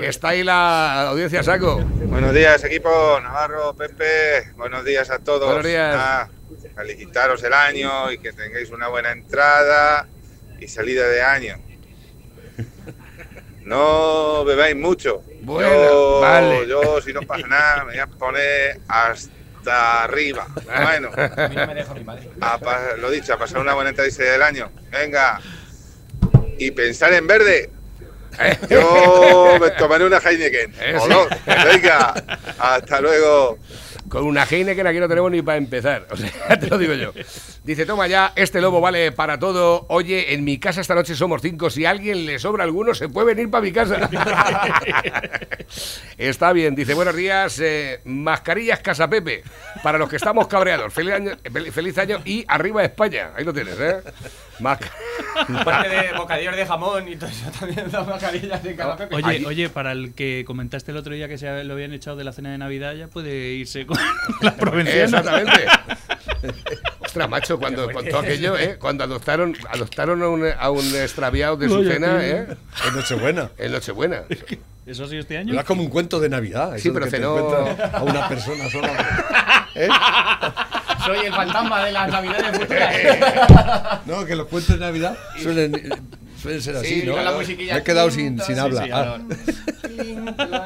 Está 0.02 0.28
ahí 0.28 0.42
la 0.44 1.08
audiencia 1.08 1.42
saco. 1.42 1.80
Buenos 2.06 2.34
días, 2.34 2.62
equipo 2.64 2.88
Navarro, 3.22 3.74
Pepe. 3.74 4.52
Buenos 4.56 4.84
días 4.84 5.10
a 5.10 5.18
todos. 5.18 5.46
Buenos 5.46 5.64
días. 5.64 5.81
Ah, 5.94 6.28
felicitaros 6.74 7.42
el 7.44 7.52
año 7.52 8.10
y 8.12 8.18
que 8.18 8.32
tengáis 8.32 8.70
una 8.70 8.88
buena 8.88 9.12
entrada 9.12 10.06
y 10.60 10.68
salida 10.68 11.08
de 11.08 11.22
año. 11.22 11.56
No 13.64 14.44
bebáis 14.44 14.74
mucho. 14.76 15.22
Bueno, 15.42 15.70
yo, 15.70 16.20
vale. 16.20 16.66
yo, 16.68 17.00
si 17.00 17.12
no 17.12 17.22
pasa 17.22 17.46
nada, 17.46 17.84
me 17.84 17.92
voy 17.92 17.98
a 18.00 18.06
poner 18.08 18.80
hasta 18.88 20.02
arriba. 20.02 20.46
Bueno, 20.64 21.10
A 21.16 21.48
mí 21.48 21.54
no 21.56 21.66
me 21.68 21.74
deja 21.74 21.94
mi 21.94 22.04
madre. 22.04 22.28
a 22.40 22.96
lo 22.98 23.10
dicho, 23.10 23.32
a 23.32 23.38
pasar 23.38 23.60
una 23.60 23.74
buena 23.74 23.90
entrada 23.90 24.08
y 24.08 24.12
salida 24.12 24.32
del 24.32 24.42
año. 24.42 24.72
Venga. 24.90 25.40
Y 26.58 26.72
pensar 26.72 27.12
en 27.12 27.26
verde. 27.26 27.70
Yo 28.68 29.58
me 29.60 29.70
tomaré 29.70 30.06
una 30.06 30.18
Heineken. 30.18 30.74
O 30.96 31.00
sí. 31.04 31.08
dos. 31.08 31.28
Venga. 31.64 32.14
Hasta 32.58 33.00
luego. 33.00 33.58
Con 34.12 34.24
una 34.24 34.44
Heineken 34.44 34.86
aquí 34.86 34.98
no 35.00 35.08
tenemos 35.08 35.30
ni 35.30 35.40
para 35.40 35.56
empezar. 35.56 36.06
O 36.10 36.16
sea, 36.18 36.30
te 36.60 36.66
lo 36.66 36.76
digo 36.76 36.92
yo. 36.92 37.12
Dice, 37.64 37.86
toma 37.86 38.08
ya, 38.08 38.34
este 38.36 38.60
lobo 38.60 38.78
vale 38.78 39.10
para 39.10 39.38
todo. 39.38 39.86
Oye, 39.88 40.34
en 40.34 40.44
mi 40.44 40.58
casa 40.58 40.82
esta 40.82 40.94
noche 40.94 41.14
somos 41.14 41.40
cinco. 41.40 41.70
Si 41.70 41.86
a 41.86 41.90
alguien 41.90 42.26
le 42.26 42.38
sobra 42.38 42.64
alguno, 42.64 42.92
se 42.92 43.08
puede 43.08 43.28
venir 43.34 43.50
para 43.50 43.62
mi 43.62 43.72
casa. 43.72 44.10
Está 46.18 46.52
bien. 46.52 46.74
Dice, 46.74 46.92
buenos 46.92 47.16
días. 47.16 47.58
eh, 47.60 48.00
mascarillas 48.04 48.80
Casa 48.80 49.08
Pepe. 49.08 49.42
Para 49.82 49.96
los 49.96 50.10
que 50.10 50.16
estamos 50.16 50.46
cabreados. 50.46 50.92
Feliz 50.92 51.14
año, 51.14 51.30
fel- 51.44 51.72
feliz 51.72 51.96
año 51.96 52.20
y 52.26 52.44
arriba 52.48 52.84
España. 52.84 53.30
Ahí 53.34 53.44
lo 53.44 53.54
tienes, 53.54 53.80
¿eh? 53.80 54.02
Masca- 54.62 54.90
Aparte 55.60 55.88
de 55.88 56.12
bocadillos 56.16 56.56
de 56.56 56.66
jamón 56.66 57.08
y 57.08 57.16
todo 57.16 57.28
eso, 57.30 57.50
también 57.58 57.90
da 57.90 58.02
mascarillas 58.04 58.64
en 58.64 58.76
cada 58.76 58.96
pepe. 58.96 59.14
Oye, 59.16 59.26
Allí- 59.26 59.44
oye, 59.44 59.68
para 59.68 59.92
el 59.92 60.14
que 60.14 60.44
comentaste 60.46 60.90
el 60.92 60.96
otro 60.96 61.14
día 61.14 61.28
que 61.28 61.36
se 61.38 61.64
lo 61.64 61.74
habían 61.74 61.92
echado 61.92 62.16
de 62.16 62.24
la 62.24 62.32
cena 62.32 62.50
de 62.52 62.58
Navidad, 62.58 62.94
ya 62.94 63.08
puede 63.08 63.52
irse 63.54 63.84
con 63.86 63.98
la 64.42 64.54
provinciana. 64.54 65.18
Exactamente. 65.18 65.64
Ostras, 67.04 67.28
macho, 67.28 67.58
cuando 67.58 67.90
contó 67.92 68.18
aquello, 68.20 68.56
¿eh? 68.56 68.76
Cuando 68.78 69.04
adoptaron, 69.04 69.54
adoptaron 69.68 70.22
a 70.22 70.28
un, 70.28 70.46
a 70.58 70.70
un 70.70 70.84
extraviado 70.96 71.56
de 71.56 71.68
su 71.68 71.76
Oye, 71.78 71.92
cena. 71.92 72.18
¿eh? 72.24 72.46
Es 72.86 72.92
Nochebuena. 72.94 73.50
En 73.58 73.72
Nochebuena. 73.72 74.22
¿Eso 74.86 75.04
ha 75.04 75.08
sido 75.08 75.20
este 75.20 75.36
año? 75.38 75.52
Era 75.52 75.62
como 75.64 75.82
un 75.82 75.90
cuento 75.90 76.18
de 76.20 76.28
Navidad. 76.28 76.72
Sí, 76.78 76.90
pero 76.90 77.06
cenó- 77.06 77.36
a 77.92 78.02
una 78.02 78.28
persona 78.28 78.68
sola. 78.70 79.68
¿Eh? 79.74 79.88
Soy 81.04 81.26
el 81.26 81.32
fantasma 81.32 81.84
de 81.84 81.92
las 81.92 82.08
navidades 82.10 82.58
futuras. 82.58 82.94
No, 84.06 84.24
que 84.24 84.34
los 84.36 84.46
cuentos 84.48 84.74
de 84.78 84.80
Navidad 84.84 85.16
suelen, 85.40 85.74
eh, 85.74 85.88
suelen 86.40 86.60
ser 86.62 86.76
así, 86.76 87.00
Sí, 87.00 87.06
¿no? 87.06 87.14
Me 87.16 87.76
he 87.78 87.82
quedado 87.82 88.10
sin, 88.10 88.40
sin 88.40 88.54
Sí, 88.56 88.60
habla. 88.60 88.84
sí, 88.84 88.90
Ah. 88.92 89.18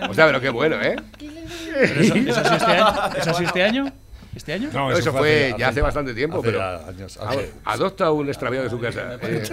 O 0.08 0.14
sea, 0.14 0.26
pero 0.26 0.40
qué 0.40 0.48
bueno, 0.50 0.80
¿eh? 0.80 0.96
¿Pero 1.18 2.00
eso, 2.00 2.14
ha 2.14 2.44
sido 2.44 2.56
este 2.56 2.72
año? 2.72 2.94
¿Eso 3.18 3.30
ha 3.30 3.34
sido 3.34 3.46
este 3.48 3.62
año? 3.62 3.92
¿Este 4.34 4.52
año? 4.52 4.70
No, 4.72 4.92
eso, 4.92 5.12
fue 5.12 5.48
hace- 5.50 5.58
ya 5.58 5.68
hace 5.68 5.80
bastante 5.80 6.14
tiempo, 6.14 6.38
hace 6.38 6.46
pero 6.48 6.62
años, 6.62 7.16
a- 7.18 7.28
hace- 7.30 7.52
adopta 7.64 8.06
a 8.06 8.12
un 8.12 8.28
extraviado 8.28 8.64
de 8.64 8.70
su 8.70 8.78
casa. 8.80 9.14
eh, 9.22 9.52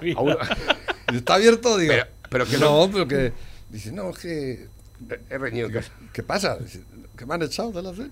De 0.00 0.14
un- 0.16 0.36
¿Está 1.16 1.34
abierto? 1.34 1.76
Digo. 1.78 1.92
Pero- 1.92 2.06
pero 2.30 2.46
que 2.46 2.58
no, 2.58 2.88
pero 2.92 3.06
que. 3.06 3.32
Dice, 3.68 3.92
no, 3.92 4.10
es 4.10 4.18
que. 4.18 4.66
es 5.28 5.40
reñido. 5.40 5.68
¿Qué 6.12 6.22
pasa? 6.22 6.56
¿Que 7.16 7.26
me 7.26 7.34
han 7.34 7.42
echado 7.42 7.70
de 7.72 7.82
la 7.82 7.92
cena? 7.92 8.10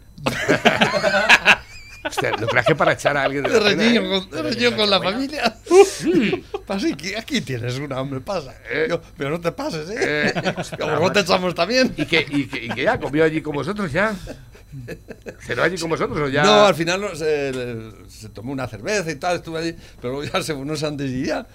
Hostia, 2.04 2.30
¿no 2.32 2.46
creas 2.46 2.66
que 2.66 2.74
para 2.74 2.92
echar 2.92 3.16
a 3.16 3.24
alguien 3.24 3.42
de 3.44 3.50
De 3.50 3.60
la 3.60 3.68
reñido 3.70 4.16
eh? 4.16 4.22
con, 4.30 4.58
de 4.58 4.76
con 4.76 4.90
la 4.90 5.00
familia. 5.00 5.56
Pasa, 6.66 6.86
aquí, 6.92 7.14
aquí 7.14 7.40
tienes 7.40 7.78
una, 7.78 8.00
hombre, 8.00 8.20
pasa. 8.20 8.54
Eh. 8.70 8.86
Yo, 8.88 9.00
pero 9.16 9.30
no 9.30 9.40
te 9.40 9.52
pases, 9.52 9.88
Eh, 9.90 10.32
¿eh? 10.34 10.54
Como 10.78 10.96
no 10.96 11.12
te 11.12 11.20
echamos 11.20 11.54
también. 11.54 11.92
Y 11.96 12.06
que, 12.06 12.26
y, 12.28 12.46
que, 12.46 12.64
y 12.64 12.68
que 12.68 12.82
ya 12.84 12.98
comió 12.98 13.24
allí 13.24 13.42
con 13.42 13.54
vosotros 13.54 13.92
ya. 13.92 14.14
¿Cenó 15.40 15.62
allí 15.62 15.78
con 15.78 15.90
vosotros 15.90 16.18
o 16.18 16.28
ya? 16.28 16.44
No, 16.44 16.66
al 16.66 16.74
final 16.74 17.00
no, 17.00 17.14
se, 17.14 17.52
se 18.08 18.28
tomó 18.28 18.52
una 18.52 18.66
cerveza 18.68 19.10
y 19.10 19.16
tal, 19.16 19.36
estuve 19.36 19.58
allí, 19.58 19.76
pero 20.00 20.14
luego 20.14 20.32
ya 20.32 20.42
se 20.42 20.52
fue 20.52 20.62
unos 20.62 20.82
antes 20.82 21.10
y 21.10 21.26
ya. 21.26 21.46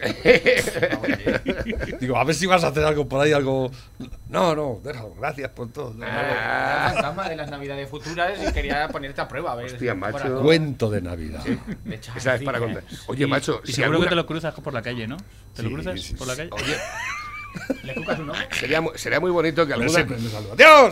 Digo, 2.00 2.16
a 2.16 2.24
ver 2.24 2.34
si 2.34 2.46
vas 2.46 2.64
a 2.64 2.68
hacer 2.68 2.84
algo 2.84 3.08
por 3.08 3.20
ahí, 3.20 3.32
algo. 3.32 3.70
No, 4.28 4.54
no, 4.54 4.80
déjalo, 4.82 5.14
gracias 5.14 5.50
por 5.50 5.70
todo. 5.72 5.94
No, 5.94 6.04
Era 6.06 6.88
el 6.88 6.92
fantasma 6.94 7.28
de 7.28 7.36
las 7.36 7.50
navidades 7.50 7.88
futuras 7.88 8.38
y 8.46 8.52
quería 8.52 8.88
ponerte 8.88 9.20
a 9.20 9.28
prueba. 9.28 9.52
A 9.52 9.56
ver, 9.56 9.66
Hostia, 9.66 9.94
macho. 9.94 10.42
Cuento 10.42 10.90
de 10.90 11.02
Navidad. 11.02 11.44
de 11.84 11.94
echar 11.94 12.16
Esa 12.16 12.34
es 12.34 12.42
para 12.42 12.58
contar. 12.58 12.82
Oye, 13.06 13.24
Y- 13.24 13.28
macho, 13.28 13.60
y 13.64 13.68
si 13.68 13.72
seguro 13.74 13.92
alguna- 13.92 14.06
que 14.06 14.10
te 14.10 14.16
lo 14.16 14.26
cruzas 14.26 14.54
por 14.54 14.72
la 14.72 14.82
calle, 14.82 15.06
¿no? 15.06 15.16
¿Te 15.54 15.62
lo 15.62 15.68
Sí, 15.68 15.74
cruzas 15.74 16.00
sí, 16.00 16.14
por 16.14 16.26
la 16.26 16.34
sí. 16.34 16.48
calle? 16.48 16.62
Oye, 16.64 16.76
¿Le 17.82 17.94
cucas 17.94 18.18
un 18.18 18.30
ojo? 18.30 18.38
sería, 18.52 18.80
mu- 18.80 18.90
sería 18.94 19.20
muy 19.20 19.30
bonito 19.30 19.66
que 19.66 19.72
alguna 19.74 19.90
siempre 19.90 20.16
adiós". 20.16 20.90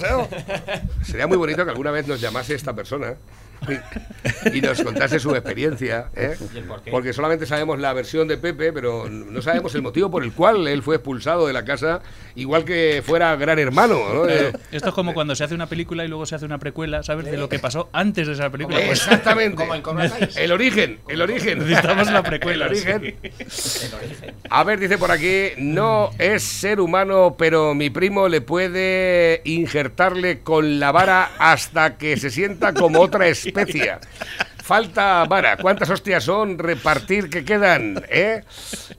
sería 1.05 1.27
muy 1.27 1.37
bonito 1.37 1.65
que 1.65 1.71
alguna 1.71 1.91
vez 1.91 2.07
nos 2.07 2.21
llamase 2.21 2.55
esta 2.55 2.73
persona 2.75 3.15
y, 4.53 4.61
nos 4.61 4.83
contase 4.83 5.19
su 5.19 5.35
experiencia, 5.35 6.09
¿eh? 6.15 6.37
Porque 6.91 7.13
solamente 7.13 7.47
sabemos 7.47 7.79
la 7.79 7.93
versión 7.93 8.29
de 8.29 8.37
Pepe, 8.39 8.73
pero 8.73 9.09
no 9.09 9.43
sabemos 9.43 9.75
el 9.75 9.83
motivo 9.83 10.11
por 10.11 10.25
el 10.25 10.33
cual 10.33 10.67
él 10.67 10.83
fue 10.83 10.97
expulsado 10.97 11.47
de 11.47 11.53
la 11.53 11.65
casa, 11.65 12.03
igual 12.35 12.65
que 12.65 13.03
fuera 13.05 13.35
gran 13.37 13.59
hermano. 13.59 13.99
¿no? 14.13 14.29
Eh, 14.29 14.53
Esto 14.71 14.89
es 14.89 14.95
como 14.95 15.15
cuando 15.15 15.35
se 15.35 15.45
hace 15.45 15.55
una 15.55 15.67
película 15.67 16.05
y 16.05 16.09
luego 16.09 16.27
se 16.27 16.35
hace 16.35 16.45
una 16.45 16.59
precuela, 16.59 17.03
¿sabes? 17.03 17.27
De 17.27 17.37
lo 17.37 17.49
que 17.49 17.59
pasó 17.59 17.89
antes 17.93 18.27
de 18.27 18.35
esa 18.35 18.51
película. 18.51 18.79
Pues, 18.79 19.03
Exactamente. 19.03 19.65
El 20.37 20.53
origen, 20.53 20.99
el 21.09 21.23
origen. 21.23 21.59
Necesitamos 21.61 22.11
la 22.11 22.23
precuela, 22.23 22.67
El 22.67 22.73
origen. 22.73 23.17
sí. 23.49 23.87
El 23.87 23.95
origen. 23.95 24.35
A 24.51 24.65
ver, 24.65 24.79
dice 24.81 24.99
por 24.99 25.11
aquí, 25.11 25.51
no 25.59 26.11
es 26.19 26.43
ser 26.43 26.81
humano, 26.81 27.37
pero 27.39 27.75
mi 27.75 27.91
primo 27.91 28.29
le 28.29 28.41
puede 28.41 29.41
injertarle 29.45 30.41
con 30.41 30.79
la 30.81 30.93
vara 30.93 31.31
hasta 31.39 31.97
que 31.97 32.17
se 32.17 32.31
sienta 32.31 32.73
como 32.75 33.01
otra 33.01 33.29
especie. 33.29 33.52
Falta 34.63 35.25
vara. 35.25 35.57
¿Cuántas 35.57 35.91
hostias 35.91 36.23
son? 36.23 36.57
Repartir 36.57 37.29
que 37.29 37.45
quedan, 37.45 38.01
¿eh? 38.09 38.43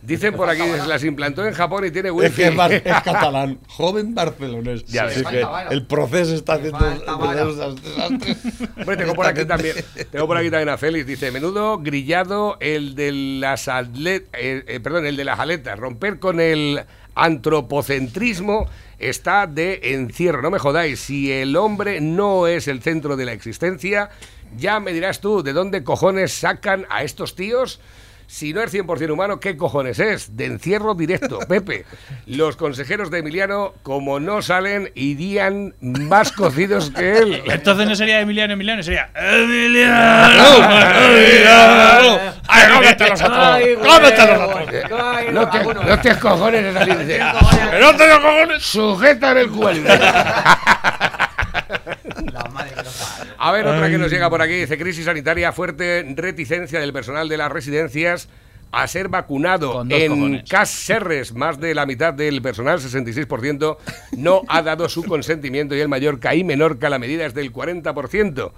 Dicen 0.01 0.33
por 0.35 0.49
aquí, 0.49 0.61
se 0.61 0.85
las 0.87 1.03
implantó 1.05 1.47
en 1.47 1.53
Japón 1.53 1.85
y 1.85 1.91
tiene 1.91 2.11
wifi. 2.11 2.27
Es 2.27 2.35
que 2.35 2.47
es, 2.47 2.55
bar- 2.55 2.73
es 2.73 2.83
catalán, 3.03 3.59
joven 3.67 4.13
barcelonés. 4.13 4.83
Ya. 4.85 5.05
Así 5.05 5.23
que 5.23 5.41
el 5.71 5.85
proceso 5.87 6.35
está 6.35 6.55
haciendo 6.55 6.79
desastres. 6.79 8.37
Hombre, 8.77 8.97
tengo 8.97 9.13
por 9.13 9.25
aquí 9.25 9.45
también, 9.45 9.75
tengo 10.11 10.27
por 10.27 10.35
aquí 10.37 10.49
también 10.51 10.67
a 10.69 10.77
Félix. 10.77 11.07
Dice, 11.07 11.31
menudo 11.31 11.77
grillado 11.79 12.57
el 12.59 12.93
de 12.95 13.13
las 13.13 13.69
atlet- 13.69 14.25
eh, 14.33 14.65
eh, 14.67 14.79
perdón, 14.81 15.05
el 15.05 15.15
de 15.15 15.23
las 15.23 15.39
aletas. 15.39 15.79
Romper 15.79 16.19
con 16.19 16.41
el 16.41 16.83
antropocentrismo 17.15 18.67
está 18.99 19.47
de 19.47 19.79
encierro. 19.93 20.41
No 20.41 20.51
me 20.51 20.59
jodáis, 20.59 20.99
si 20.99 21.31
el 21.31 21.55
hombre 21.55 22.01
no 22.01 22.47
es 22.47 22.67
el 22.67 22.81
centro 22.81 23.15
de 23.15 23.25
la 23.25 23.31
existencia, 23.33 24.09
ya 24.57 24.79
me 24.79 24.93
dirás 24.93 25.19
tú, 25.21 25.43
¿de 25.43 25.53
dónde 25.53 25.83
cojones 25.83 26.33
sacan 26.33 26.85
a 26.89 27.03
estos 27.03 27.35
tíos? 27.35 27.79
Si 28.25 28.51
no 28.53 28.61
es 28.63 28.73
100% 28.73 29.11
humano, 29.11 29.39
¿qué 29.39 29.57
cojones 29.57 29.99
es? 29.99 30.35
De 30.35 30.45
encierro 30.45 30.95
directo, 30.95 31.37
Pepe. 31.47 31.85
Los 32.25 32.55
consejeros 32.55 33.11
de 33.11 33.19
Emiliano, 33.19 33.73
como 33.83 34.19
no 34.19 34.41
salen, 34.41 34.91
irían 34.95 35.75
más 35.81 36.31
cocidos 36.31 36.89
que 36.89 37.17
él. 37.19 37.43
Entonces 37.45 37.87
no 37.87 37.95
sería 37.95 38.21
Emiliano 38.21 38.53
Emiliano, 38.53 38.81
sería 38.81 39.11
Emiliano. 39.13 40.33
¡Ay, 42.47 42.67
cómetelos 42.73 43.21
a 43.21 43.53
Ay, 43.55 43.75
todos! 43.75 43.87
¡Cómetelos 43.87 44.39
a 44.39 44.45
güey. 44.45 44.65
todos! 44.89 45.01
Ay, 45.15 45.27
No 45.31 45.49
te, 45.49 45.57
vacuno. 45.59 45.83
no 45.83 45.99
te 45.99 46.19
cojones 46.19 46.63
de 46.63 46.73
salir 46.73 46.97
de 46.97 47.05
¡Que 47.17 47.79
no 47.79 47.95
te 47.95 48.09
cojones! 48.09 48.63
Sujeta 48.63 49.31
en 49.31 49.37
el 49.37 49.49
cuello. 49.51 49.83
La 52.33 52.43
madre 52.51 52.71
que 52.75 52.83
nos 52.83 52.93
parió. 52.95 53.32
A 53.45 53.51
ver, 53.51 53.67
otra 53.67 53.89
que 53.89 53.97
nos 53.97 54.09
llega 54.09 54.29
por 54.29 54.41
aquí. 54.41 54.53
Dice, 54.53 54.77
crisis 54.77 55.03
sanitaria, 55.03 55.51
fuerte 55.51 56.05
reticencia 56.15 56.79
del 56.79 56.93
personal 56.93 57.27
de 57.27 57.35
las 57.35 57.51
residencias 57.51 58.29
a 58.71 58.87
ser 58.87 59.09
vacunado. 59.09 59.85
En 59.89 60.11
cojones. 60.11 60.49
Casserres, 60.49 61.33
más 61.33 61.59
de 61.59 61.75
la 61.75 61.85
mitad 61.85 62.13
del 62.13 62.41
personal, 62.41 62.79
66%, 62.79 63.77
no 64.15 64.43
ha 64.47 64.61
dado 64.61 64.87
su 64.87 65.03
consentimiento 65.03 65.75
y 65.75 65.81
el 65.81 65.89
Mallorca 65.89 66.33
y 66.33 66.45
Menorca 66.45 66.89
la 66.89 66.99
medida 66.99 67.25
es 67.25 67.33
del 67.33 67.51
40%. 67.51 68.53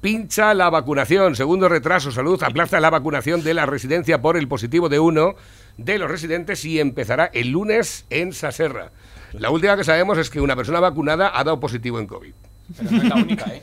Pincha 0.00 0.54
la 0.54 0.70
vacunación. 0.70 1.36
Segundo 1.36 1.68
retraso, 1.68 2.10
salud 2.10 2.42
aplaza 2.42 2.80
la 2.80 2.88
vacunación 2.88 3.44
de 3.44 3.52
la 3.52 3.66
residencia 3.66 4.22
por 4.22 4.38
el 4.38 4.48
positivo 4.48 4.88
de 4.88 4.98
uno 4.98 5.34
de 5.76 5.98
los 5.98 6.10
residentes 6.10 6.64
y 6.64 6.80
empezará 6.80 7.26
el 7.34 7.50
lunes 7.50 8.06
en 8.08 8.32
Saserra. 8.32 8.92
La 9.34 9.50
última 9.50 9.76
que 9.76 9.84
sabemos 9.84 10.16
es 10.16 10.30
que 10.30 10.40
una 10.40 10.56
persona 10.56 10.80
vacunada 10.80 11.38
ha 11.38 11.44
dado 11.44 11.60
positivo 11.60 11.98
en 11.98 12.06
COVID. 12.06 12.32
Pero 12.78 12.90
no 12.90 12.96
es 12.96 13.04
la 13.04 13.16
única, 13.16 13.44
¿eh? 13.54 13.62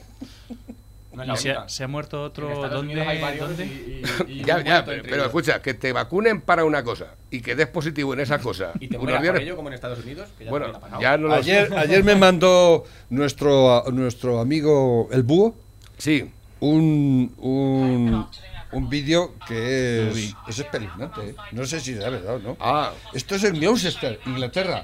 No 1.20 1.24
es 1.24 1.28
la 1.28 1.34
Y 1.34 1.38
se, 1.38 1.48
única. 1.50 1.64
ha- 1.64 1.70
se 1.70 1.84
ha 1.84 1.88
muerto 1.88 2.18
En 2.18 2.24
otro. 2.24 2.50
Estados 2.50 2.72
¿Dónde? 2.72 3.02
Hay 3.02 3.22
varios 3.22 3.48
¿Dónde? 3.50 3.66
y- 3.66 4.02
y- 4.28 4.32
y 4.40 4.44
Ya, 4.44 4.64
ya, 4.64 4.86
pero, 4.86 5.26
escucha, 5.26 5.62
que 5.62 5.74
te 5.74 5.92
vacunen 5.94 6.42
para 6.42 6.64
una 6.66 6.84
cosa 6.84 7.16
y 7.30 7.42
que 7.42 7.56
des 7.56 7.68
positivo 7.68 8.14
en 8.14 8.22
esa 8.22 8.40
cosa. 8.40 8.72
Y 8.80 8.88
te 8.88 8.98
mueras 8.98 9.26
por 9.26 9.38
ello, 9.38 9.56
como 9.56 9.68
en 9.70 9.74
Estados 9.76 10.00
Unidos. 10.00 10.30
Que 10.38 10.46
ya 10.46 10.50
Bueno, 10.52 10.66
también 10.72 10.78
ha 10.78 10.86
pasado. 10.86 11.02
ya 11.02 11.18
no 11.18 11.28
lo 11.28 11.34
Ayer, 11.36 11.74
ayer 11.78 12.04
me 12.04 12.16
mandó 12.16 12.86
nuestro, 13.10 13.84
nuestro 13.92 14.40
amigo 14.40 15.10
el 15.12 15.24
búho 15.24 15.56
Sí, 15.98 16.32
un, 16.62 17.34
un, 17.38 18.28
un 18.72 18.90
vídeo 18.90 19.34
que 19.48 20.10
es, 20.10 20.36
es 20.48 20.60
espeluznante. 20.60 21.30
¿eh? 21.32 21.36
No 21.52 21.66
sé 21.66 21.80
si 21.82 21.92
es 21.92 22.00
verdad 22.00 22.36
o 22.36 22.40
no. 22.40 22.58
ah, 22.60 22.92
Esto 23.14 23.36
es 23.36 23.44
en 23.44 23.60
Gloucester, 23.60 24.20
Inglaterra. 24.26 24.84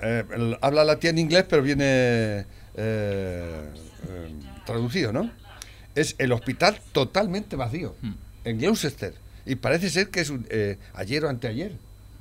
Eh, 0.00 0.24
el- 0.34 0.58
habla 0.60 0.84
la 0.84 0.96
tía 0.98 1.10
en 1.10 1.18
inglés, 1.18 1.44
pero 1.48 1.62
viene 1.62 1.84
eh, 1.84 2.44
eh, 2.76 4.32
traducido, 4.72 5.12
¿no? 5.12 5.30
Es 5.94 6.14
el 6.18 6.32
hospital 6.32 6.80
totalmente 6.92 7.56
vacío, 7.56 7.96
en 8.44 8.58
Gloucester. 8.58 9.14
Y 9.46 9.56
parece 9.56 9.90
ser 9.90 10.10
que 10.10 10.20
es 10.20 10.30
un, 10.30 10.46
eh, 10.50 10.78
ayer 10.94 11.24
o 11.24 11.28
anteayer. 11.28 11.72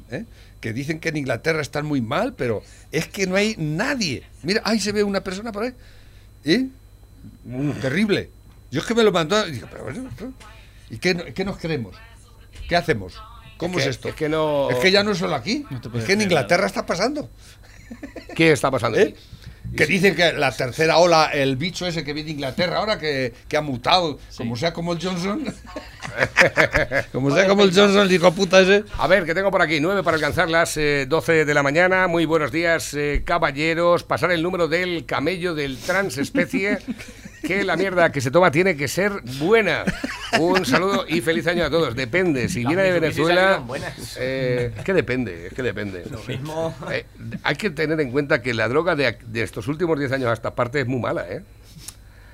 ¿eh? 0.09 0.23
Que 0.61 0.71
dicen 0.71 0.99
que 0.99 1.09
en 1.09 1.17
Inglaterra 1.17 1.61
están 1.61 1.85
muy 1.85 1.99
mal, 2.01 2.33
pero 2.33 2.63
es 2.93 3.07
que 3.09 3.27
no 3.27 3.35
hay 3.35 3.55
nadie. 3.57 4.23
Mira, 4.43 4.61
ahí 4.63 4.79
se 4.79 4.93
ve 4.93 5.03
una 5.03 5.21
persona 5.21 5.51
por 5.51 5.63
ahí. 5.63 5.73
¿Eh? 6.45 6.67
Mm, 7.43 7.71
terrible. 7.81 8.29
Yo 8.71 8.79
es 8.79 8.85
que 8.85 8.95
me 8.95 9.03
lo 9.03 9.11
mandó 9.11 9.45
y 9.47 9.51
dije, 9.51 9.65
pero 9.69 9.85
¿y 10.89 10.97
qué, 10.97 11.13
no- 11.13 11.25
qué 11.33 11.43
nos 11.43 11.57
creemos? 11.57 11.95
¿Qué 12.69 12.75
hacemos? 12.77 13.21
¿Cómo 13.57 13.77
Es 13.79 13.87
esto? 13.87 14.07
es 14.09 14.15
que 14.15 14.29
no- 14.29 14.69
Es 14.69 14.77
que 14.77 14.91
ya 14.91 15.03
no 15.03 15.11
es 15.11 15.17
solo 15.17 15.35
aquí. 15.35 15.65
No 15.69 15.99
es 15.99 16.05
que 16.05 16.13
en 16.13 16.21
Inglaterra 16.21 16.65
está 16.67 16.85
pasando. 16.85 17.29
¿qué 18.35 18.51
está 18.53 18.71
pasando? 18.71 18.97
¿eh? 18.99 19.13
aquí? 19.13 19.15
Que 19.77 19.85
dicen 19.85 20.15
que 20.15 20.33
la 20.33 20.51
tercera 20.51 20.97
ola, 20.97 21.29
el 21.33 21.55
bicho 21.55 21.85
ese 21.85 22.03
que 22.03 22.13
viene 22.13 22.27
de 22.27 22.33
Inglaterra 22.33 22.77
ahora, 22.77 22.97
que, 22.97 23.33
que 23.47 23.57
ha 23.57 23.61
mutado, 23.61 24.19
como 24.35 24.55
sea 24.55 24.73
como 24.73 24.93
el 24.93 24.99
Johnson. 25.01 25.45
como 27.11 27.31
sea 27.31 27.47
como 27.47 27.63
el 27.63 27.73
Johnson, 27.73 28.01
el 28.01 28.11
hijo 28.11 28.31
puta 28.33 28.59
ese. 28.61 28.83
A 28.97 29.07
ver, 29.07 29.25
que 29.25 29.35
tengo 29.35 29.51
por 29.51 29.61
aquí, 29.61 29.79
9 29.79 30.03
para 30.03 30.15
alcanzar 30.15 30.49
las 30.49 30.75
eh, 30.77 31.05
12 31.07 31.45
de 31.45 31.53
la 31.53 31.63
mañana. 31.63 32.07
Muy 32.07 32.25
buenos 32.25 32.51
días, 32.51 32.93
eh, 32.93 33.21
caballeros. 33.23 34.03
Pasar 34.03 34.31
el 34.31 34.41
número 34.41 34.67
del 34.67 35.05
camello 35.05 35.53
del 35.53 35.77
transespecie. 35.77 36.79
Que 37.43 37.63
la 37.63 37.75
mierda 37.77 38.11
que 38.11 38.19
se 38.21 38.31
toma 38.31 38.51
tiene 38.51 38.75
que 38.75 38.87
ser 38.87 39.11
buena. 39.39 39.83
Un 40.39 40.65
saludo 40.65 41.05
y 41.07 41.21
feliz 41.21 41.47
año 41.47 41.63
a 41.63 41.69
todos. 41.69 41.95
Depende, 41.95 42.49
si 42.49 42.65
viene 42.65 42.81
de 42.83 42.91
Venezuela. 42.91 43.63
eh, 44.17 44.73
es 44.77 44.83
que 44.83 44.93
depende, 44.93 45.47
es 45.47 45.53
que 45.53 45.61
depende. 45.63 46.03
Lo 46.09 46.21
mismo. 46.23 46.73
Eh, 46.91 47.05
hay 47.43 47.55
que 47.55 47.69
tener 47.69 47.99
en 48.01 48.11
cuenta 48.11 48.41
que 48.41 48.53
la 48.53 48.67
droga 48.67 48.95
de, 48.95 49.07
ac- 49.07 49.23
de 49.25 49.43
estos 49.43 49.67
últimos 49.67 49.97
10 49.99 50.11
años 50.13 50.29
a 50.29 50.33
esta 50.33 50.55
parte 50.55 50.81
es 50.81 50.87
muy 50.87 50.99
mala, 50.99 51.25
¿eh? 51.29 51.43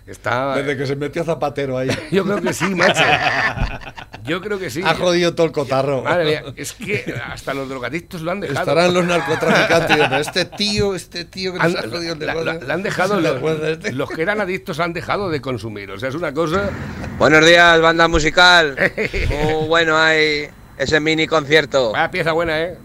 Está. 0.07 0.55
Desde 0.57 0.75
que 0.77 0.85
se 0.85 0.95
metió 0.95 1.23
Zapatero 1.23 1.77
ahí. 1.77 1.89
Yo 2.11 2.23
creo 2.25 2.41
que 2.41 2.53
sí, 2.53 2.65
macho. 2.75 3.03
Yo 4.23 4.41
creo 4.41 4.57
que 4.59 4.69
sí. 4.69 4.81
Ha 4.85 4.95
jodido 4.95 5.35
todo 5.35 5.45
el 5.47 5.51
cotarro. 5.51 6.01
Madre 6.03 6.25
mía, 6.25 6.43
es 6.55 6.73
que 6.73 7.13
hasta 7.25 7.53
los 7.53 7.67
drogadictos 7.69 8.21
lo 8.21 8.31
han 8.31 8.39
dejado. 8.39 8.59
Estarán 8.59 8.93
los 8.93 9.05
narcotraficantes. 9.05 9.97
pero 9.97 10.17
este 10.17 10.45
tío, 10.45 10.95
este 10.95 11.25
tío 11.25 11.53
que 11.53 11.59
nos 11.59 11.67
Han- 11.75 11.77
ha 11.77 11.89
jodido 11.89 12.13
el 12.13 12.19
la, 12.19 12.25
negocio. 12.33 12.53
la- 12.59 12.67
la 12.67 12.73
han 12.73 12.83
dejado 12.83 13.15
¿Se 13.21 13.21
los, 13.21 13.59
este? 13.61 13.91
los 13.91 14.09
que 14.09 14.21
eran 14.21 14.41
adictos 14.41 14.79
han 14.79 14.93
dejado 14.93 15.29
de 15.29 15.41
consumir. 15.41 15.91
O 15.91 15.99
sea, 15.99 16.09
es 16.09 16.15
una 16.15 16.33
cosa. 16.33 16.69
Buenos 17.17 17.45
días, 17.45 17.81
banda 17.81 18.07
musical. 18.07 18.75
Muy 19.29 19.67
bueno 19.67 19.97
hay 19.97 20.47
ese 20.77 20.99
mini 20.99 21.27
concierto. 21.27 21.91
Vaya 21.91 22.09
pieza 22.11 22.31
buena, 22.31 22.61
¿eh? 22.61 22.77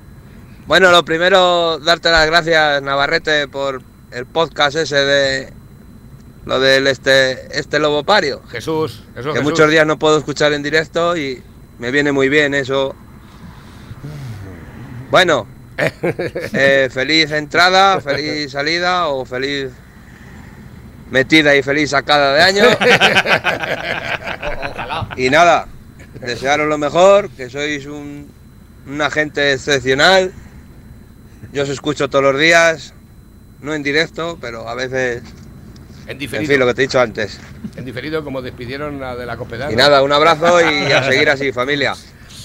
Bueno, 0.66 0.90
lo 0.90 1.04
primero, 1.04 1.78
darte 1.78 2.10
las 2.10 2.26
gracias, 2.26 2.82
Navarrete, 2.82 3.48
por 3.48 3.82
el 4.10 4.26
podcast 4.26 4.76
ese 4.76 4.96
de 4.96 5.52
lo 6.48 6.58
del 6.58 6.86
este, 6.86 7.58
este 7.58 7.78
lobo 7.78 8.04
pario. 8.04 8.40
Jesús, 8.50 9.04
Que 9.14 9.22
Jesús. 9.22 9.42
muchos 9.42 9.70
días 9.70 9.86
no 9.86 9.98
puedo 9.98 10.16
escuchar 10.16 10.54
en 10.54 10.62
directo 10.62 11.14
y 11.14 11.42
me 11.78 11.90
viene 11.90 12.10
muy 12.10 12.30
bien 12.30 12.54
eso. 12.54 12.96
Bueno, 15.10 15.46
eh, 15.76 16.88
feliz 16.90 17.32
entrada, 17.32 18.00
feliz 18.00 18.52
salida 18.52 19.08
o 19.08 19.26
feliz 19.26 19.68
metida 21.10 21.54
y 21.54 21.62
feliz 21.62 21.90
sacada 21.90 22.32
de 22.32 22.42
año. 22.42 22.64
Ojalá. 22.72 23.98
Y 25.16 25.30
nada, 25.30 25.66
desearos 26.20 26.68
lo 26.68 26.78
mejor, 26.78 27.28
que 27.30 27.50
sois 27.50 27.86
un, 27.86 28.30
un 28.86 29.02
agente 29.02 29.52
excepcional. 29.52 30.32
Yo 31.52 31.64
os 31.64 31.68
escucho 31.68 32.08
todos 32.08 32.32
los 32.32 32.40
días, 32.40 32.94
no 33.60 33.74
en 33.74 33.82
directo, 33.82 34.38
pero 34.40 34.68
a 34.68 34.74
veces 34.74 35.22
En 36.08 36.12
En 36.12 36.18
diferido. 36.18 36.50
fin, 36.50 36.58
lo 36.60 36.66
que 36.66 36.74
te 36.74 36.82
he 36.82 36.86
dicho 36.86 36.98
antes. 37.00 37.38
En 37.76 37.84
diferido, 37.84 38.24
como 38.24 38.40
despidieron 38.42 39.02
a 39.04 39.14
de 39.14 39.26
la 39.26 39.36
Cospedal. 39.36 39.70
Y 39.72 39.76
nada, 39.76 40.02
un 40.02 40.10
abrazo 40.10 40.58
y 40.60 40.90
a 40.90 41.02
seguir 41.04 41.28
así, 41.28 41.52
familia. 41.52 41.94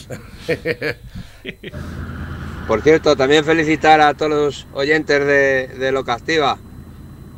Por 2.67 2.81
cierto, 2.81 3.15
también 3.15 3.43
felicitar 3.43 3.99
a 4.01 4.13
todos 4.13 4.31
los 4.31 4.67
oyentes 4.73 5.19
de, 5.25 5.67
de 5.79 5.91
Locastiva 5.91 6.57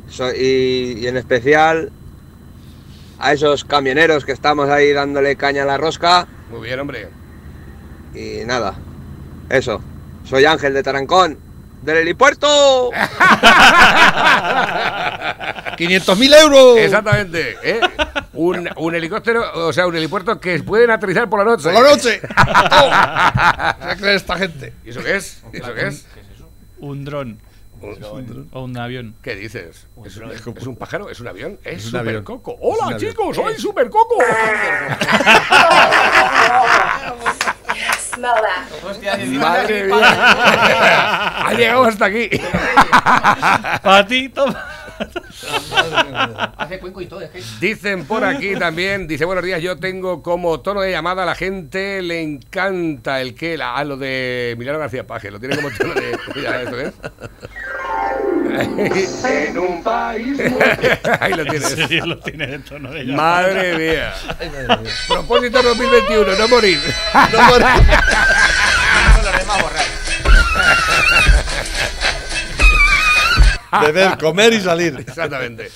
So- 0.08 0.32
y, 0.34 0.98
y 1.00 1.06
en 1.08 1.16
especial 1.16 1.90
a 3.18 3.32
esos 3.32 3.64
camioneros 3.64 4.24
que 4.24 4.32
estamos 4.32 4.68
ahí 4.68 4.92
dándole 4.92 5.34
caña 5.36 5.62
a 5.62 5.66
la 5.66 5.76
rosca. 5.78 6.26
Muy 6.50 6.66
bien, 6.68 6.78
hombre. 6.78 7.08
Y 8.14 8.44
nada, 8.44 8.74
eso. 9.48 9.80
Soy 10.24 10.44
Ángel 10.44 10.74
de 10.74 10.82
Tarancón, 10.82 11.38
del 11.82 11.96
helipuerto. 11.98 12.90
500.000 15.76 16.40
euros. 16.42 16.78
Exactamente. 16.78 17.56
¿eh? 17.62 17.80
Un, 18.32 18.68
un 18.76 18.94
helicóptero, 18.94 19.66
o 19.66 19.72
sea, 19.72 19.86
un 19.86 19.94
helipuerto 19.96 20.40
que 20.40 20.62
pueden 20.62 20.90
aterrizar 20.90 21.28
por 21.28 21.40
la 21.40 21.44
noche. 21.44 21.70
Por 21.72 21.82
la 21.82 21.90
noche. 21.90 22.20
¿Qué 23.90 23.96
cree 24.00 24.14
esta 24.14 24.36
gente? 24.38 24.72
¿Y 24.84 24.90
eso 24.90 25.02
qué 25.02 25.16
es? 25.16 25.42
¿Y 25.52 25.58
eso 25.58 25.74
qué 25.74 25.86
es? 25.88 26.06
Un 26.78 27.04
dron. 27.04 27.38
Un- 27.82 28.48
O 28.52 28.62
un 28.64 28.78
avión. 28.78 29.14
¿Qué 29.22 29.34
dices? 29.36 29.86
¿Es, 30.04 30.16
un- 30.16 30.32
es 30.32 30.66
un 30.66 30.76
pájaro? 30.76 31.10
¿Es 31.10 31.20
un 31.20 31.28
avión? 31.28 31.58
Es, 31.62 31.84
Es 31.84 31.92
un 31.92 31.98
avión. 32.00 32.24
Supercoco. 32.24 32.52
Es 32.52 32.58
¡Hola, 32.62 32.86
un 32.86 32.94
avión. 32.94 33.10
chicos! 33.12 33.36
¡Soy 38.16 38.94
Supercoco! 38.94 39.38
¡Madre 39.38 39.84
mía! 39.84 41.46
ha 41.46 41.52
llegado 41.54 41.84
hasta 41.84 42.06
aquí. 42.06 42.30
Patito. 43.82 44.46
Hace 46.56 46.78
cuenco 46.80 47.02
y 47.02 47.06
todo. 47.06 47.20
Dicen 47.60 48.06
por 48.06 48.24
aquí 48.24 48.56
también, 48.56 49.06
dice, 49.06 49.26
buenos 49.26 49.44
días, 49.44 49.60
yo 49.60 49.76
tengo 49.76 50.22
como 50.22 50.60
tono 50.60 50.80
de 50.80 50.90
llamada 50.90 51.24
a 51.24 51.26
la 51.26 51.34
gente, 51.34 52.00
le 52.00 52.22
encanta 52.22 53.20
el 53.20 53.34
que, 53.34 53.58
la, 53.58 53.76
a 53.76 53.84
lo 53.84 53.98
de 53.98 54.52
Emiliano 54.52 54.78
García 54.78 55.06
Paje, 55.06 55.30
lo 55.30 55.38
tiene 55.38 55.56
como 55.56 55.70
tono 55.70 55.92
de... 55.92 56.18
Mira. 56.34 56.92
En 58.60 59.58
un 59.58 59.82
país 59.82 60.38
Ahí 61.20 61.34
lo 61.34 61.44
tienes. 61.44 61.70
En 61.72 61.76
serio, 61.76 62.06
lo 62.06 62.18
tiene 62.18 62.46
de 62.46 62.58
tono 62.60 62.90
de 62.90 63.04
llamada. 63.04 63.42
Madre 63.42 63.78
mía. 63.78 64.14
Propósito 65.08 65.62
2021, 65.62 66.34
no 66.38 66.48
morir. 66.48 66.80
No 67.32 67.42
morir. 67.42 67.66
Beber, 73.80 74.18
comer 74.18 74.52
y 74.52 74.60
salir. 74.60 74.96
Exactamente. 75.06 75.70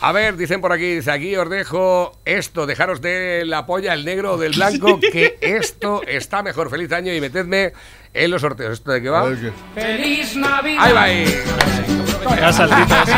A 0.00 0.12
ver, 0.12 0.36
dicen 0.36 0.60
por 0.60 0.72
aquí, 0.72 0.96
dice 0.96 1.10
aquí 1.10 1.36
os 1.36 1.48
dejo 1.48 2.18
esto, 2.24 2.66
dejaros 2.66 3.00
de 3.00 3.44
la 3.44 3.66
polla, 3.66 3.94
el 3.94 4.04
negro 4.04 4.34
o 4.34 4.36
del 4.38 4.52
blanco, 4.52 5.00
que 5.12 5.38
esto 5.40 6.02
está 6.06 6.42
mejor. 6.42 6.70
Feliz 6.70 6.92
año 6.92 7.12
y 7.14 7.20
metedme 7.20 7.72
en 8.14 8.30
los 8.30 8.40
sorteos. 8.40 8.74
¿Esto 8.74 8.92
de 8.92 9.02
qué 9.02 9.08
va? 9.08 9.30
Feliz 9.74 10.36
Navidad. 10.36 10.84
Ahí 10.84 10.92
va 10.92 11.02
ahí. 11.02 11.26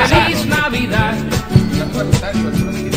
Feliz 0.09 0.47
Navidad. 0.47 1.15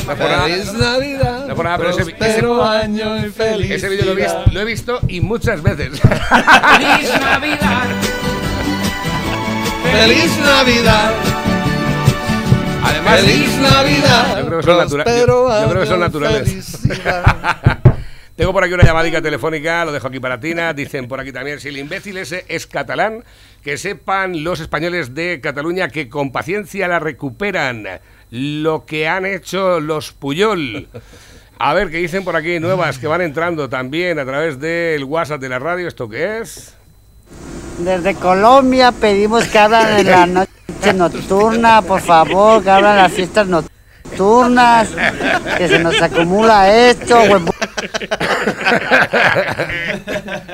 No 0.08 0.16
por 0.16 0.30
nada. 0.30 0.44
Feliz 0.44 0.74
Navidad. 0.74 1.48
No 1.48 1.56
por 1.56 1.66
nada, 1.66 1.78
pero 1.78 1.90
ese, 1.92 2.16
ese, 2.20 2.46
año 2.46 3.26
y 3.26 3.30
feliz. 3.30 3.72
ese 3.72 3.90
vídeo 3.90 4.06
lo, 4.06 4.16
lo 4.52 4.60
he 4.60 4.66
visto 4.66 5.00
y 5.08 5.22
muchas 5.22 5.62
veces. 5.64 6.00
Feliz 6.00 7.22
Navidad. 7.22 8.23
Feliz 9.92 10.38
Navidad. 10.40 11.14
Además, 12.84 13.20
Feliz 13.22 13.58
Navidad. 13.60 14.38
Yo 14.40 14.46
creo 14.48 14.60
que 14.60 14.66
son, 14.66 14.78
natura- 14.78 15.04
yo- 15.18 15.70
creo 15.70 15.82
que 15.82 15.88
son 15.88 16.00
naturales. 16.00 16.80
Tengo 18.36 18.52
por 18.52 18.64
aquí 18.64 18.74
una 18.74 18.84
llamadica 18.84 19.22
telefónica, 19.22 19.86
lo 19.86 19.92
dejo 19.92 20.08
aquí 20.08 20.20
para 20.20 20.40
Tina. 20.40 20.74
Dicen 20.74 21.08
por 21.08 21.20
aquí 21.20 21.32
también, 21.32 21.60
si 21.60 21.70
el 21.70 21.78
imbécil 21.78 22.18
ese 22.18 22.46
es 22.48 22.66
catalán, 22.66 23.24
que 23.62 23.78
sepan 23.78 24.44
los 24.44 24.60
españoles 24.60 25.14
de 25.14 25.40
Cataluña 25.40 25.88
que 25.90 26.10
con 26.10 26.32
paciencia 26.32 26.88
la 26.88 27.00
recuperan. 27.00 27.86
Lo 28.32 28.86
que 28.86 29.08
han 29.08 29.28
hecho 29.28 29.80
los 29.80 30.14
Puyol. 30.14 30.88
A 31.60 31.74
ver, 31.76 31.92
¿qué 31.92 31.98
dicen 31.98 32.24
por 32.24 32.36
aquí? 32.36 32.60
Nuevas 32.60 32.98
que 32.98 33.06
van 33.06 33.22
entrando 33.22 33.70
también 33.70 34.18
a 34.18 34.26
través 34.26 34.60
del 34.60 35.04
WhatsApp 35.04 35.40
de 35.40 35.50
la 35.50 35.60
radio. 35.60 35.88
¿Esto 35.88 36.10
qué 36.10 36.40
es? 36.40 36.76
Desde 37.80 38.16
Colombia 38.16 38.92
pedimos 38.92 39.46
que 39.46 39.60
abran 39.60 40.00
en 40.00 40.06
la 40.10 40.26
noche 40.28 40.94
nocturna, 40.96 41.82
por 41.82 42.02
favor, 42.02 42.64
que 42.64 42.70
abran 42.70 42.98
las 42.98 43.12
fiestas 43.12 43.48
nocturnas, 43.48 44.90
que 45.58 45.68
se 45.68 45.80
nos 45.80 46.00
acumula 46.02 46.72
esto. 46.74 47.20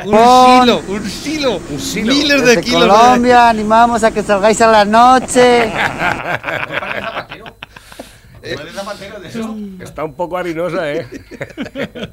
Un 0.05 0.61
silo, 0.61 0.81
un 0.87 1.09
silo. 1.09 1.57
Un 1.69 1.79
silo. 1.79 2.13
Miles 2.13 2.45
de 2.45 2.61
kilos. 2.61 2.81
de- 2.81 2.87
Colombia 2.87 3.49
animamos 3.49 4.03
a 4.03 4.11
que 4.11 4.23
salgáis 4.23 4.61
a 4.61 4.67
la 4.67 4.85
noche. 4.85 5.71
Está 9.81 10.03
un 10.05 10.13
poco 10.13 10.37
harinosa, 10.37 10.89
¿eh? 10.91 11.05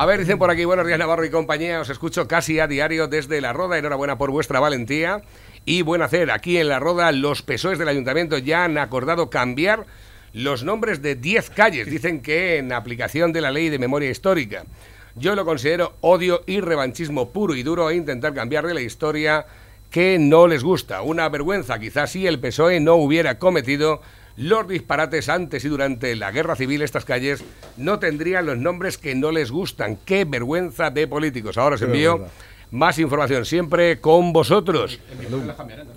A 0.00 0.06
ver, 0.06 0.20
dicen 0.20 0.38
por 0.38 0.48
aquí, 0.48 0.64
buenos 0.64 0.86
días 0.86 0.96
Navarro 0.96 1.24
y 1.24 1.30
compañía, 1.30 1.80
os 1.80 1.90
escucho 1.90 2.28
casi 2.28 2.60
a 2.60 2.68
diario 2.68 3.08
desde 3.08 3.40
La 3.40 3.52
Roda, 3.52 3.78
enhorabuena 3.78 4.16
por 4.16 4.30
vuestra 4.30 4.60
valentía 4.60 5.22
y 5.64 5.82
buen 5.82 6.02
hacer. 6.02 6.30
Aquí 6.30 6.56
en 6.56 6.68
La 6.68 6.78
Roda 6.78 7.10
los 7.10 7.42
PSOEs 7.42 7.80
del 7.80 7.88
ayuntamiento 7.88 8.38
ya 8.38 8.62
han 8.62 8.78
acordado 8.78 9.28
cambiar 9.28 9.86
los 10.32 10.62
nombres 10.62 11.02
de 11.02 11.16
10 11.16 11.50
calles, 11.50 11.90
dicen 11.90 12.22
que 12.22 12.58
en 12.58 12.72
aplicación 12.72 13.32
de 13.32 13.40
la 13.40 13.50
ley 13.50 13.70
de 13.70 13.80
memoria 13.80 14.08
histórica. 14.08 14.66
Yo 15.16 15.34
lo 15.34 15.44
considero 15.44 15.96
odio 16.00 16.44
y 16.46 16.60
revanchismo 16.60 17.32
puro 17.32 17.56
y 17.56 17.64
duro 17.64 17.90
e 17.90 17.96
intentar 17.96 18.34
cambiarle 18.34 18.74
la 18.74 18.82
historia 18.82 19.46
que 19.90 20.16
no 20.20 20.46
les 20.46 20.62
gusta. 20.62 21.02
Una 21.02 21.28
vergüenza, 21.28 21.80
quizás 21.80 22.12
si 22.12 22.24
el 22.24 22.38
PSOE 22.38 22.78
no 22.78 22.94
hubiera 22.94 23.40
cometido 23.40 24.00
los 24.38 24.66
disparates 24.68 25.28
antes 25.28 25.64
y 25.64 25.68
durante 25.68 26.14
la 26.16 26.30
guerra 26.30 26.56
civil, 26.56 26.82
estas 26.82 27.04
calles 27.04 27.44
no 27.76 27.98
tendrían 27.98 28.46
los 28.46 28.56
nombres 28.56 28.96
que 28.98 29.14
no 29.14 29.30
les 29.32 29.50
gustan. 29.50 29.96
¡Qué 30.04 30.24
vergüenza 30.24 30.90
de 30.90 31.06
políticos! 31.06 31.58
Ahora 31.58 31.74
os 31.74 31.82
envío 31.82 32.26
más 32.70 32.98
información, 32.98 33.44
siempre 33.46 33.98
con 34.00 34.32
vosotros. 34.32 35.00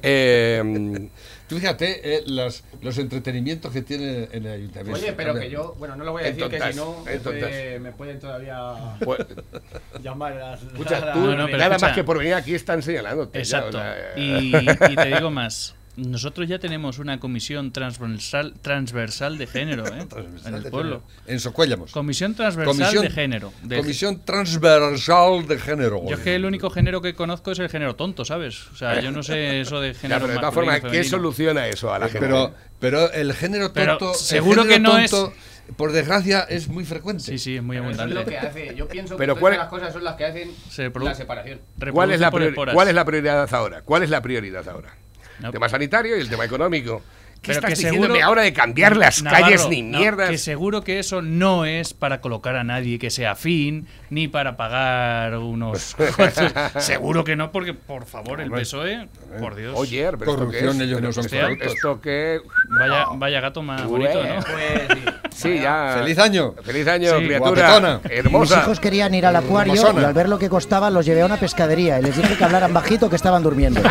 Eh, 0.01 1.09
Tú 1.47 1.57
fíjate 1.57 2.15
eh, 2.15 2.23
las- 2.27 2.63
los 2.81 2.97
entretenimientos 2.97 3.73
que 3.73 3.81
tiene 3.81 4.29
en 4.31 4.45
el 4.45 4.53
ayuntamiento. 4.53 5.01
Oye, 5.01 5.11
pero 5.11 5.33
que 5.35 5.49
yo, 5.49 5.75
bueno, 5.77 5.97
no 5.97 6.05
lo 6.05 6.13
voy 6.13 6.23
a 6.23 6.25
decir, 6.27 6.47
que 6.47 6.61
si 6.71 6.77
no, 6.77 7.03
eh, 7.09 7.77
me 7.81 7.91
pueden 7.91 8.19
todavía 8.19 8.95
Pues- 9.03 9.19
llamar 10.01 10.31
a 10.33 10.51
las. 10.51 10.63
escucha, 10.63 11.11
tú, 11.11 11.19
No, 11.19 11.35
no, 11.35 11.45
pero 11.47 11.57
nada 11.57 11.71
escucha. 11.75 11.87
más 11.87 11.95
que 11.95 12.03
por 12.05 12.17
venir 12.19 12.35
aquí 12.35 12.55
están 12.55 12.81
señalando. 12.81 13.29
Exacto. 13.33 13.81
Y, 14.15 14.55
y 14.91 14.95
te 14.95 15.05
digo 15.13 15.29
más. 15.29 15.75
Nosotros 15.97 16.47
ya 16.47 16.57
tenemos 16.57 16.99
una 16.99 17.19
comisión 17.19 17.71
transversal, 17.73 18.53
transversal 18.61 19.37
de 19.37 19.45
género 19.45 19.85
¿eh? 19.87 20.07
en 20.45 20.55
el 20.55 20.63
pueblo. 20.63 21.03
En 21.27 21.39
Socuéllamos. 21.39 21.91
Comisión 21.91 22.33
transversal 22.33 22.75
Comisión- 22.77 23.01
de 23.03 23.09
género. 23.09 23.53
de- 23.63 23.77
Comisión 23.77 24.21
transversal 24.23 25.47
de 25.47 25.59
género. 25.59 26.01
Yo 26.07 26.15
es 26.15 26.21
que 26.21 26.35
el 26.35 26.45
único 26.45 26.69
género 26.69 27.01
que 27.01 27.13
conozco 27.13 27.51
es 27.51 27.59
el 27.59 27.67
género 27.69 27.95
tonto, 27.95 28.23
¿sabes? 28.25 28.67
O 28.71 28.75
sea, 28.75 28.99
yo 29.01 29.11
no 29.11 29.21
sé 29.21 29.61
eso 29.61 29.81
de 29.81 29.93
Ya, 29.93 29.99
género. 29.99 30.21
pero 30.21 30.33
de 30.33 30.39
todas 30.39 30.53
formas, 30.53 30.81
¿qué 30.81 31.03
soluciona 31.03 31.67
eso 31.67 31.93
a 31.93 31.99
la 31.99 32.05
gente? 32.07 32.19
pero, 32.25 32.53
pero 32.79 33.11
el 33.11 33.33
género 33.33 33.73
Pero 33.73 33.97
tonto, 33.97 34.13
seguro 34.17 34.65
que 34.65 34.79
no 34.79 34.97
es- 34.97 35.11
tonto, 35.11 35.33
por 35.77 35.91
desgracia, 35.91 36.41
es 36.49 36.67
muy 36.67 36.85
frecuente. 36.85 37.23
Sí, 37.23 37.37
sí, 37.37 37.55
es 37.57 37.63
muy 37.63 37.77
eso 37.77 37.89
es 37.89 37.99
abundante. 37.99 38.15
lo 38.15 38.25
que 38.29 38.37
hace. 38.37 38.75
Yo 38.75 38.87
pienso 38.87 39.15
Pero 39.17 39.35
que 39.35 39.41
¿cuál- 39.41 39.53
todas 39.55 39.65
las 39.65 39.69
cosas 39.79 39.93
son 39.93 40.03
las 40.03 40.15
que 40.15 40.25
hacen 40.25 40.51
Se 40.69 40.91
produ- 40.91 41.05
la 41.05 41.15
separación. 41.15 41.61
¿Cuál 41.91 42.11
es, 42.11 42.19
la 42.19 42.31
priori-. 42.31 42.55
¿Cuál 42.55 42.87
es 42.87 42.95
la 42.95 43.05
prioridad 43.05 43.53
ahora? 43.53 43.81
¿Cuál 43.81 44.03
es 44.03 44.09
la 44.09 44.21
prioridad 44.21 44.67
ahora? 44.69 44.95
No. 45.41 45.51
Tema 45.51 45.67
sanitario 45.67 46.15
y 46.17 46.21
el 46.21 46.29
tema 46.29 46.45
económico. 46.45 47.01
¿Qué 47.41 47.47
Pero 47.53 47.57
estás 47.57 47.69
que 47.71 47.75
diciéndome 47.87 48.13
seguro- 48.13 48.27
ahora 48.27 48.41
de 48.43 48.53
cambiar 48.53 48.95
las 48.97 49.23
Navarro, 49.23 49.45
calles 49.45 49.67
ni 49.67 49.81
no, 49.81 49.97
mierdas? 49.97 50.29
que 50.29 50.37
seguro 50.37 50.83
que 50.83 50.99
eso 50.99 51.23
no 51.23 51.65
es 51.65 51.95
para 51.95 52.21
colocar 52.21 52.55
a 52.55 52.63
nadie 52.63 52.99
que 52.99 53.09
sea 53.09 53.31
afín, 53.31 53.87
ni 54.11 54.27
para 54.27 54.57
pagar 54.57 55.35
unos 55.37 55.95
seguro 56.77 57.23
que 57.23 57.35
no, 57.35 57.51
porque 57.51 57.73
por 57.73 58.05
favor, 58.05 58.41
el 58.41 58.51
PSOE, 58.51 59.07
por 59.39 59.55
Dios. 59.55 59.73
Oye, 59.75 60.03
pero 60.03 60.13
¿esto 60.13 60.19
qué 60.19 60.25
Corrupción, 60.37 60.75
es? 60.75 60.81
ellos 60.83 60.95
Pero 60.97 61.07
no 61.07 61.13
son 61.13 61.25
esto- 61.25 61.39
corruptos. 61.41 61.73
Esto 61.73 61.99
que... 62.01 62.41
Vaya, 62.79 63.05
vaya 63.15 63.41
gato 63.41 63.63
más 63.63 63.85
bonito, 63.85 64.23
¿no? 64.23 64.35
Pues 64.43 64.83
sí. 65.35 65.59
Ya... 65.59 65.95
¡Feliz 65.97 66.19
año! 66.19 66.53
Feliz 66.63 66.87
año, 66.87 67.17
Sí, 67.17 67.25
criatura. 67.25 67.49
guapetona. 67.69 67.99
Mis 68.03 68.11
Hermosa. 68.19 68.59
hijos 68.61 68.79
querían 68.79 69.15
ir 69.15 69.25
al 69.25 69.35
acuario 69.35 69.73
Hermosona. 69.73 70.01
y 70.01 70.05
al 70.05 70.13
ver 70.13 70.29
lo 70.29 70.37
que 70.37 70.47
costaba 70.47 70.91
los 70.91 71.07
llevé 71.07 71.23
a 71.23 71.25
una 71.25 71.37
pescadería 71.37 71.97
y 71.99 72.03
les 72.03 72.15
dije 72.15 72.37
que 72.37 72.43
hablaran 72.43 72.71
bajito 72.71 73.09
que 73.09 73.15
estaban 73.15 73.41
durmiendo. 73.41 73.81
No 73.81 73.89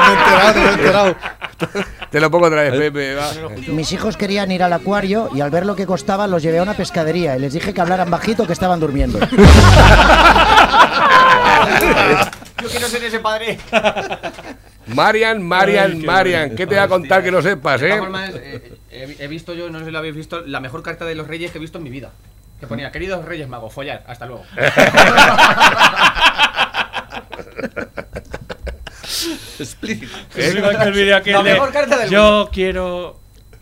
me 0.00 0.08
he 0.08 0.12
enterado, 0.14 0.54
no 0.54 0.60
me 0.64 0.70
he 0.70 0.72
enterado. 0.72 1.16
Te 2.10 2.20
lo 2.20 2.30
pongo 2.30 2.46
otra 2.46 2.62
vez, 2.62 2.72
Pepe. 2.72 3.14
va. 3.14 3.30
Mis 3.68 3.92
hijos 3.92 4.16
querían 4.16 4.50
ir 4.50 4.62
al 4.62 4.72
acuario 4.72 5.30
y 5.34 5.40
al 5.40 5.50
ver 5.50 5.66
lo 5.66 5.76
que 5.76 5.86
costaba 5.86 6.26
los 6.26 6.42
llevé 6.42 6.58
a 6.58 6.62
una 6.62 6.74
pescadería 6.74 7.36
y 7.36 7.40
les 7.40 7.52
dije 7.52 7.72
que 7.72 7.80
hablaran 7.80 8.10
bajito 8.10 8.46
que 8.46 8.52
estaban 8.52 8.80
durmiendo. 8.80 9.18
Yo 12.62 12.68
quiero 12.70 12.88
ser 12.88 13.04
ese 13.04 13.18
padre. 13.20 13.58
Marian, 14.86 15.42
Marian, 15.42 15.92
Ay, 15.92 16.00
qué 16.00 16.06
Marian. 16.06 16.56
¿Qué 16.56 16.66
te 16.66 16.76
va 16.76 16.84
a 16.84 16.88
contar 16.88 17.22
que 17.22 17.30
no 17.30 17.40
sepas, 17.42 17.80
De 17.80 17.86
eh? 17.86 17.90
todas 17.90 18.02
formas, 18.04 18.30
eh, 18.34 18.78
he, 18.90 19.24
he 19.24 19.28
visto 19.28 19.54
yo, 19.54 19.70
no 19.70 19.78
sé 19.78 19.86
si 19.86 19.90
lo 19.90 19.98
habéis 19.98 20.14
visto, 20.14 20.42
la 20.44 20.60
mejor 20.60 20.82
carta 20.82 21.04
de 21.04 21.14
los 21.14 21.26
reyes 21.28 21.50
que 21.50 21.58
he 21.58 21.60
visto 21.60 21.78
en 21.78 21.84
mi 21.84 21.90
vida. 21.90 22.10
Que 22.60 22.66
ponía, 22.66 22.90
queridos 22.92 23.24
reyes 23.24 23.48
magos, 23.48 23.72
follar, 23.72 24.04
hasta 24.06 24.26
luego. 24.26 24.44
Explícito. 29.58 30.16
Es 30.36 30.54
igual 30.54 30.78
que 30.78 30.84
el 30.84 30.92
vídeo 30.92 31.16
aquel 31.16 31.32
La 31.34 31.42
de, 31.42 31.52
mejor 31.52 31.72
carta 31.72 31.98
del 31.98 32.10
Yo 32.10 32.22
mundo. 32.22 32.50
quiero. 32.52 33.20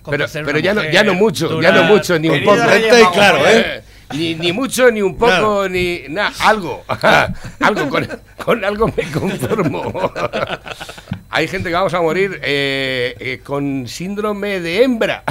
Pero, 0.08 0.26
ya 0.58 0.72
no, 0.72 0.80
mujer, 0.80 0.92
ya 0.94 1.04
no 1.04 1.14
mucho, 1.14 1.60
ya 1.60 1.72
no 1.72 1.84
mucho, 1.84 2.18
ni 2.18 2.28
un 2.30 2.42
poco. 2.42 2.56
Claro, 2.56 3.04
follar. 3.04 3.40
¿eh? 3.48 3.82
Ni, 4.12 4.34
ni 4.34 4.52
mucho, 4.52 4.90
ni 4.90 5.02
un 5.02 5.16
poco, 5.16 5.30
Claro. 5.30 5.68
ni 5.68 6.02
nada, 6.08 6.32
algo. 6.40 6.84
algo 7.60 7.88
con, 7.88 8.08
con 8.44 8.64
algo 8.64 8.88
me 8.96 9.04
conformo. 9.12 10.12
Hay 11.30 11.46
gente 11.46 11.68
que 11.68 11.74
vamos 11.74 11.94
a 11.94 12.00
morir 12.00 12.40
eh, 12.42 13.14
eh, 13.20 13.40
con 13.44 13.86
síndrome 13.86 14.58
de 14.58 14.82
hembra, 14.82 15.22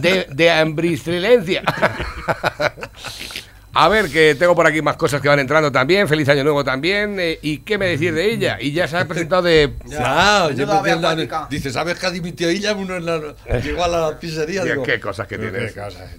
de, 0.00 0.26
de. 0.30 0.48
A 3.74 3.88
ver, 3.88 4.10
que 4.10 4.34
tengo 4.34 4.54
por 4.56 4.66
aquí 4.66 4.82
más 4.82 4.96
cosas 4.96 5.20
que 5.20 5.28
van 5.28 5.38
entrando 5.38 5.70
también. 5.70 6.08
Feliz 6.08 6.28
año 6.28 6.42
nuevo 6.42 6.64
también. 6.64 7.16
eh, 7.20 7.38
¿Y 7.42 7.58
qué 7.58 7.78
me 7.78 7.86
decir 7.86 8.12
de 8.14 8.32
ella? 8.32 8.58
Y 8.60 8.72
ya 8.72 8.88
se 8.88 8.96
ha 8.96 9.06
presentado 9.06 9.42
de. 9.42 9.74
Ya, 9.86 10.48
Menuda 10.50 10.80
pues, 10.80 11.00
la- 11.00 11.10
acuática. 11.10 11.46
dice, 11.50 11.70
¿sabes 11.70 11.98
que 11.98 12.06
ha 12.06 12.10
dimitido 12.10 12.50
ella? 12.50 12.74
Uno 12.74 12.96
en 12.96 13.06
la, 13.06 13.20
llegó 13.62 13.84
a 13.84 13.88
la 13.88 14.18
pizzería. 14.18 14.64
Digo, 14.64 14.82
qué 14.82 14.98
cosas 14.98 15.26
que 15.28 15.38
tienes. 15.38 15.72
qué 15.72 15.80
cosas, 15.80 16.10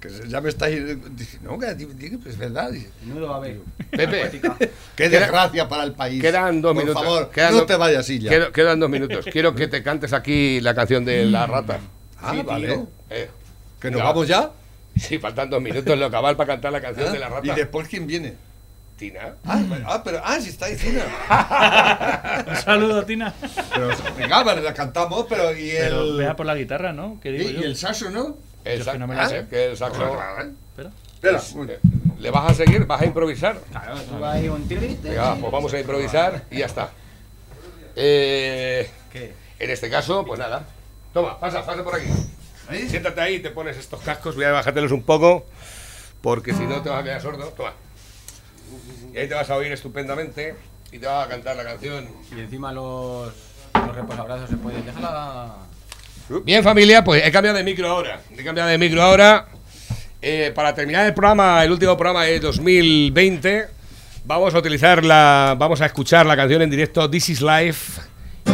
que 0.00 0.08
se- 0.08 0.28
ya 0.28 0.40
me 0.40 0.48
estáis. 0.48 0.80
Dice, 1.16 1.38
no, 1.42 1.58
que 1.58 1.66
pues 2.22 2.34
es 2.34 2.38
verdad. 2.38 2.70
Dice, 2.70 2.88
Menudo 3.04 3.34
ave. 3.34 3.60
Pepe, 3.90 4.40
qué 4.96 5.08
desgracia 5.08 5.68
para 5.68 5.84
el 5.84 5.92
país. 5.92 6.22
quedan 6.22 6.62
dos 6.62 6.74
Por 6.74 6.82
minutos. 6.84 7.02
favor, 7.02 7.30
Quedan 7.30 7.52
no 7.54 7.60
do- 7.60 7.66
te 7.66 7.76
vayas 7.76 8.00
así 8.00 8.18
ya. 8.20 8.30
quedo- 8.30 8.52
quedan 8.52 8.80
dos 8.80 8.88
minutos. 8.88 9.26
Quiero 9.30 9.54
que 9.54 9.68
te 9.68 9.82
cantes 9.82 10.12
aquí 10.12 10.60
la 10.60 10.74
canción 10.74 11.04
de 11.04 11.26
la 11.26 11.46
rata. 11.46 11.80
Ah, 12.22 12.32
Sí, 12.32 12.42
vale. 12.42 12.80
Eh, 13.10 13.28
¿Que 13.80 13.90
nos 13.90 13.98
Ya. 13.98 14.04
vamos 14.04 14.26
ya? 14.28 14.50
Sí, 15.00 15.18
faltan 15.18 15.50
dos 15.50 15.60
minutos 15.60 15.98
lo 15.98 16.10
cabal 16.10 16.36
para 16.36 16.46
cantar 16.54 16.72
la 16.72 16.80
canción 16.80 17.08
¿Ah? 17.08 17.12
de 17.12 17.18
la 17.18 17.28
rata. 17.28 17.46
¿Y 17.46 17.50
después 17.50 17.88
quién 17.88 18.06
viene? 18.06 18.34
Tina. 18.96 19.34
Ah, 19.44 19.60
pero- 19.68 19.88
ah, 19.88 20.02
pero 20.04 20.20
ah, 20.24 20.40
si 20.40 20.50
está 20.50 20.66
Tina. 20.76 22.44
Un 22.48 22.56
saludo, 22.56 23.04
Tina. 23.04 23.34
Pero 23.72 23.88
venga, 24.16 24.42
vale, 24.44 24.62
la 24.62 24.72
cantamos, 24.72 25.26
pero 25.28 25.52
y 25.56 25.70
el. 25.70 25.88
Pero 25.90 26.16
vea 26.16 26.36
por 26.36 26.46
la 26.46 26.54
guitarra, 26.54 26.92
¿no? 26.92 27.18
¿Qué 27.20 27.32
digo 27.32 27.50
y, 27.50 27.54
yo? 27.54 27.60
y 27.60 27.64
el 27.64 27.76
saxo, 27.76 28.10
¿no? 28.10 28.36
El 28.64 28.78
Yo 28.78 28.82
es 28.82 28.84
que 28.84 28.90
sax- 28.92 28.98
no 28.98 29.06
me 29.08 29.14
la 29.16 29.22
ah, 29.24 29.28
sé. 29.28 29.46
que 29.50 29.70
el 29.70 29.76
saxo. 29.76 30.04
Espera. 30.04 30.90
Espera. 31.14 31.40
Eh, 31.72 31.78
¿Le 32.20 32.30
vas 32.30 32.52
a 32.52 32.54
seguir? 32.54 32.86
¿Vas 32.86 33.00
a 33.02 33.06
improvisar? 33.06 33.58
Claro, 33.70 33.96
tú 34.00 34.18
vas 34.18 34.36
ahí 34.36 34.48
un 34.48 34.68
tirito. 34.68 35.08
Venga, 35.08 35.34
pues 35.40 35.52
vamos 35.52 35.72
a 35.74 35.80
improvisar 35.80 36.44
y 36.50 36.58
ya 36.58 36.66
está. 36.66 36.90
Eh, 37.96 38.88
¿Qué? 39.12 39.34
en 39.58 39.70
este 39.70 39.90
caso, 39.90 40.24
pues 40.24 40.38
nada. 40.38 40.64
Toma, 41.12 41.38
pasa, 41.40 41.64
pasa 41.64 41.82
por 41.82 41.94
aquí. 41.94 42.08
¿Ahí? 42.68 42.88
Siéntate 42.88 43.20
ahí, 43.20 43.40
te 43.40 43.50
pones 43.50 43.76
estos 43.76 44.00
cascos, 44.00 44.34
voy 44.34 44.44
a 44.44 44.52
bajártelos 44.52 44.92
un 44.92 45.02
poco, 45.02 45.46
porque 46.20 46.52
si 46.52 46.64
no 46.64 46.82
te 46.82 46.88
vas 46.88 47.00
a 47.00 47.04
quedar 47.04 47.20
sordo. 47.20 47.48
Toma. 47.48 47.72
Y 49.12 49.18
ahí 49.18 49.28
te 49.28 49.34
vas 49.34 49.48
a 49.50 49.56
oír 49.56 49.70
estupendamente 49.72 50.54
y 50.90 50.98
te 50.98 51.06
vas 51.06 51.26
a 51.26 51.28
cantar 51.28 51.56
la 51.56 51.64
canción. 51.64 52.08
Y 52.34 52.40
encima 52.40 52.72
los, 52.72 53.32
los 53.74 53.94
reposabrazos 53.94 54.50
se 54.50 54.56
pueden. 54.56 54.84
Déjala. 54.84 55.56
Bien, 56.44 56.64
familia, 56.64 57.04
pues 57.04 57.24
he 57.24 57.30
cambiado 57.30 57.58
de 57.58 57.64
micro 57.64 57.88
ahora. 57.88 58.20
He 58.36 58.42
cambiado 58.42 58.70
de 58.70 58.78
micro 58.78 59.02
ahora. 59.02 59.46
Eh, 60.22 60.52
para 60.54 60.74
terminar 60.74 61.04
el 61.04 61.12
programa, 61.12 61.62
el 61.62 61.70
último 61.70 61.96
programa 61.98 62.24
de 62.24 62.40
2020, 62.40 63.66
vamos 64.24 64.54
a 64.54 64.58
utilizar 64.58 65.04
la. 65.04 65.54
Vamos 65.58 65.82
a 65.82 65.86
escuchar 65.86 66.24
la 66.24 66.34
canción 66.34 66.62
en 66.62 66.70
directo 66.70 67.10
This 67.10 67.28
is 67.28 67.42
Life, 67.42 68.00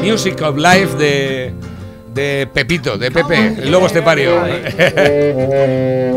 Music 0.03 0.41
of 0.43 0.57
Life 0.57 0.97
de. 0.97 1.80
De 2.21 2.47
Pepito, 2.53 2.99
de 2.99 3.11
Pepe, 3.11 3.55
el 3.63 3.71
lobo 3.71 3.87
estepario. 3.87 4.43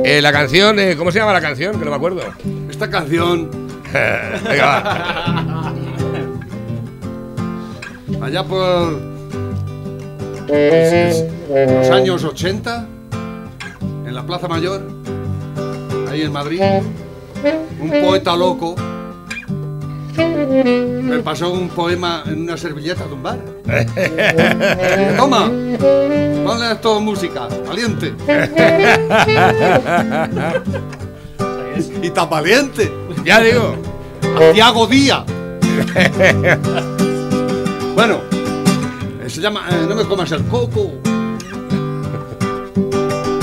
Eh, 0.05 0.19
la 0.21 0.33
canción, 0.33 0.77
eh, 0.79 0.97
¿cómo 0.97 1.13
se 1.13 1.19
llama 1.19 1.31
la 1.31 1.39
canción? 1.39 1.79
Que 1.79 1.85
no 1.85 1.91
me 1.91 1.95
acuerdo. 1.95 2.21
Esta 2.69 2.89
canción, 2.89 3.49
Venga, 3.93 4.65
va. 4.65 5.73
allá 8.25 8.43
por 8.43 8.99
los 10.49 11.89
años 11.89 12.25
80, 12.25 12.85
en 14.05 14.13
la 14.13 14.25
Plaza 14.25 14.49
Mayor, 14.49 14.85
ahí 16.11 16.23
en 16.23 16.33
Madrid, 16.33 16.61
un 17.79 17.89
poeta 17.89 18.35
loco 18.35 18.75
me 20.17 21.19
pasó 21.19 21.51
un 21.51 21.69
poema 21.69 22.23
en 22.25 22.41
una 22.41 22.57
servilleta 22.57 23.05
de 23.05 23.13
un 23.13 23.23
bar. 23.23 23.39
Toma, 25.17 25.49
ponle 26.43 26.71
esto 26.71 26.99
música, 26.99 27.47
valiente. 27.65 28.13
y 32.01 32.09
tan 32.09 32.29
valiente. 32.29 32.91
Ya 33.23 33.39
digo. 33.39 33.77
Tiago 34.53 34.87
Díaz. 34.87 35.23
bueno, 37.95 38.19
se 39.27 39.41
llama 39.41 39.67
eh, 39.71 39.85
No 39.87 39.95
me 39.95 40.03
comas 40.05 40.31
el 40.31 40.43
coco. 40.45 40.91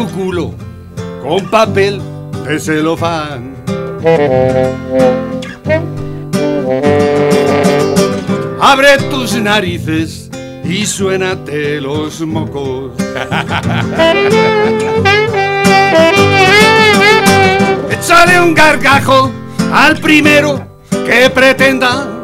tu 0.00 0.08
culo 0.12 0.54
con 1.22 1.50
papel 1.50 2.00
de 2.46 2.58
celofán. 2.58 3.54
Abre 8.60 8.96
tus 9.10 9.34
narices 9.34 10.30
y 10.64 10.86
suénate 10.86 11.82
los 11.82 12.22
mocos. 12.22 12.92
Échale 17.90 18.40
un 18.40 18.54
gargajo 18.54 19.30
al 19.70 19.98
primero 19.98 20.66
que 21.04 21.28
pretenda. 21.28 22.22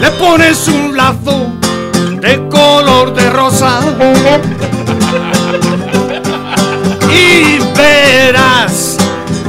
Le 0.00 0.10
pones 0.18 0.68
un 0.68 0.94
lazo 0.94 1.46
de 2.20 2.48
color 2.50 3.14
de 3.14 3.30
rosa. 3.30 3.80
Y 7.10 7.58
verás 7.76 8.98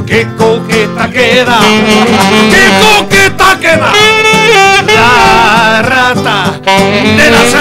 qué 0.06 0.26
coqueta 0.38 1.10
queda. 1.10 1.60
¡Qué 2.50 2.64
coqueta 2.80 3.58
queda! 3.60 3.92
La 4.86 5.82
rata 5.82 6.60
de 6.64 7.30
las 7.30 7.54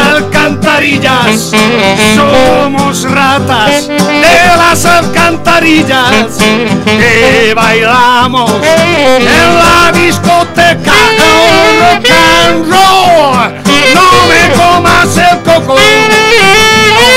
Somos 2.15 3.03
ratas 3.09 3.87
de 3.87 4.57
las 4.57 4.85
alcantarillas 4.85 6.37
que 6.83 7.53
bailamos 7.55 8.51
en 8.63 9.25
la 9.55 9.91
discoteca 9.93 10.93
con 11.19 11.79
rock 11.79 12.09
and 12.09 12.65
roll. 12.71 13.53
No 13.93 14.07
me 14.27 14.41
comas 14.55 15.15
el 15.17 15.37
coco. 15.43 15.75
No, 15.75 17.07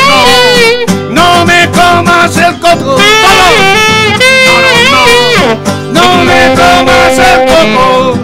no, 0.00 0.18
no, 1.10 1.38
no 1.38 1.44
me 1.44 1.68
comas 1.70 2.36
el 2.38 2.58
coco. 2.58 2.96
No, 2.96 3.44
no, 4.90 5.04
no, 5.92 6.00
no 6.00 6.24
me 6.24 6.40
comas 6.54 7.18
el 7.18 7.38
coco. 7.46 8.18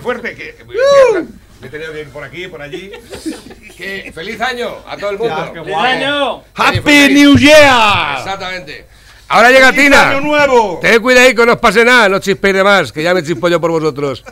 Fuerte. 0.00 0.34
Que, 0.34 0.54
me 1.60 1.66
he 1.66 1.70
tenido 1.70 1.92
que 1.92 2.00
ir 2.00 2.08
por 2.08 2.24
aquí, 2.24 2.48
por 2.48 2.62
allí. 2.62 2.90
Que 3.76 4.10
feliz 4.14 4.40
año 4.40 4.74
a 4.86 4.96
todo 4.96 5.10
el 5.10 5.18
mundo. 5.18 5.52
¡Feliz 5.52 5.76
año! 5.76 6.42
¡Happy. 6.54 7.08
New 7.12 7.36
Year! 7.36 8.16
Exactamente. 8.20 8.86
Ahora 9.28 9.50
llega 9.50 9.70
¡Feliz 9.70 9.84
Tina. 9.90 10.10
año 10.12 10.20
nuevo! 10.22 10.78
Ten 10.80 11.02
cuidado 11.02 11.28
que 11.28 11.44
no 11.46 11.52
os 11.52 11.58
pase 11.58 11.84
nada, 11.84 12.08
no 12.08 12.18
chispéis 12.18 12.54
de 12.54 12.64
más, 12.64 12.90
que 12.90 13.02
ya 13.02 13.12
me 13.12 13.22
chispo 13.22 13.48
yo 13.48 13.60
por 13.60 13.70
vosotros. 13.70 14.24